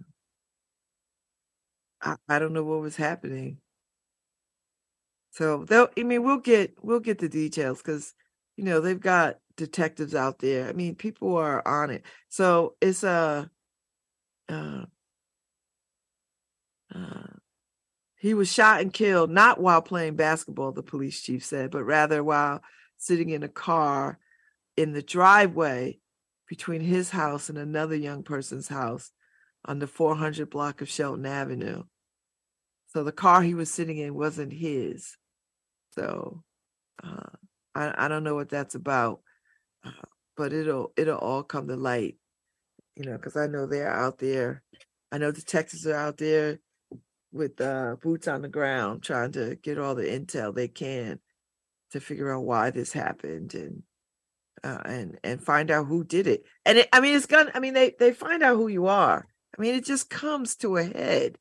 I, 2.01 2.17
I 2.29 2.39
don't 2.39 2.53
know 2.53 2.65
what 2.65 2.81
was 2.81 2.97
happening. 2.97 3.59
So 5.31 5.65
they'll, 5.65 5.89
I 5.99 6.03
mean, 6.05 6.23
we'll 6.23 6.39
get, 6.39 6.75
we'll 6.83 7.01
get 7.01 7.19
the 7.19 7.29
details 7.29 7.79
because, 7.79 8.15
you 8.57 8.65
know, 8.65 8.81
they've 8.81 9.01
got 9.01 9.39
detectives 9.57 10.15
out 10.15 10.39
there. 10.39 10.69
I 10.69 10.73
mean, 10.73 10.95
people 10.95 11.37
are 11.37 11.67
on 11.67 11.91
it. 11.91 12.05
So 12.29 12.77
it's 12.81 13.03
a, 13.03 13.51
uh, 14.49 14.85
uh, 16.95 17.44
he 18.25 18.33
was 18.33 18.51
shot 18.51 18.81
and 18.81 18.91
killed 18.91 19.31
not 19.31 19.61
while 19.61 19.83
playing 19.83 20.17
basketball, 20.17 20.73
the 20.73 20.83
police 20.83 21.21
chief 21.21 21.45
said, 21.45 21.71
but 21.71 21.85
rather 21.85 22.25
while 22.25 22.63
sitting 22.97 23.29
in 23.29 23.43
a 23.43 23.49
car 23.49 24.19
in 24.79 24.95
the 24.95 25.03
driveway 25.03 25.99
between 26.49 26.81
his 26.81 27.11
house 27.11 27.51
and 27.51 27.59
another 27.59 27.95
young 27.95 28.23
person's 28.23 28.69
house 28.69 29.13
on 29.67 29.79
the 29.79 29.87
400 29.87 30.49
block 30.49 30.81
of 30.81 30.89
Shelton 30.89 31.27
Avenue. 31.27 31.83
So 32.95 33.05
the 33.05 33.13
car 33.13 33.43
he 33.43 33.53
was 33.53 33.71
sitting 33.71 33.99
in 33.99 34.15
wasn't 34.15 34.55
his. 34.55 35.19
So 35.91 36.43
uh, 37.03 37.29
I, 37.75 38.07
I 38.07 38.09
don't 38.09 38.25
know 38.25 38.37
what 38.37 38.49
that's 38.49 38.75
about, 38.75 39.21
uh, 39.85 39.91
but 40.35 40.55
it'll 40.55 40.95
it'll 40.97 41.19
all 41.19 41.43
come 41.43 41.69
to 41.69 41.77
light, 41.77 42.17
you 42.97 43.05
know, 43.05 43.19
because 43.19 43.37
I 43.37 43.49
know 43.49 43.67
they're 43.67 43.93
out 43.93 44.17
there. 44.17 44.63
I 45.13 45.19
know 45.19 45.31
the 45.31 45.41
detectives 45.41 45.87
are 45.87 45.95
out 45.95 46.17
there 46.17 46.61
with 47.35 47.61
uh, 47.61 47.97
boots 48.01 48.29
on 48.29 48.43
the 48.43 48.49
ground 48.49 49.03
trying 49.03 49.33
to 49.33 49.57
get 49.57 49.79
all 49.79 49.95
the 49.95 50.05
intel 50.05 50.55
they 50.55 50.69
can 50.69 51.19
to 51.91 52.01
figure 52.01 52.33
out 52.33 52.45
why 52.45 52.71
this 52.71 52.93
happened 52.93 53.55
and 53.55 53.83
uh, 54.63 54.81
and 54.87 55.19
and 55.23 55.43
find 55.43 55.71
out 55.71 55.87
who 55.87 56.05
did 56.05 56.27
it. 56.27 56.45
And 56.65 56.79
it, 56.79 56.89
I 56.93 57.01
mean, 57.01 57.17
it's 57.17 57.27
gonna. 57.27 57.51
I 57.55 57.61
mean, 57.61 57.75
they 57.75 57.95
they 57.99 58.13
find 58.13 58.43
out 58.43 58.57
who 58.57 58.69
you 58.69 58.87
are. 58.87 59.27
I 59.57 59.61
mean, 59.61 59.75
it 59.75 59.85
just 59.85 60.09
comes 60.09 60.57
to 60.57 60.77
a 60.77 60.85
head. 60.85 61.37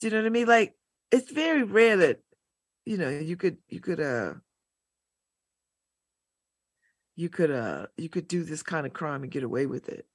Do 0.00 0.06
you 0.06 0.10
know 0.12 0.20
what 0.20 0.26
I 0.26 0.30
mean? 0.30 0.46
Like, 0.46 0.74
it's 1.10 1.30
very 1.30 1.64
rare 1.64 1.96
that 1.98 2.20
you 2.86 2.96
know 2.96 3.10
you 3.10 3.36
could 3.36 3.58
you 3.68 3.80
could 3.80 4.00
uh 4.00 4.34
you 7.16 7.28
could 7.28 7.50
uh 7.50 7.86
you 7.96 8.08
could 8.08 8.28
do 8.28 8.44
this 8.44 8.62
kind 8.62 8.86
of 8.86 8.92
crime 8.92 9.22
and 9.22 9.32
get 9.32 9.42
away 9.42 9.66
with 9.66 9.88
it. 9.88 10.06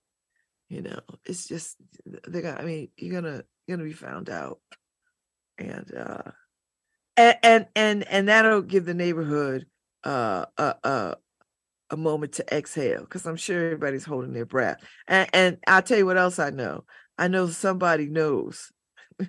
You 0.70 0.82
know, 0.82 1.00
it's 1.26 1.48
just 1.48 1.76
they 2.28 2.42
got. 2.42 2.60
I 2.60 2.64
mean, 2.64 2.90
you're 2.98 3.22
gonna 3.22 3.44
you're 3.68 3.78
gonna 3.78 3.88
be 3.88 3.94
found 3.94 4.30
out, 4.30 4.60
and 5.70 5.96
uh 5.96 6.32
and 7.18 7.38
and 7.44 7.66
and, 7.76 8.08
and 8.08 8.28
that'll 8.30 8.62
give 8.62 8.86
the 8.86 8.94
neighborhood 8.94 9.66
uh 10.04 10.46
a 10.58 10.76
a 10.84 11.16
a 11.92 11.98
moment 11.98 12.34
to 12.34 12.56
exhale 12.56 13.02
because 13.02 13.26
I'm 13.26 13.36
sure 13.36 13.66
everybody's 13.66 14.06
holding 14.06 14.32
their 14.34 14.46
breath. 14.46 14.82
And, 15.08 15.30
and 15.34 15.58
I'll 15.68 15.82
tell 15.82 15.98
you 15.98 16.06
what 16.06 16.18
else 16.18 16.40
I 16.40 16.50
know. 16.50 16.86
I 17.18 17.28
know 17.28 17.48
somebody 17.48 18.08
knows. 18.08 18.72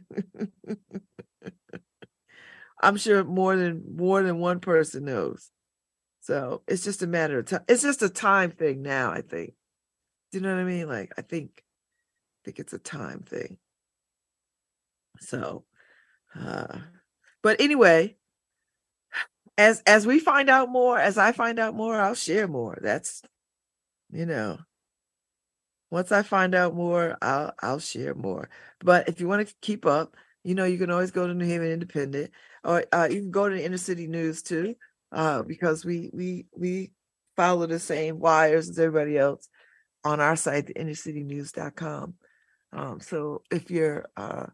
I'm 2.81 2.97
sure 2.97 3.25
more 3.25 3.57
than 3.57 3.83
more 3.97 4.23
than 4.23 4.39
one 4.39 4.61
person 4.61 5.05
knows. 5.05 5.51
So 6.21 6.63
it's 6.69 6.85
just 6.85 7.03
a 7.03 7.07
matter 7.07 7.41
of 7.41 7.47
time. 7.47 7.65
It's 7.69 7.83
just 7.83 8.03
a 8.03 8.09
time 8.09 8.53
thing 8.53 8.83
now, 8.83 9.11
I 9.11 9.23
think. 9.23 9.55
Do 10.31 10.39
you 10.39 10.43
know 10.43 10.55
what 10.55 10.61
I 10.61 10.65
mean? 10.65 10.89
Like 10.89 11.13
I 11.19 11.23
think 11.23 11.51
I 11.57 12.39
think 12.45 12.59
it's 12.59 12.73
a 12.73 12.79
time 12.79 13.21
thing. 13.21 13.59
So 15.21 15.65
uh 16.39 16.79
but 17.43 17.61
anyway, 17.61 18.17
as 19.59 19.83
as 19.87 20.07
we 20.07 20.21
find 20.21 20.49
out 20.49 20.69
more, 20.69 20.99
as 20.99 21.19
I 21.19 21.33
find 21.33 21.59
out 21.59 21.75
more, 21.75 22.01
I'll 22.01 22.15
share 22.15 22.49
more. 22.49 22.79
That's 22.81 23.23
you 24.11 24.27
know, 24.27 24.59
once 25.91 26.13
I 26.13 26.23
find 26.23 26.55
out 26.55 26.75
more, 26.75 27.17
I'll 27.21 27.53
I'll 27.61 27.79
share 27.81 28.15
more. 28.15 28.49
But 28.81 29.09
if 29.09 29.21
you 29.21 29.29
want 29.29 29.47
to 29.47 29.55
keep 29.61 29.87
up, 29.87 30.17
you 30.45 30.55
know, 30.55 30.65
you 30.65 30.79
can 30.79 30.91
always 30.91 31.11
go 31.11 31.27
to 31.27 31.35
New 31.35 31.47
Haven 31.47 31.71
Independent, 31.71 32.31
or 32.65 32.85
uh, 32.93 33.09
you 33.11 33.21
can 33.21 33.31
go 33.31 33.49
to 33.49 33.55
the 33.55 33.65
Inner 33.65 33.77
City 33.77 34.07
News 34.07 34.43
too, 34.43 34.77
uh, 35.11 35.43
because 35.43 35.85
we 35.85 36.11
we 36.13 36.47
we 36.57 36.93
follow 37.37 37.67
the 37.67 37.79
same 37.79 38.21
wires 38.21 38.69
as 38.69 38.79
everybody 38.79 39.19
else 39.19 39.49
on 40.05 40.21
our 40.21 40.37
site, 40.37 40.67
the 40.67 40.75
innercitynews.com. 40.75 42.15
Um, 42.73 43.01
so 43.01 43.43
if 43.51 43.71
you're 43.71 44.07
uh, 44.17 44.47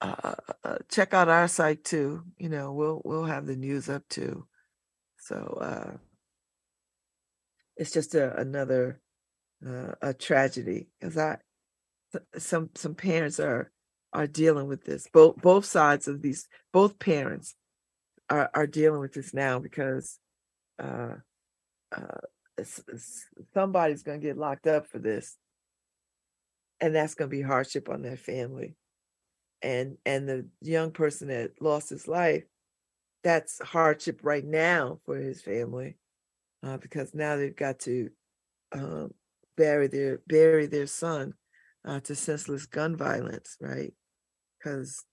uh, 0.00 0.34
uh, 0.64 0.76
check 0.90 1.14
out 1.14 1.28
our 1.28 1.48
site 1.48 1.84
too. 1.84 2.22
You 2.38 2.48
know, 2.48 2.72
we'll 2.72 3.00
we'll 3.04 3.24
have 3.24 3.46
the 3.46 3.56
news 3.56 3.88
up 3.88 4.02
too. 4.08 4.46
So 5.18 5.58
uh, 5.60 5.96
it's 7.76 7.92
just 7.92 8.14
a, 8.14 8.36
another 8.38 9.00
uh, 9.66 9.92
a 10.02 10.14
tragedy 10.14 10.88
because 11.00 11.16
I 11.16 11.38
some 12.36 12.70
some 12.74 12.94
parents 12.94 13.40
are 13.40 13.70
are 14.12 14.26
dealing 14.26 14.66
with 14.66 14.84
this. 14.84 15.06
Both 15.12 15.36
both 15.36 15.64
sides 15.64 16.08
of 16.08 16.22
these 16.22 16.46
both 16.72 16.98
parents 16.98 17.54
are 18.28 18.50
are 18.54 18.66
dealing 18.66 19.00
with 19.00 19.14
this 19.14 19.32
now 19.32 19.58
because 19.58 20.18
uh, 20.78 21.14
uh, 21.96 22.20
it's, 22.58 22.82
it's, 22.88 23.24
somebody's 23.54 24.02
going 24.02 24.20
to 24.20 24.26
get 24.26 24.36
locked 24.36 24.66
up 24.66 24.86
for 24.86 24.98
this, 24.98 25.36
and 26.80 26.94
that's 26.94 27.14
going 27.14 27.30
to 27.30 27.36
be 27.36 27.42
hardship 27.42 27.88
on 27.88 28.02
their 28.02 28.16
family 28.16 28.76
and 29.62 29.96
and 30.04 30.28
the 30.28 30.46
young 30.60 30.90
person 30.90 31.28
that 31.28 31.50
lost 31.60 31.90
his 31.90 32.06
life 32.06 32.44
that's 33.24 33.60
hardship 33.64 34.20
right 34.22 34.44
now 34.44 35.00
for 35.04 35.16
his 35.16 35.42
family 35.42 35.96
uh, 36.62 36.76
because 36.76 37.14
now 37.14 37.36
they've 37.36 37.56
got 37.56 37.78
to 37.78 38.10
um, 38.72 39.12
bury 39.56 39.86
their 39.86 40.20
bury 40.26 40.66
their 40.66 40.86
son 40.86 41.34
uh, 41.86 42.00
to 42.00 42.14
senseless 42.14 42.66
gun 42.66 42.96
violence 42.96 43.56
right? 43.60 43.92
Because 44.58 45.04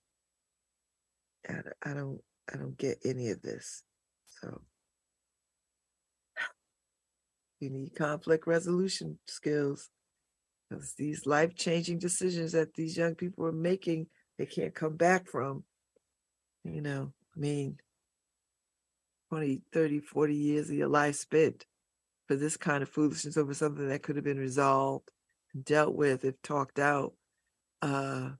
I, 1.48 1.60
I 1.82 1.94
don't 1.94 2.20
i 2.52 2.56
don't 2.56 2.76
get 2.76 2.98
any 3.04 3.30
of 3.30 3.42
this 3.42 3.82
so. 4.26 4.60
You 7.60 7.70
need 7.70 7.94
conflict 7.94 8.46
resolution 8.46 9.18
skills 9.26 9.88
because 10.68 10.94
these 10.98 11.26
life 11.26 11.54
changing 11.54 11.98
decisions 11.98 12.52
that 12.52 12.74
these 12.74 12.96
young 12.96 13.14
people 13.14 13.46
are 13.46 13.52
making, 13.52 14.06
they 14.38 14.46
can't 14.46 14.74
come 14.74 14.96
back 14.96 15.28
from. 15.28 15.64
You 16.64 16.80
know, 16.80 17.12
I 17.36 17.40
mean, 17.40 17.78
20, 19.30 19.62
30, 19.72 20.00
40 20.00 20.34
years 20.34 20.70
of 20.70 20.76
your 20.76 20.88
life 20.88 21.16
spent 21.16 21.66
for 22.26 22.36
this 22.36 22.56
kind 22.56 22.82
of 22.82 22.88
foolishness 22.88 23.36
over 23.36 23.52
something 23.52 23.88
that 23.88 24.02
could 24.02 24.16
have 24.16 24.24
been 24.24 24.38
resolved 24.38 25.10
dealt 25.62 25.94
with 25.94 26.24
if 26.24 26.40
talked 26.42 26.78
out. 26.78 27.12
Uh, 27.82 28.30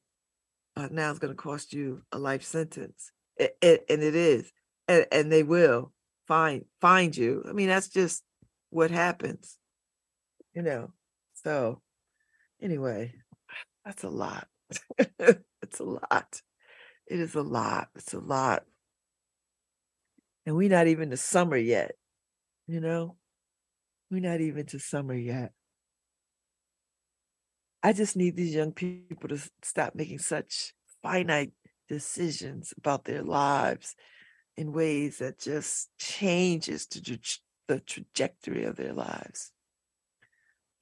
uh 0.76 0.88
now 0.90 1.10
it's 1.10 1.18
going 1.18 1.32
to 1.32 1.42
cost 1.42 1.72
you 1.72 2.02
a 2.12 2.18
life 2.18 2.42
sentence. 2.42 3.12
It, 3.36 3.56
it, 3.60 3.84
and 3.88 4.02
it 4.02 4.14
is. 4.14 4.50
And, 4.88 5.06
and 5.12 5.30
they 5.30 5.42
will 5.42 5.92
find 6.26 6.64
find 6.80 7.16
you. 7.16 7.44
I 7.48 7.52
mean, 7.52 7.68
that's 7.68 7.88
just 7.88 8.22
what 8.70 8.90
happens, 8.90 9.58
you 10.54 10.62
know. 10.62 10.92
So 11.34 11.80
anyway, 12.60 13.14
that's 13.84 14.04
a 14.04 14.08
lot. 14.08 14.48
it's 15.18 15.80
a 15.80 15.84
lot. 15.84 16.40
It 17.06 17.20
is 17.20 17.34
a 17.34 17.42
lot. 17.42 17.88
It's 17.94 18.14
a 18.14 18.20
lot. 18.20 18.64
And 20.46 20.56
we're 20.56 20.70
not 20.70 20.86
even 20.86 21.10
to 21.10 21.16
summer 21.16 21.56
yet, 21.56 21.92
you 22.66 22.80
know? 22.80 23.16
We're 24.10 24.20
not 24.20 24.40
even 24.40 24.66
to 24.66 24.78
summer 24.78 25.14
yet. 25.14 25.52
I 27.82 27.92
just 27.92 28.16
need 28.16 28.36
these 28.36 28.54
young 28.54 28.72
people 28.72 29.28
to 29.28 29.38
stop 29.62 29.94
making 29.94 30.18
such 30.18 30.72
finite 31.02 31.52
decisions 31.88 32.72
about 32.78 33.04
their 33.04 33.22
lives 33.22 33.94
in 34.56 34.72
ways 34.72 35.18
that 35.18 35.38
just 35.38 35.90
changes 35.98 36.86
to 36.86 37.18
the 37.68 37.80
trajectory 37.80 38.64
of 38.64 38.76
their 38.76 38.92
lives 38.92 39.52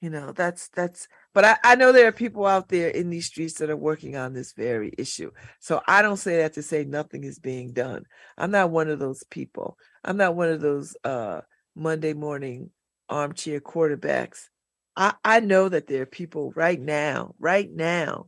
you 0.03 0.09
know 0.09 0.33
that's 0.33 0.67
that's 0.67 1.07
but 1.33 1.45
I, 1.45 1.57
I 1.63 1.75
know 1.75 1.93
there 1.93 2.09
are 2.09 2.11
people 2.11 2.45
out 2.45 2.67
there 2.67 2.89
in 2.89 3.09
these 3.09 3.27
streets 3.27 3.53
that 3.55 3.69
are 3.69 3.77
working 3.77 4.17
on 4.17 4.33
this 4.33 4.51
very 4.51 4.91
issue. 4.97 5.31
So 5.61 5.81
i 5.87 6.01
don't 6.01 6.17
say 6.17 6.37
that 6.37 6.53
to 6.55 6.61
say 6.61 6.83
nothing 6.83 7.23
is 7.23 7.39
being 7.39 7.71
done. 7.71 8.03
I'm 8.37 8.51
not 8.51 8.69
one 8.69 8.89
of 8.89 8.99
those 8.99 9.23
people. 9.23 9.77
I'm 10.03 10.17
not 10.17 10.35
one 10.35 10.49
of 10.49 10.59
those 10.59 10.97
uh 11.05 11.41
monday 11.73 12.13
morning 12.13 12.69
armchair 13.07 13.61
quarterbacks. 13.61 14.49
I 14.97 15.13
i 15.23 15.39
know 15.39 15.69
that 15.69 15.87
there 15.87 16.01
are 16.01 16.19
people 16.21 16.51
right 16.53 16.81
now 16.81 17.33
right 17.39 17.71
now 17.71 18.27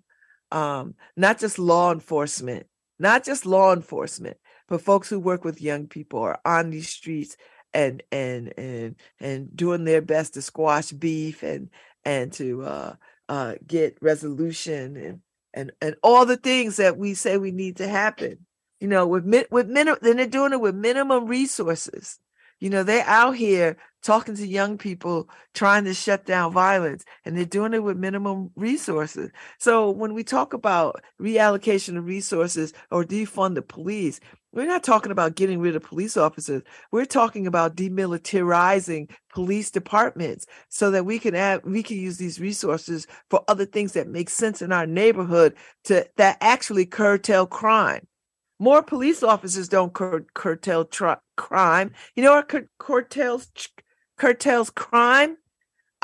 um 0.52 0.96
not 1.18 1.40
just 1.40 1.60
law 1.60 1.92
enforcement 1.92 2.68
not 3.00 3.26
just 3.26 3.46
law 3.46 3.74
enforcement 3.74 4.38
but 4.70 4.82
folks 4.82 5.10
who 5.10 5.20
work 5.20 5.44
with 5.44 5.62
young 5.62 5.88
people 5.88 6.20
are 6.20 6.40
on 6.46 6.70
these 6.70 6.88
streets 6.90 7.36
and 7.76 8.02
and 8.12 8.54
and 8.58 8.96
and 9.20 9.56
doing 9.56 9.84
their 9.84 10.02
best 10.02 10.34
to 10.36 10.42
squash 10.42 10.92
beef 10.92 11.44
and 11.44 11.70
and 12.06 12.34
to 12.34 12.64
uh, 12.64 12.96
uh, 13.30 13.56
get 13.68 13.98
resolution 14.02 14.98
and 14.98 15.22
and 15.54 15.72
and 15.82 15.96
all 16.02 16.26
the 16.26 16.38
things 16.38 16.78
that 16.78 16.98
we 16.98 17.14
say 17.14 17.38
we 17.38 17.52
need 17.52 17.78
to 17.78 17.88
happen. 17.88 18.46
You 18.80 18.88
know, 18.88 19.08
with 19.08 19.26
with 19.52 19.68
minimum, 19.68 20.00
then 20.02 20.18
they're 20.18 20.28
doing 20.28 20.54
it 20.54 20.62
with 20.62 20.76
minimum 20.76 21.28
resources. 21.28 22.20
You 22.66 22.72
know, 22.72 22.82
they're 22.82 23.06
out 23.06 23.36
here 23.36 23.78
talking 24.02 24.36
to 24.36 24.48
young 24.48 24.80
people, 24.80 25.30
trying 25.54 25.84
to 25.84 25.94
shut 25.94 26.26
down 26.26 26.52
violence, 26.52 27.06
and 27.24 27.38
they're 27.38 27.46
doing 27.46 27.76
it 27.76 27.84
with 27.84 27.96
minimum 27.96 28.50
resources. 28.56 29.30
So 29.60 29.92
when 29.92 30.16
we 30.16 30.24
talk 30.24 30.54
about 30.54 31.04
reallocation 31.22 31.96
of 31.96 32.08
resources 32.08 32.74
or 32.90 33.04
defund 33.04 33.54
the 33.54 33.62
police, 33.62 34.20
we're 34.52 34.66
not 34.66 34.84
talking 34.84 35.12
about 35.12 35.36
getting 35.36 35.60
rid 35.60 35.76
of 35.76 35.84
police 35.84 36.18
officers. 36.18 36.64
We're 36.92 37.06
talking 37.06 37.46
about 37.46 37.76
demilitarizing 37.76 39.12
police 39.32 39.70
departments 39.70 40.48
so 40.68 40.90
that 40.90 41.06
we 41.06 41.20
can 41.20 41.36
add, 41.36 41.64
we 41.66 41.84
can 41.84 41.98
use 41.98 42.18
these 42.18 42.40
resources 42.40 43.06
for 43.30 43.44
other 43.48 43.68
things 43.68 43.92
that 43.92 44.08
make 44.08 44.32
sense 44.32 44.64
in 44.64 44.72
our 44.72 44.88
neighborhood 44.88 45.54
to 45.84 46.10
that 46.18 46.40
actually 46.42 46.88
curtail 46.88 47.46
crime. 47.46 48.08
More 48.60 48.82
police 48.82 49.22
officers 49.24 49.68
don't 49.68 49.94
cur- 49.94 50.26
curtail 50.34 50.86
tr- 50.86 51.22
crime. 51.36 51.92
You 52.16 52.24
know 52.24 52.36
what 52.36 52.50
cur- 52.50 52.70
curtails 52.80 53.48
curtails 54.18 54.70
crime? 54.70 55.38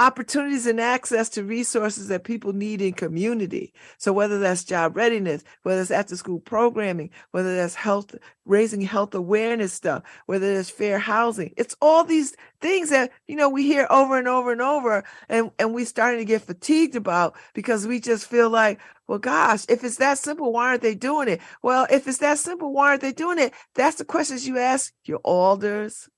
Opportunities 0.01 0.65
and 0.65 0.81
access 0.81 1.29
to 1.29 1.43
resources 1.43 2.07
that 2.07 2.23
people 2.23 2.53
need 2.53 2.81
in 2.81 2.91
community. 2.91 3.71
So 3.99 4.11
whether 4.11 4.39
that's 4.39 4.63
job 4.63 4.97
readiness, 4.97 5.43
whether 5.61 5.79
it's 5.79 5.91
after 5.91 6.15
school 6.15 6.39
programming, 6.39 7.11
whether 7.29 7.55
that's 7.55 7.75
health, 7.75 8.15
raising 8.43 8.81
health 8.81 9.13
awareness 9.13 9.73
stuff, 9.73 10.01
whether 10.25 10.51
it's 10.51 10.71
fair 10.71 10.97
housing, 10.97 11.53
it's 11.55 11.75
all 11.81 12.03
these 12.03 12.35
things 12.61 12.89
that, 12.89 13.11
you 13.27 13.35
know, 13.35 13.47
we 13.47 13.63
hear 13.63 13.85
over 13.91 14.17
and 14.17 14.27
over 14.27 14.51
and 14.51 14.61
over 14.61 15.03
and, 15.29 15.51
and 15.59 15.71
we 15.71 15.85
starting 15.85 16.19
to 16.19 16.25
get 16.25 16.41
fatigued 16.41 16.95
about 16.95 17.35
because 17.53 17.85
we 17.85 17.99
just 17.99 18.27
feel 18.27 18.49
like, 18.49 18.79
well, 19.07 19.19
gosh, 19.19 19.65
if 19.69 19.83
it's 19.83 19.97
that 19.97 20.17
simple, 20.17 20.51
why 20.51 20.69
aren't 20.69 20.81
they 20.81 20.95
doing 20.95 21.27
it? 21.27 21.41
Well, 21.61 21.85
if 21.91 22.07
it's 22.07 22.17
that 22.19 22.39
simple, 22.39 22.73
why 22.73 22.89
aren't 22.89 23.01
they 23.01 23.13
doing 23.13 23.37
it? 23.37 23.53
That's 23.75 23.97
the 23.97 24.05
questions 24.05 24.47
you 24.47 24.57
ask 24.57 24.91
your 25.05 25.19
alders, 25.19 26.09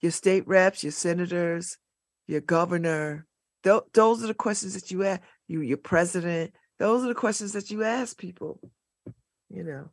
your 0.00 0.10
state 0.12 0.48
reps, 0.48 0.82
your 0.82 0.92
senators, 0.92 1.78
your 2.28 2.42
governor. 2.42 3.26
Th- 3.64 3.82
those 3.92 4.22
are 4.22 4.28
the 4.28 4.34
questions 4.34 4.74
that 4.74 4.92
you 4.92 5.04
ask 5.04 5.20
you, 5.48 5.62
your 5.62 5.78
president. 5.78 6.52
Those 6.78 7.04
are 7.04 7.08
the 7.08 7.14
questions 7.14 7.52
that 7.54 7.70
you 7.70 7.82
ask 7.82 8.16
people. 8.16 8.60
You 9.50 9.64
know, 9.64 9.90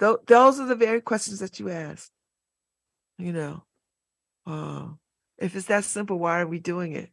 Th- 0.00 0.26
those 0.26 0.58
are 0.58 0.66
the 0.66 0.74
very 0.74 1.00
questions 1.00 1.38
that 1.38 1.60
you 1.60 1.70
ask. 1.70 2.10
You 3.18 3.32
know, 3.32 3.64
uh, 4.46 4.88
if 5.38 5.54
it's 5.54 5.66
that 5.66 5.84
simple, 5.84 6.18
why 6.18 6.40
are 6.40 6.46
we 6.46 6.58
doing 6.58 6.94
it? 6.94 7.10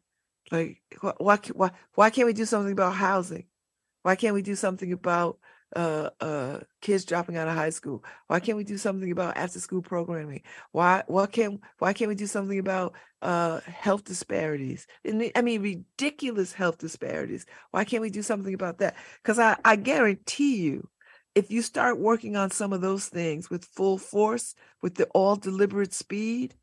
Like, 0.51 0.81
why, 1.19 1.37
why, 1.53 1.71
why 1.93 2.09
can't 2.09 2.25
we 2.25 2.33
do 2.33 2.45
something 2.45 2.71
about 2.71 2.95
housing? 2.95 3.45
Why 4.01 4.15
can't 4.15 4.33
we 4.33 4.41
do 4.41 4.55
something 4.55 4.91
about 4.91 5.37
uh, 5.76 6.09
uh, 6.20 6.59
kids 6.82 7.05
dropping 7.05 7.38
out 7.38 7.47
of 7.47 7.55
high 7.55 7.70
school? 7.70 8.03
Why 8.28 8.39
can't 8.39 8.57
we 8.57 8.63
do 8.63 8.78
something 8.78 9.11
about 9.11 9.38
after 9.38 9.59
school 9.59 9.82
programming? 9.82 10.43
Why 10.72 11.03
why 11.07 11.26
can't 11.28 11.61
why 11.78 11.93
can't 11.93 12.09
we 12.09 12.15
do 12.15 12.28
something 12.28 12.59
about 12.59 12.93
uh, 13.22 13.59
health 13.61 14.03
disparities? 14.03 14.88
I 15.36 15.41
mean, 15.41 15.61
ridiculous 15.61 16.53
health 16.53 16.78
disparities. 16.78 17.45
Why 17.72 17.84
can't 17.84 18.01
we 18.01 18.09
do 18.09 18.22
something 18.22 18.53
about 18.53 18.80
that? 18.80 18.95
Because 19.22 19.39
I, 19.39 19.57
I 19.63 19.76
guarantee 19.76 20.57
you, 20.57 20.88
if 21.36 21.51
you 21.51 21.61
start 21.61 21.99
working 21.99 22.36
on 22.36 22.51
some 22.51 22.74
of 22.74 22.82
those 22.82 23.07
things 23.07 23.49
with 23.49 23.65
full 23.65 23.97
force, 23.97 24.55
with 24.82 24.95
the 24.95 25.05
all 25.13 25.36
deliberate 25.36 25.93
speed, 25.93 26.55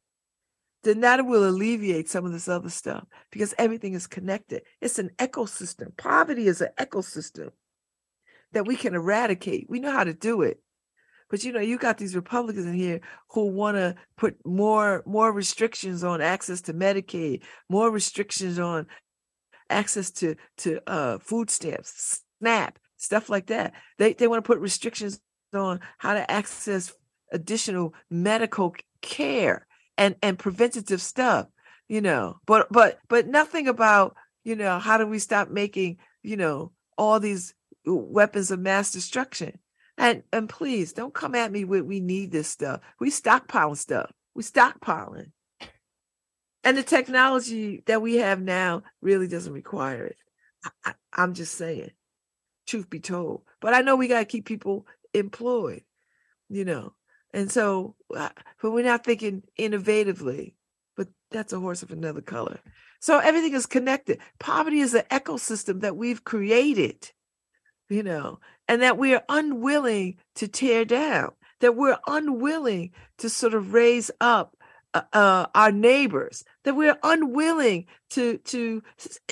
then 0.83 1.01
that 1.01 1.27
will 1.27 1.49
alleviate 1.49 2.09
some 2.09 2.25
of 2.25 2.33
this 2.33 2.49
other 2.49 2.71
stuff 2.71 3.05
because 3.33 3.55
everything 3.59 3.95
is 3.95 4.07
connected. 4.07 4.63
It's 4.81 4.99
an 4.99 5.11
ecosystem. 5.19 5.97
Poverty 5.97 6.47
is 6.47 6.61
an 6.61 6.69
ecosystem 6.79 7.51
that 8.53 8.67
we 8.67 8.77
can 8.77 8.95
eradicate. 8.95 9.67
We 9.69 9.81
know 9.81 9.93
how 9.93 10.05
to 10.05 10.15
do 10.15 10.43
it. 10.43 10.61
But 11.29 11.43
you 11.43 11.53
know, 11.53 11.61
you 11.61 11.79
got 11.79 11.99
these 11.99 12.15
Republicans 12.15 12.67
in 12.67 12.75
here 12.75 13.01
who 13.31 13.47
want 13.47 13.77
to 13.77 13.97
put 14.17 14.37
more 14.47 15.03
more 15.07 15.33
restrictions 15.33 16.05
on 16.05 16.21
access 16.21 16.61
to 16.63 16.75
Medicaid, 16.75 17.43
more 17.69 17.91
restrictions 17.91 18.59
on 18.59 18.87
access 19.69 20.11
to 20.13 20.37
to 20.59 20.81
uh, 20.89 21.19
food 21.19 21.51
stamps, 21.51 22.23
SNAP, 22.41 22.79
stuff 22.97 23.29
like 23.29 23.47
that. 23.47 23.73
They 23.99 24.13
they 24.13 24.29
want 24.29 24.45
to 24.45 24.47
put 24.47 24.61
restrictions 24.61 25.21
on 25.53 25.81
how 25.99 26.15
to 26.15 26.31
access 26.31 26.93
additional 27.33 27.95
medical 28.09 28.75
care 29.01 29.67
and 29.99 30.15
and 30.23 30.39
preventative 30.39 31.03
stuff. 31.03 31.49
You 31.89 32.01
know, 32.01 32.39
but 32.47 32.69
but 32.71 32.99
but 33.09 33.27
nothing 33.27 33.67
about 33.67 34.17
you 34.45 34.55
know 34.55 34.79
how 34.79 34.97
do 34.99 35.07
we 35.07 35.19
stop 35.19 35.49
making 35.51 35.99
you 36.23 36.37
know 36.37 36.73
all 36.97 37.19
these 37.19 37.55
weapons 37.95 38.51
of 38.51 38.61
mass 38.61 38.91
destruction. 38.91 39.59
And 39.99 40.25
and 40.33 40.49
please 40.49 40.93
don't 40.93 41.15
come 41.15 41.35
at 41.35 41.53
me 41.53 41.65
with 41.65 41.83
we 41.83 42.01
need 42.01 42.31
this 42.31 42.49
stuff. 42.49 42.81
We 43.01 43.11
stockpiling 43.11 43.79
stuff. 43.79 44.13
We 44.35 44.43
stockpiling. 44.43 45.31
And 46.65 46.77
the 46.77 46.83
technology 46.83 47.83
that 47.87 48.03
we 48.03 48.17
have 48.17 48.43
now 48.43 48.83
really 49.01 49.29
doesn't 49.29 49.53
require 49.53 50.05
it. 50.07 50.17
I, 50.85 50.95
am 51.17 51.35
just 51.35 51.55
saying, 51.55 51.93
truth 52.67 52.91
be 52.91 52.99
told. 52.99 53.43
But 53.61 53.73
I 53.73 53.83
know 53.83 53.95
we 53.95 54.09
got 54.09 54.19
to 54.19 54.25
keep 54.25 54.47
people 54.47 54.87
employed, 55.15 55.83
you 56.49 56.65
know. 56.65 56.95
And 57.33 57.51
so, 57.51 57.95
uh, 58.15 58.31
but 58.61 58.73
we're 58.73 58.85
not 58.85 59.05
thinking 59.05 59.45
innovatively, 59.59 60.55
but 60.97 61.09
that's 61.31 61.53
a 61.53 61.61
horse 61.61 61.83
of 61.83 61.93
another 61.93 62.21
color. 62.21 62.59
So 63.01 63.19
everything 63.19 63.55
is 63.55 63.67
connected. 63.67 64.19
Poverty 64.41 64.81
is 64.81 64.95
an 64.95 65.05
ecosystem 65.11 65.83
that 65.83 65.97
we've 65.97 66.25
created 66.25 67.13
you 67.89 68.03
know, 68.03 68.39
and 68.69 68.83
that 68.83 68.99
we 68.99 69.15
are 69.15 69.25
unwilling 69.29 70.17
to 70.37 70.49
tear 70.49 70.85
down, 70.85 71.33
that 71.61 71.77
we're 71.77 71.99
unwilling 72.07 72.91
to 73.19 73.29
sort 73.29 73.55
of 73.55 73.73
raise 73.73 74.11
up 74.21 74.57
uh, 74.95 75.03
uh, 75.13 75.47
our 75.55 75.73
neighbors, 75.73 76.45
that 76.65 76.75
we're 76.75 76.97
unwilling 77.03 77.87
to 78.11 78.39
to 78.39 78.83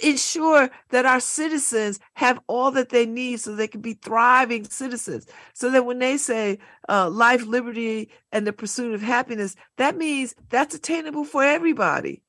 ensure 0.02 0.68
that 0.90 1.06
our 1.06 1.20
citizens 1.20 2.00
have 2.14 2.38
all 2.48 2.70
that 2.72 2.90
they 2.90 3.06
need 3.06 3.40
so 3.40 3.54
they 3.54 3.68
can 3.68 3.80
be 3.80 3.94
thriving 3.94 4.64
citizens. 4.64 5.26
So 5.54 5.70
that 5.70 5.86
when 5.86 6.00
they 6.00 6.16
say 6.16 6.58
uh, 6.88 7.08
life, 7.08 7.46
liberty, 7.46 8.10
and 8.30 8.46
the 8.46 8.52
pursuit 8.52 8.94
of 8.94 9.00
happiness, 9.00 9.56
that 9.78 9.96
means 9.96 10.34
that's 10.50 10.74
attainable 10.74 11.24
for 11.24 11.42
everybody. 11.42 12.23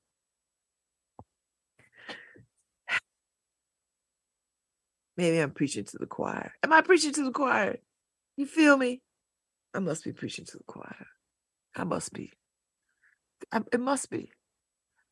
Maybe 5.17 5.39
I'm 5.39 5.51
preaching 5.51 5.85
to 5.85 5.97
the 5.97 6.07
choir. 6.07 6.53
Am 6.63 6.73
I 6.73 6.81
preaching 6.81 7.13
to 7.13 7.23
the 7.23 7.31
choir? 7.31 7.77
You 8.37 8.45
feel 8.45 8.77
me? 8.77 9.01
I 9.73 9.79
must 9.79 10.03
be 10.03 10.11
preaching 10.11 10.45
to 10.45 10.57
the 10.57 10.63
choir. 10.65 11.07
I 11.75 11.83
must 11.83 12.13
be. 12.13 12.31
I, 13.51 13.61
it 13.71 13.79
must 13.79 14.09
be. 14.09 14.31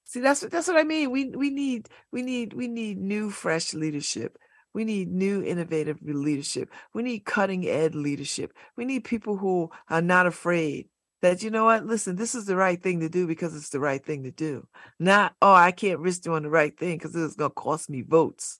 See, 0.06 0.20
that's 0.20 0.42
what 0.42 0.52
that's 0.52 0.68
what 0.68 0.78
I 0.78 0.84
mean. 0.84 1.12
We 1.12 1.30
we 1.30 1.50
need 1.50 1.90
we 2.12 2.22
need 2.22 2.54
we 2.54 2.68
need 2.68 2.98
new, 2.98 3.30
fresh 3.30 3.74
leadership. 3.74 4.38
We 4.74 4.86
need 4.86 5.10
new, 5.12 5.44
innovative 5.44 6.00
leadership. 6.02 6.70
We 6.94 7.04
need 7.04 7.26
cutting 7.26 7.68
edge 7.68 7.94
leadership. 7.94 8.54
We 8.76 8.86
need 8.86 9.04
people 9.04 9.38
who 9.38 9.70
are 9.90 10.02
not 10.02 10.26
afraid 10.26 10.90
that 11.22 11.44
you 11.44 11.52
know 11.52 11.66
what. 11.66 11.86
Listen, 11.86 12.16
this 12.16 12.36
is 12.36 12.46
the 12.46 12.56
right 12.56 12.82
thing 12.82 13.00
to 13.00 13.10
do 13.10 13.28
because 13.28 13.56
it's 13.56 13.70
the 13.70 13.80
right 13.80 14.04
thing 14.04 14.24
to 14.24 14.32
do. 14.32 14.68
Not 15.00 15.36
oh, 15.42 15.54
I 15.54 15.72
can't 15.72 16.00
risk 16.00 16.24
doing 16.24 16.44
the 16.44 16.50
right 16.50 16.78
thing 16.78 16.98
because 16.98 17.16
it's 17.16 17.36
going 17.36 17.52
to 17.52 17.56
cost 17.56 17.90
me 17.90 18.02
votes. 18.02 18.60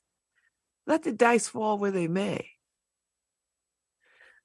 Let 0.88 1.04
the 1.04 1.12
dice 1.14 1.48
fall 1.48 1.78
where 1.78 1.92
they 1.92 2.08
may. 2.08 2.50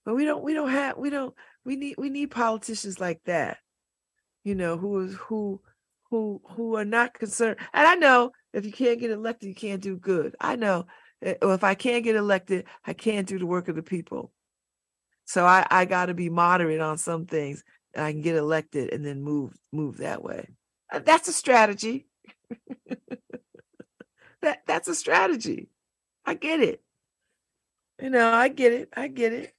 But 0.05 0.15
we 0.15 0.25
don't. 0.25 0.43
We 0.43 0.55
don't 0.55 0.71
have. 0.71 0.97
We 0.99 1.11
don't. 1.11 1.35
We 1.65 1.77
need. 1.77 1.97
We 1.99 2.11
need 2.11 2.31
politicians 2.31 3.01
like 3.01 3.21
that. 3.27 3.59
You 4.45 4.55
know, 4.55 4.77
who 4.79 5.01
is 5.01 5.15
who 5.15 5.61
who 6.11 6.41
who 6.51 6.77
are 6.77 6.85
not 6.85 7.15
concerned. 7.15 7.57
And 7.73 7.87
I 7.87 7.95
know 7.97 8.33
if 8.53 8.65
you 8.65 8.73
can't 8.73 9.01
get 9.01 9.11
elected, 9.11 9.49
you 9.49 9.55
can't 9.55 9.83
do 9.83 9.97
good. 9.97 10.35
I 10.41 10.57
know. 10.57 10.87
eh, 11.23 11.35
if 11.43 11.65
I 11.65 11.75
can't 11.75 12.05
get 12.05 12.17
elected, 12.17 12.65
I 12.87 12.93
can't 12.95 13.29
do 13.29 13.39
the 13.39 13.47
work 13.47 13.69
of 13.69 13.77
the 13.77 13.83
people. 13.83 14.33
So 15.27 15.45
I, 15.45 15.67
I 15.71 15.85
got 15.85 16.07
to 16.07 16.15
be 16.15 16.31
moderate 16.31 16.81
on 16.81 16.99
some 16.99 17.27
things. 17.27 17.63
And 17.95 18.05
I 18.05 18.13
can 18.13 18.23
get 18.23 18.37
elected 18.37 18.93
and 18.93 19.05
then 19.05 19.23
move 19.23 19.55
move 19.73 19.99
that 19.99 20.23
way. 20.23 20.49
Uh, 20.93 21.01
That's 21.01 21.29
a 21.29 21.33
strategy. 21.33 22.07
that 24.43 24.61
that's 24.67 24.89
a 24.89 24.95
strategy. 24.95 25.69
I 26.29 26.35
get 26.35 26.61
it. 26.61 26.83
You 28.03 28.11
know, 28.11 28.31
I 28.31 28.49
get 28.49 28.75
it. 28.75 28.91
I 28.95 29.09
get 29.09 29.33
it. 29.33 29.55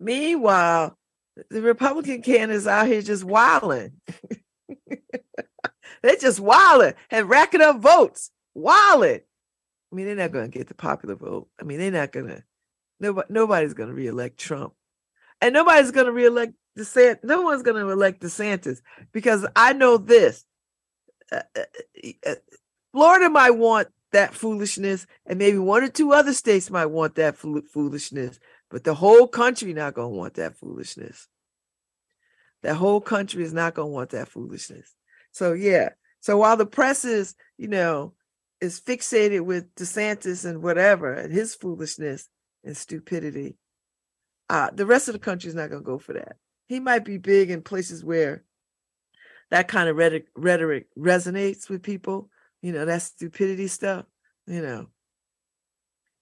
Meanwhile, 0.00 0.96
the 1.50 1.60
Republican 1.60 2.22
candidates 2.22 2.66
out 2.66 2.86
here 2.86 3.02
just 3.02 3.22
wilding. 3.22 4.00
They're 6.02 6.16
just 6.16 6.40
wilding 6.40 6.94
and 7.10 7.28
racking 7.28 7.60
up 7.60 7.80
votes. 7.80 8.30
Wilding. 8.54 9.20
I 9.92 9.94
mean, 9.94 10.06
they're 10.06 10.16
not 10.16 10.32
going 10.32 10.50
to 10.50 10.58
get 10.58 10.68
the 10.68 10.74
popular 10.74 11.16
vote. 11.16 11.48
I 11.60 11.64
mean, 11.64 11.78
they're 11.78 11.90
not 11.90 12.12
going 12.12 12.28
to. 12.28 12.42
Nobody, 12.98 13.26
nobody's 13.30 13.74
going 13.74 13.90
to 13.90 13.94
reelect 13.94 14.38
Trump, 14.38 14.72
and 15.42 15.52
nobody's 15.52 15.90
going 15.90 16.06
to 16.06 16.12
reelect 16.12 16.54
DeSantis. 16.78 17.24
No 17.24 17.42
one's 17.42 17.62
going 17.62 17.82
to 17.82 17.90
elect 17.90 18.22
DeSantis 18.22 18.80
because 19.12 19.46
I 19.54 19.74
know 19.74 19.98
this. 19.98 20.46
Uh, 21.30 21.42
uh, 21.56 22.08
uh, 22.26 22.34
Florida 22.92 23.28
might 23.28 23.50
want 23.50 23.88
that 24.14 24.34
foolishness, 24.34 25.06
and 25.26 25.38
maybe 25.38 25.58
one 25.58 25.82
or 25.82 25.88
two 25.88 26.12
other 26.12 26.32
states 26.32 26.70
might 26.70 26.86
want 26.86 27.16
that 27.16 27.36
foolishness, 27.36 28.38
but 28.70 28.84
the 28.84 28.94
whole 28.94 29.26
country 29.26 29.74
not 29.74 29.94
going 29.94 30.12
to 30.12 30.16
want 30.16 30.34
that 30.34 30.56
foolishness. 30.56 31.28
That 32.62 32.76
whole 32.76 33.00
country 33.00 33.42
is 33.42 33.52
not 33.52 33.74
going 33.74 33.88
to 33.88 33.92
want 33.92 34.10
that 34.10 34.28
foolishness. 34.28 34.94
So 35.32 35.52
yeah. 35.52 35.90
So 36.20 36.38
while 36.38 36.56
the 36.56 36.64
press 36.64 37.04
is, 37.04 37.34
you 37.58 37.68
know, 37.68 38.14
is 38.60 38.80
fixated 38.80 39.42
with 39.42 39.74
DeSantis 39.74 40.48
and 40.48 40.62
whatever 40.62 41.12
and 41.12 41.32
his 41.32 41.54
foolishness 41.54 42.28
and 42.64 42.76
stupidity, 42.76 43.56
uh, 44.48 44.70
the 44.72 44.86
rest 44.86 45.08
of 45.08 45.12
the 45.12 45.18
country 45.18 45.48
is 45.48 45.54
not 45.54 45.70
going 45.70 45.82
to 45.82 45.86
go 45.86 45.98
for 45.98 46.14
that. 46.14 46.36
He 46.66 46.80
might 46.80 47.04
be 47.04 47.18
big 47.18 47.50
in 47.50 47.62
places 47.62 48.04
where 48.04 48.44
that 49.50 49.68
kind 49.68 49.88
of 49.88 49.96
rhetoric, 49.96 50.28
rhetoric 50.34 50.86
resonates 50.96 51.68
with 51.68 51.82
people. 51.82 52.30
You 52.64 52.72
know, 52.72 52.86
that 52.86 53.02
stupidity 53.02 53.66
stuff. 53.66 54.06
You 54.46 54.62
know, 54.62 54.86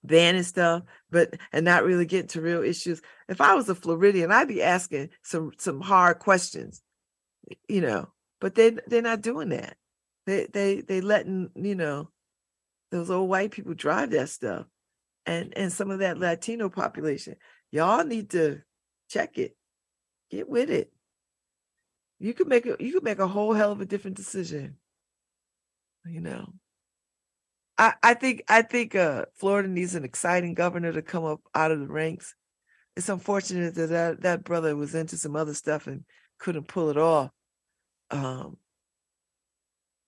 banning 0.03 0.43
stuff, 0.43 0.83
but 1.09 1.35
and 1.53 1.63
not 1.63 1.85
really 1.85 2.05
getting 2.05 2.27
to 2.27 2.41
real 2.41 2.61
issues. 2.61 3.01
If 3.29 3.39
I 3.39 3.53
was 3.55 3.69
a 3.69 3.75
Floridian, 3.75 4.29
I'd 4.29 4.49
be 4.49 4.61
asking 4.61 5.11
some 5.21 5.51
some 5.57 5.79
hard 5.79 6.19
questions, 6.19 6.81
you 7.69 7.79
know. 7.79 8.09
But 8.41 8.55
they 8.55 8.71
they're 8.87 9.01
not 9.01 9.21
doing 9.21 9.49
that. 9.49 9.77
They 10.25 10.47
they 10.51 10.81
they 10.81 10.99
letting 10.99 11.49
you 11.55 11.75
know 11.75 12.09
those 12.91 13.09
old 13.09 13.29
white 13.29 13.51
people 13.51 13.73
drive 13.73 14.11
that 14.11 14.27
stuff, 14.27 14.65
and 15.25 15.53
and 15.57 15.71
some 15.71 15.91
of 15.91 15.99
that 15.99 16.17
Latino 16.17 16.67
population. 16.67 17.37
Y'all 17.71 18.03
need 18.03 18.31
to 18.31 18.63
check 19.09 19.37
it, 19.37 19.55
get 20.29 20.49
with 20.49 20.69
it. 20.69 20.91
You 22.19 22.33
could 22.33 22.49
make 22.49 22.65
a 22.65 22.75
you 22.81 22.91
could 22.91 23.03
make 23.03 23.19
a 23.19 23.27
whole 23.29 23.53
hell 23.53 23.71
of 23.71 23.79
a 23.79 23.85
different 23.85 24.17
decision. 24.17 24.75
You 26.05 26.21
know. 26.21 26.53
I, 27.77 27.93
I 28.03 28.13
think 28.13 28.43
I 28.47 28.61
think 28.61 28.95
uh, 28.95 29.25
Florida 29.35 29.67
needs 29.67 29.95
an 29.95 30.03
exciting 30.03 30.53
governor 30.53 30.93
to 30.93 31.01
come 31.01 31.25
up 31.25 31.41
out 31.55 31.71
of 31.71 31.79
the 31.79 31.87
ranks. 31.87 32.35
It's 32.95 33.09
unfortunate 33.09 33.73
that, 33.75 33.89
that 33.89 34.21
that 34.21 34.43
brother 34.43 34.75
was 34.75 34.93
into 34.93 35.17
some 35.17 35.35
other 35.35 35.53
stuff 35.53 35.87
and 35.87 36.03
couldn't 36.37 36.67
pull 36.67 36.89
it 36.89 36.97
off. 36.97 37.31
Um, 38.11 38.57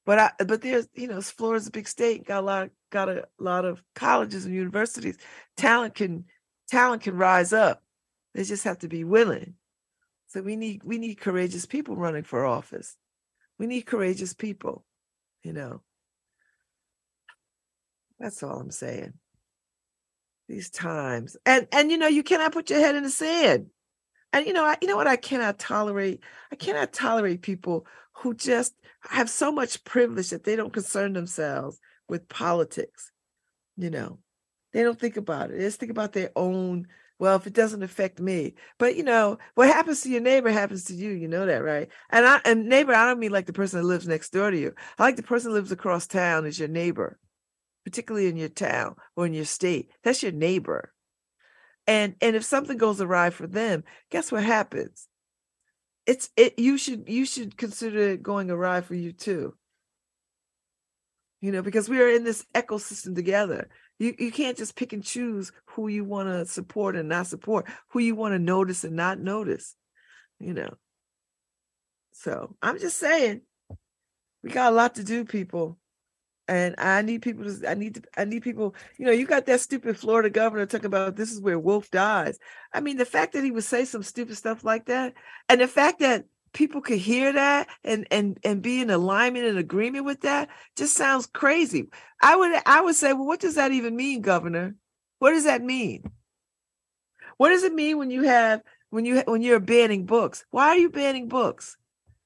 but 0.06 0.20
I 0.20 0.32
but 0.46 0.62
there's 0.62 0.88
you 0.94 1.08
know 1.08 1.22
Florida's 1.22 1.68
a 1.68 1.72
big 1.72 1.88
state, 1.88 2.26
got 2.26 2.42
a 2.42 2.46
lot 2.46 2.70
got 2.92 3.10
a 3.10 3.28
lot 3.40 3.66
of 3.66 3.82
colleges 3.96 4.46
and 4.46 4.54
universities. 4.54 5.18
Talent 5.58 5.96
can 5.96 6.26
talent 6.70 7.02
can 7.02 7.18
rise 7.18 7.54
up. 7.54 7.82
They 8.36 8.44
just 8.44 8.66
have 8.66 8.80
to 8.80 8.88
be 8.88 9.04
willing. 9.04 9.56
So 10.28 10.42
we 10.42 10.56
need 10.56 10.84
we 10.84 11.00
need 11.00 11.16
courageous 11.16 11.66
people 11.66 11.96
running 11.96 12.24
for 12.24 12.46
office. 12.46 12.96
We 13.58 13.66
need 13.66 13.84
courageous 13.84 14.34
people, 14.34 14.86
you 15.46 15.54
know. 15.54 15.82
That's 18.20 18.42
all 18.42 18.60
I'm 18.60 18.72
saying. 18.72 19.14
These 20.48 20.70
times, 20.70 21.38
and 21.46 21.68
and 21.72 21.90
you 21.90 21.98
know, 21.98 22.08
you 22.08 22.24
cannot 22.24 22.54
put 22.54 22.70
your 22.70 22.80
head 22.80 22.96
in 22.96 23.04
the 23.04 23.10
sand. 23.10 23.68
And 24.34 24.46
you 24.46 24.54
know, 24.54 24.64
I 24.64 24.78
you 24.82 24.88
know 24.88 24.96
what 24.96 25.08
I 25.08 25.16
cannot 25.16 25.60
tolerate. 25.60 26.22
I 26.52 26.56
cannot 26.56 26.94
tolerate 26.94 27.42
people 27.42 27.86
who 28.14 28.34
just 28.34 28.74
have 29.02 29.30
so 29.30 29.52
much 29.52 29.84
privilege 29.84 30.30
that 30.30 30.44
they 30.44 30.56
don't 30.56 30.74
concern 30.74 31.14
themselves 31.14 31.80
with 32.08 32.30
politics. 32.30 33.12
You 33.78 33.90
know, 33.90 34.20
they 34.74 34.84
don't 34.84 35.00
think 35.00 35.18
about 35.18 35.52
it. 35.52 35.58
They 35.58 35.64
just 35.64 35.80
think 35.80 35.92
about 35.92 36.14
their 36.14 36.32
own. 36.36 36.88
Well, 37.18 37.38
if 37.38 37.48
it 37.48 37.54
doesn't 37.54 37.84
affect 37.84 38.20
me, 38.20 38.56
but 38.78 38.96
you 38.96 39.04
know, 39.04 39.38
what 39.56 39.70
happens 39.70 40.02
to 40.02 40.10
your 40.10 40.22
neighbor 40.22 40.50
happens 40.50 40.84
to 40.86 40.94
you. 40.94 41.12
You 41.12 41.30
know 41.30 41.46
that, 41.46 41.64
right? 41.64 41.88
And 42.10 42.26
I 42.26 42.42
and 42.44 42.68
neighbor, 42.68 42.94
I 42.94 43.06
don't 43.06 43.20
mean 43.20 43.32
like 43.32 43.46
the 43.46 43.54
person 43.54 43.80
that 43.80 43.88
lives 43.88 44.08
next 44.08 44.32
door 44.32 44.52
to 44.52 44.58
you. 44.58 44.74
I 45.00 45.04
like 45.04 45.16
the 45.16 45.24
person 45.24 45.52
that 45.52 45.56
lives 45.56 45.72
across 45.72 46.08
town 46.08 46.46
is 46.46 46.60
your 46.60 46.68
neighbor 46.68 47.18
particularly 47.86 48.28
in 48.28 48.36
your 48.36 48.50
town 48.50 48.96
or 49.16 49.26
in 49.26 49.34
your 49.34 49.46
state. 49.46 49.90
That's 50.04 50.24
your 50.24 50.32
neighbor. 50.34 50.92
And 51.88 52.16
and 52.20 52.36
if 52.36 52.44
something 52.44 52.78
goes 52.78 53.00
awry 53.00 53.30
for 53.30 53.48
them, 53.48 53.84
guess 54.10 54.32
what 54.32 54.44
happens? 54.44 55.08
It's 56.06 56.30
it 56.36 56.58
you 56.58 56.78
should 56.78 57.08
you 57.08 57.26
should 57.26 57.58
consider 57.58 58.00
it 58.00 58.24
going 58.24 58.50
awry 58.50 58.82
for 58.82 58.96
you 58.96 59.14
too. 59.14 59.56
You 61.42 61.52
know, 61.52 61.62
because 61.62 61.88
we 61.88 62.02
are 62.02 62.10
in 62.10 62.24
this 62.24 62.44
ecosystem 62.56 63.14
together. 63.14 63.70
You 64.00 64.14
you 64.18 64.32
can't 64.32 64.58
just 64.58 64.76
pick 64.76 64.94
and 64.94 65.04
choose 65.04 65.52
who 65.68 65.88
you 65.88 66.04
want 66.04 66.30
to 66.30 66.46
support 66.46 66.96
and 66.96 67.10
not 67.10 67.28
support, 67.28 67.68
who 67.90 68.00
you 68.00 68.16
want 68.16 68.34
to 68.34 68.40
notice 68.40 68.84
and 68.84 68.96
not 68.96 69.20
notice. 69.20 69.76
You 70.40 70.54
know. 70.54 70.76
So 72.14 72.56
I'm 72.62 72.80
just 72.80 72.98
saying, 72.98 73.42
we 74.44 74.50
got 74.50 74.72
a 74.72 74.76
lot 74.76 74.96
to 74.96 75.04
do, 75.04 75.26
people 75.26 75.78
and 76.48 76.76
I 76.78 77.02
need 77.02 77.22
people 77.22 77.44
to 77.46 77.70
I 77.70 77.74
need 77.74 77.96
to 77.96 78.02
I 78.18 78.26
need 78.26 78.44
people, 78.44 78.76
you 78.98 79.06
know, 79.06 79.12
you 79.12 79.26
got 79.26 79.46
that 79.48 79.62
stupid 79.62 79.98
Florida 79.98 80.30
governor 80.30 80.66
talking 80.66 80.86
about 80.86 81.16
this 81.16 81.32
is 81.32 81.42
where 81.42 81.58
Wolf 81.58 81.90
dies. 81.92 82.38
I 82.74 82.82
mean, 82.82 82.98
the 82.98 83.06
fact 83.06 83.34
that 83.34 83.44
he 83.44 83.52
would 83.52 83.64
say 83.64 83.86
some 83.86 84.04
stupid 84.04 84.38
stuff 84.38 84.64
like 84.64 84.86
that, 84.86 85.14
and 85.50 85.60
the 85.60 85.68
fact 85.68 86.00
that 86.00 86.26
people 86.56 86.82
could 86.82 86.98
hear 86.98 87.34
that 87.34 87.68
and 87.84 88.08
and 88.10 88.40
and 88.44 88.64
be 88.64 88.82
in 88.82 88.90
alignment 88.90 89.46
and 89.46 89.60
agreement 89.60 90.06
with 90.06 90.22
that 90.22 90.50
just 90.76 90.96
sounds 90.96 91.28
crazy. 91.28 91.90
I 92.24 92.36
would 92.36 92.62
I 92.66 92.82
would 92.82 92.96
say, 92.96 93.14
well, 93.14 93.28
what 93.28 93.42
does 93.42 93.56
that 93.56 93.74
even 93.74 93.96
mean, 93.96 94.22
Governor? 94.22 94.76
What 95.20 95.32
does 95.32 95.44
that 95.44 95.62
mean? 95.62 96.10
What 97.38 97.50
does 97.50 97.64
it 97.64 97.74
mean 97.74 97.98
when 98.00 98.10
you 98.10 98.24
have 98.24 98.64
when 98.90 99.06
you 99.06 99.22
when 99.28 99.44
you're 99.44 99.60
banning 99.60 100.06
books? 100.06 100.46
Why 100.50 100.70
are 100.70 100.78
you 100.78 100.90
banning 100.90 101.28
books? 101.28 101.78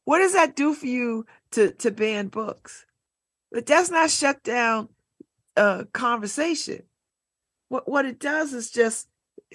What 0.05 0.19
does 0.19 0.33
that 0.33 0.55
do 0.55 0.73
for 0.73 0.85
you 0.85 1.25
to 1.51 1.71
to 1.73 1.91
ban 1.91 2.27
books? 2.27 2.85
But 3.51 3.65
that's 3.65 3.89
not 3.89 4.11
shut 4.11 4.43
down 4.43 4.89
uh 5.57 5.85
conversation. 5.91 6.83
What 7.67 7.89
what 7.89 8.05
it 8.05 8.19
does 8.19 8.53
is 8.53 8.69
just 8.69 9.09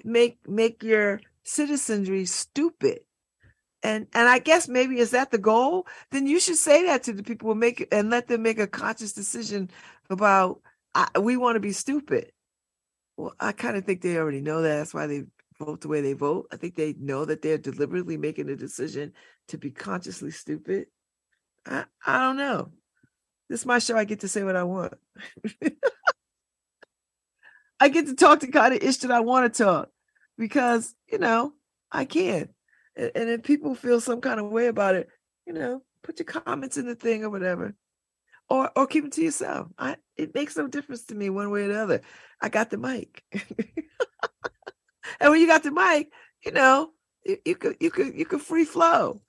make 0.05 0.39
make 0.49 0.83
your 0.83 1.21
citizenry 1.45 2.25
stupid. 2.27 3.01
And 3.85 4.09
and 4.15 4.29
I 4.29 4.39
guess 4.39 4.67
maybe 4.67 4.99
is 4.99 5.11
that 5.11 5.31
the 5.31 5.39
goal? 5.39 5.87
Then 6.11 6.27
you 6.27 6.41
should 6.41 6.57
say 6.57 6.87
that 6.87 7.03
to 7.05 7.13
the 7.13 7.23
people 7.23 7.51
and 7.51 7.61
make 7.61 7.87
and 7.93 8.09
let 8.09 8.27
them 8.27 8.43
make 8.43 8.59
a 8.59 8.67
conscious 8.67 9.13
decision 9.13 9.71
about 10.09 10.61
I, 10.95 11.19
we 11.21 11.37
want 11.37 11.57
to 11.57 11.61
be 11.61 11.73
stupid. 11.73 12.33
Well, 13.19 13.35
I 13.39 13.53
kind 13.53 13.77
of 13.77 13.85
think 13.85 14.01
they 14.01 14.17
already 14.17 14.41
know 14.41 14.63
that. 14.63 14.77
That's 14.77 14.95
why 14.95 15.07
they 15.07 15.25
vote 15.59 15.83
the 15.83 15.89
way 15.89 16.01
they 16.01 16.15
vote. 16.15 16.49
I 16.51 16.57
think 16.57 16.75
they 16.77 16.95
know 16.99 17.27
that 17.27 17.43
they're 17.43 17.59
deliberately 17.59 18.17
making 18.17 18.49
a 18.49 18.57
decision 18.57 19.13
to 19.49 19.59
be 19.59 19.71
consciously 19.71 20.31
stupid. 20.31 20.87
I, 21.67 21.85
I 22.07 22.21
don't 22.21 22.39
know. 22.39 22.73
This 23.51 23.61
is 23.61 23.67
my 23.67 23.79
show. 23.79 23.97
I 23.99 24.05
get 24.05 24.21
to 24.21 24.29
say 24.29 24.45
what 24.45 24.57
I 24.57 24.65
want. 24.65 24.95
I 27.81 27.91
get 27.91 28.07
to 28.07 28.15
talk 28.15 28.41
the 28.41 28.49
kind 28.49 28.73
of 28.73 28.83
ish 28.83 28.97
that 28.99 29.11
I 29.11 29.21
want 29.21 29.53
to 29.53 29.63
talk 29.63 29.91
because 30.39 30.95
you 31.13 31.19
know 31.19 31.53
I 31.93 32.07
can. 32.07 32.49
And, 32.97 33.11
and 33.15 33.29
if 33.31 33.43
people 33.43 33.75
feel 33.75 34.01
some 34.01 34.21
kind 34.21 34.41
of 34.41 34.51
way 34.51 34.67
about 34.67 34.95
it, 34.95 35.09
you 35.47 35.53
know, 35.53 35.83
put 36.03 36.19
your 36.19 36.27
comments 36.27 36.77
in 36.77 36.87
the 36.87 36.95
thing 36.95 37.25
or 37.25 37.31
whatever, 37.31 37.75
or 38.49 38.71
or 38.77 38.87
keep 38.87 39.05
it 39.05 39.13
to 39.13 39.23
yourself. 39.23 39.69
I 39.79 39.97
it 40.17 40.35
makes 40.35 40.57
no 40.57 40.69
difference 40.69 41.05
to 41.07 41.15
me 41.15 41.31
one 41.31 41.51
way 41.51 41.65
or 41.65 41.69
the 41.69 41.83
other. 41.83 42.01
I 42.41 42.49
got 42.49 42.71
the 42.71 42.79
mic, 42.79 43.23
and 45.21 45.31
when 45.31 45.41
you 45.41 45.47
got 45.47 45.63
the 45.63 45.71
mic, 45.71 46.11
you 46.45 46.53
know, 46.53 46.91
you, 47.25 47.39
you 47.45 47.57
could 47.57 47.77
you 47.81 47.91
could 47.91 48.15
you 48.15 48.25
could 48.25 48.41
free 48.43 48.65
flow. 48.65 49.23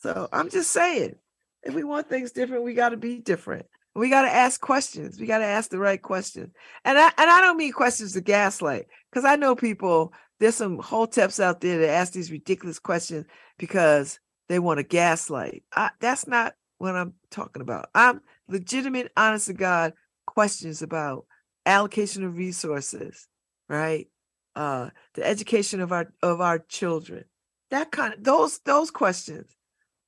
So 0.00 0.28
I'm 0.32 0.50
just 0.50 0.70
saying, 0.70 1.14
if 1.62 1.74
we 1.74 1.84
want 1.84 2.08
things 2.08 2.32
different, 2.32 2.64
we 2.64 2.74
got 2.74 2.90
to 2.90 2.96
be 2.96 3.20
different. 3.20 3.66
We 3.94 4.10
got 4.10 4.22
to 4.22 4.32
ask 4.32 4.60
questions. 4.60 5.20
We 5.20 5.26
got 5.26 5.38
to 5.38 5.44
ask 5.44 5.70
the 5.70 5.78
right 5.78 6.00
questions. 6.00 6.52
And 6.84 6.98
I 6.98 7.12
and 7.16 7.30
I 7.30 7.40
don't 7.40 7.56
mean 7.56 7.72
questions 7.72 8.12
to 8.14 8.20
gaslight, 8.20 8.86
because 9.10 9.24
I 9.24 9.36
know 9.36 9.54
people. 9.54 10.12
There's 10.42 10.56
some 10.56 10.78
hoteps 10.78 11.38
out 11.38 11.60
there 11.60 11.78
that 11.78 11.88
ask 11.88 12.12
these 12.12 12.32
ridiculous 12.32 12.80
questions 12.80 13.26
because 13.58 14.18
they 14.48 14.58
want 14.58 14.78
to 14.78 14.82
gaslight. 14.82 15.62
I, 15.72 15.90
that's 16.00 16.26
not 16.26 16.56
what 16.78 16.96
I'm 16.96 17.14
talking 17.30 17.62
about. 17.62 17.90
I'm 17.94 18.22
legitimate, 18.48 19.12
honest 19.16 19.46
to 19.46 19.52
God 19.52 19.92
questions 20.26 20.82
about 20.82 21.26
allocation 21.64 22.24
of 22.24 22.36
resources, 22.36 23.28
right? 23.68 24.08
Uh, 24.56 24.90
the 25.14 25.24
education 25.24 25.80
of 25.80 25.92
our 25.92 26.12
of 26.24 26.40
our 26.40 26.58
children. 26.58 27.24
That 27.70 27.92
kind 27.92 28.12
of 28.12 28.24
those 28.24 28.58
those 28.64 28.90
questions, 28.90 29.54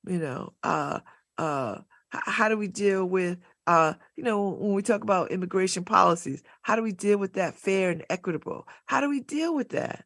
you 0.05 0.19
know. 0.19 0.51
Uh, 0.61 0.99
uh, 1.37 1.77
how 2.09 2.49
do 2.49 2.57
we 2.57 2.67
deal 2.67 3.05
with 3.05 3.37
uh, 3.67 3.93
you 4.17 4.23
know, 4.25 4.49
when 4.49 4.73
we 4.73 4.81
talk 4.81 5.01
about 5.01 5.31
immigration 5.31 5.85
policies, 5.85 6.43
how 6.61 6.75
do 6.75 6.83
we 6.83 6.91
deal 6.91 7.17
with 7.17 7.35
that 7.35 7.55
fair 7.55 7.89
and 7.89 8.03
equitable? 8.09 8.67
How 8.85 8.99
do 8.99 9.09
we 9.09 9.21
deal 9.21 9.55
with 9.55 9.69
that? 9.69 10.03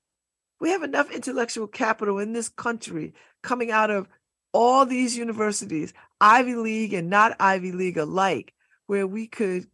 We 0.60 0.72
have 0.72 0.84
enough 0.84 1.12
intellectual 1.12 1.68
capital 1.68 2.20
in 2.20 2.34
this 2.34 2.50
country 2.50 3.14
coming 3.44 3.72
out 3.72 3.90
of 3.90 4.08
all 4.52 4.86
these 4.86 5.18
universities, 5.18 5.94
Ivy 6.20 6.56
League 6.56 6.94
and 6.94 7.10
not 7.10 7.36
Ivy 7.40 7.72
League 7.72 7.98
alike, 7.98 8.54
where 8.88 9.08
we 9.08 9.28
could 9.28 9.68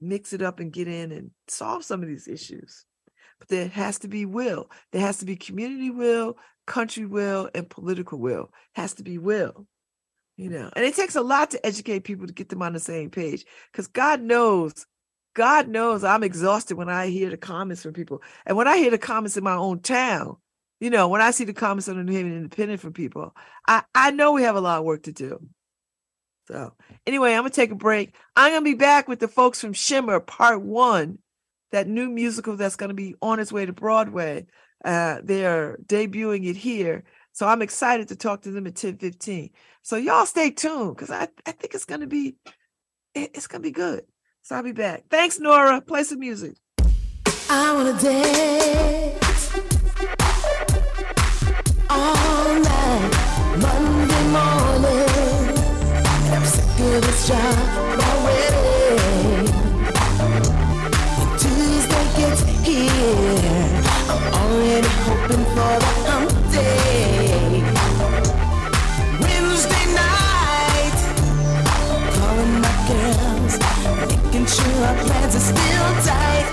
mix 0.00 0.32
it 0.32 0.42
up 0.42 0.60
and 0.60 0.72
get 0.72 0.88
in 0.88 1.12
and 1.12 1.30
solve 1.48 1.84
some 1.84 2.02
of 2.02 2.08
these 2.08 2.28
issues. 2.28 2.84
But 3.38 3.48
there 3.48 3.68
has 3.68 3.98
to 4.00 4.08
be 4.08 4.26
will. 4.26 4.70
There 4.92 5.00
has 5.00 5.18
to 5.18 5.24
be 5.24 5.36
community 5.36 5.90
will, 5.90 6.36
country 6.66 7.06
will, 7.06 7.50
and 7.54 7.68
political 7.68 8.18
will. 8.18 8.50
Has 8.74 8.94
to 8.94 9.02
be 9.02 9.18
will 9.18 9.66
you 10.36 10.50
know 10.50 10.70
and 10.76 10.84
it 10.84 10.94
takes 10.94 11.16
a 11.16 11.22
lot 11.22 11.50
to 11.50 11.66
educate 11.66 12.00
people 12.00 12.26
to 12.26 12.32
get 12.32 12.48
them 12.48 12.62
on 12.62 12.72
the 12.72 12.80
same 12.80 13.10
page 13.10 13.44
because 13.72 13.86
god 13.86 14.20
knows 14.20 14.86
god 15.36 15.68
knows 15.68 16.02
i'm 16.02 16.24
exhausted 16.24 16.76
when 16.76 16.88
i 16.88 17.06
hear 17.08 17.30
the 17.30 17.36
comments 17.36 17.82
from 17.82 17.92
people 17.92 18.22
and 18.44 18.56
when 18.56 18.66
i 18.66 18.76
hear 18.76 18.90
the 18.90 18.98
comments 18.98 19.36
in 19.36 19.44
my 19.44 19.54
own 19.54 19.78
town 19.80 20.36
you 20.80 20.90
know 20.90 21.08
when 21.08 21.20
i 21.20 21.30
see 21.30 21.44
the 21.44 21.52
comments 21.52 21.88
on 21.88 21.96
the 21.96 22.02
new 22.02 22.12
haven 22.12 22.36
independent 22.36 22.80
from 22.80 22.92
people 22.92 23.34
i 23.68 23.82
i 23.94 24.10
know 24.10 24.32
we 24.32 24.42
have 24.42 24.56
a 24.56 24.60
lot 24.60 24.78
of 24.78 24.84
work 24.84 25.02
to 25.04 25.12
do 25.12 25.38
so 26.48 26.72
anyway 27.06 27.32
i'm 27.34 27.42
gonna 27.42 27.50
take 27.50 27.70
a 27.70 27.76
break 27.76 28.14
i'm 28.34 28.50
gonna 28.52 28.64
be 28.64 28.74
back 28.74 29.06
with 29.06 29.20
the 29.20 29.28
folks 29.28 29.60
from 29.60 29.72
shimmer 29.72 30.18
part 30.18 30.60
one 30.60 31.18
that 31.70 31.86
new 31.86 32.08
musical 32.08 32.56
that's 32.56 32.76
gonna 32.76 32.94
be 32.94 33.14
on 33.22 33.38
its 33.38 33.52
way 33.52 33.66
to 33.66 33.72
broadway 33.72 34.46
uh 34.84 35.18
they're 35.22 35.78
debuting 35.86 36.48
it 36.48 36.56
here 36.56 37.04
so 37.36 37.46
I'm 37.46 37.60
excited 37.60 38.08
to 38.08 38.16
talk 38.16 38.40
to 38.42 38.50
them 38.50 38.66
at 38.66 38.76
10:15. 38.76 39.50
So 39.82 39.96
y'all 39.96 40.24
stay 40.24 40.50
tuned 40.50 40.96
because 40.96 41.10
I, 41.10 41.28
I 41.44 41.52
think 41.52 41.74
it's 41.74 41.84
gonna 41.84 42.06
be 42.06 42.36
it's 43.14 43.46
gonna 43.46 43.60
be 43.60 43.72
good. 43.72 44.06
So 44.46 44.54
I'll 44.54 44.62
be 44.62 44.70
back. 44.70 45.02
Thanks, 45.10 45.40
Nora. 45.40 45.80
Play 45.80 46.04
some 46.04 46.20
music. 46.20 46.54
I 47.50 47.72
wanna 47.74 48.00
dance 48.00 49.56
all 51.90 52.54
night, 52.54 53.10
Monday 53.58 54.24
morning. 54.30 55.50
I'm 56.30 56.44
sick 56.44 56.78
of 56.78 57.02
this 57.02 57.26
job 57.26 57.58
already. 58.06 59.50
Tuesday 61.42 62.06
gets 62.16 62.42
here, 62.62 63.82
I'm 64.08 64.22
already 64.32 64.88
hoping 65.08 65.44
for 65.56 65.74
the 65.82 66.05
making 74.46 74.64
sure 74.64 74.84
our 74.84 74.94
plans 75.04 75.34
are 75.34 75.40
still 75.40 75.88
tight. 76.04 76.46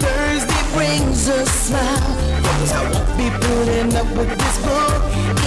Thursday 0.00 0.62
brings 0.72 1.28
a 1.28 1.46
smile, 1.46 2.16
cause 2.42 2.72
I 2.72 2.90
won't 2.90 3.16
be 3.16 3.30
putting 3.46 3.94
up 3.96 4.16
with 4.16 4.30
this 4.30 4.56
bull 4.64 4.94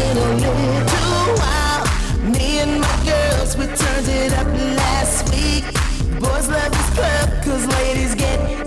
in 0.06 0.18
a 0.18 0.30
little 0.36 1.36
while. 1.38 1.86
Me 2.24 2.60
and 2.60 2.82
my 2.82 3.06
girls, 3.06 3.58
we 3.58 3.66
turned 3.66 4.08
it 4.08 4.34
up 4.34 4.48
last 4.78 5.30
week. 5.34 5.66
Boys 6.20 6.50
love 6.50 6.72
this 6.72 6.90
club, 6.96 7.44
cause 7.44 7.66
ladies 7.68 8.16
get 8.16 8.67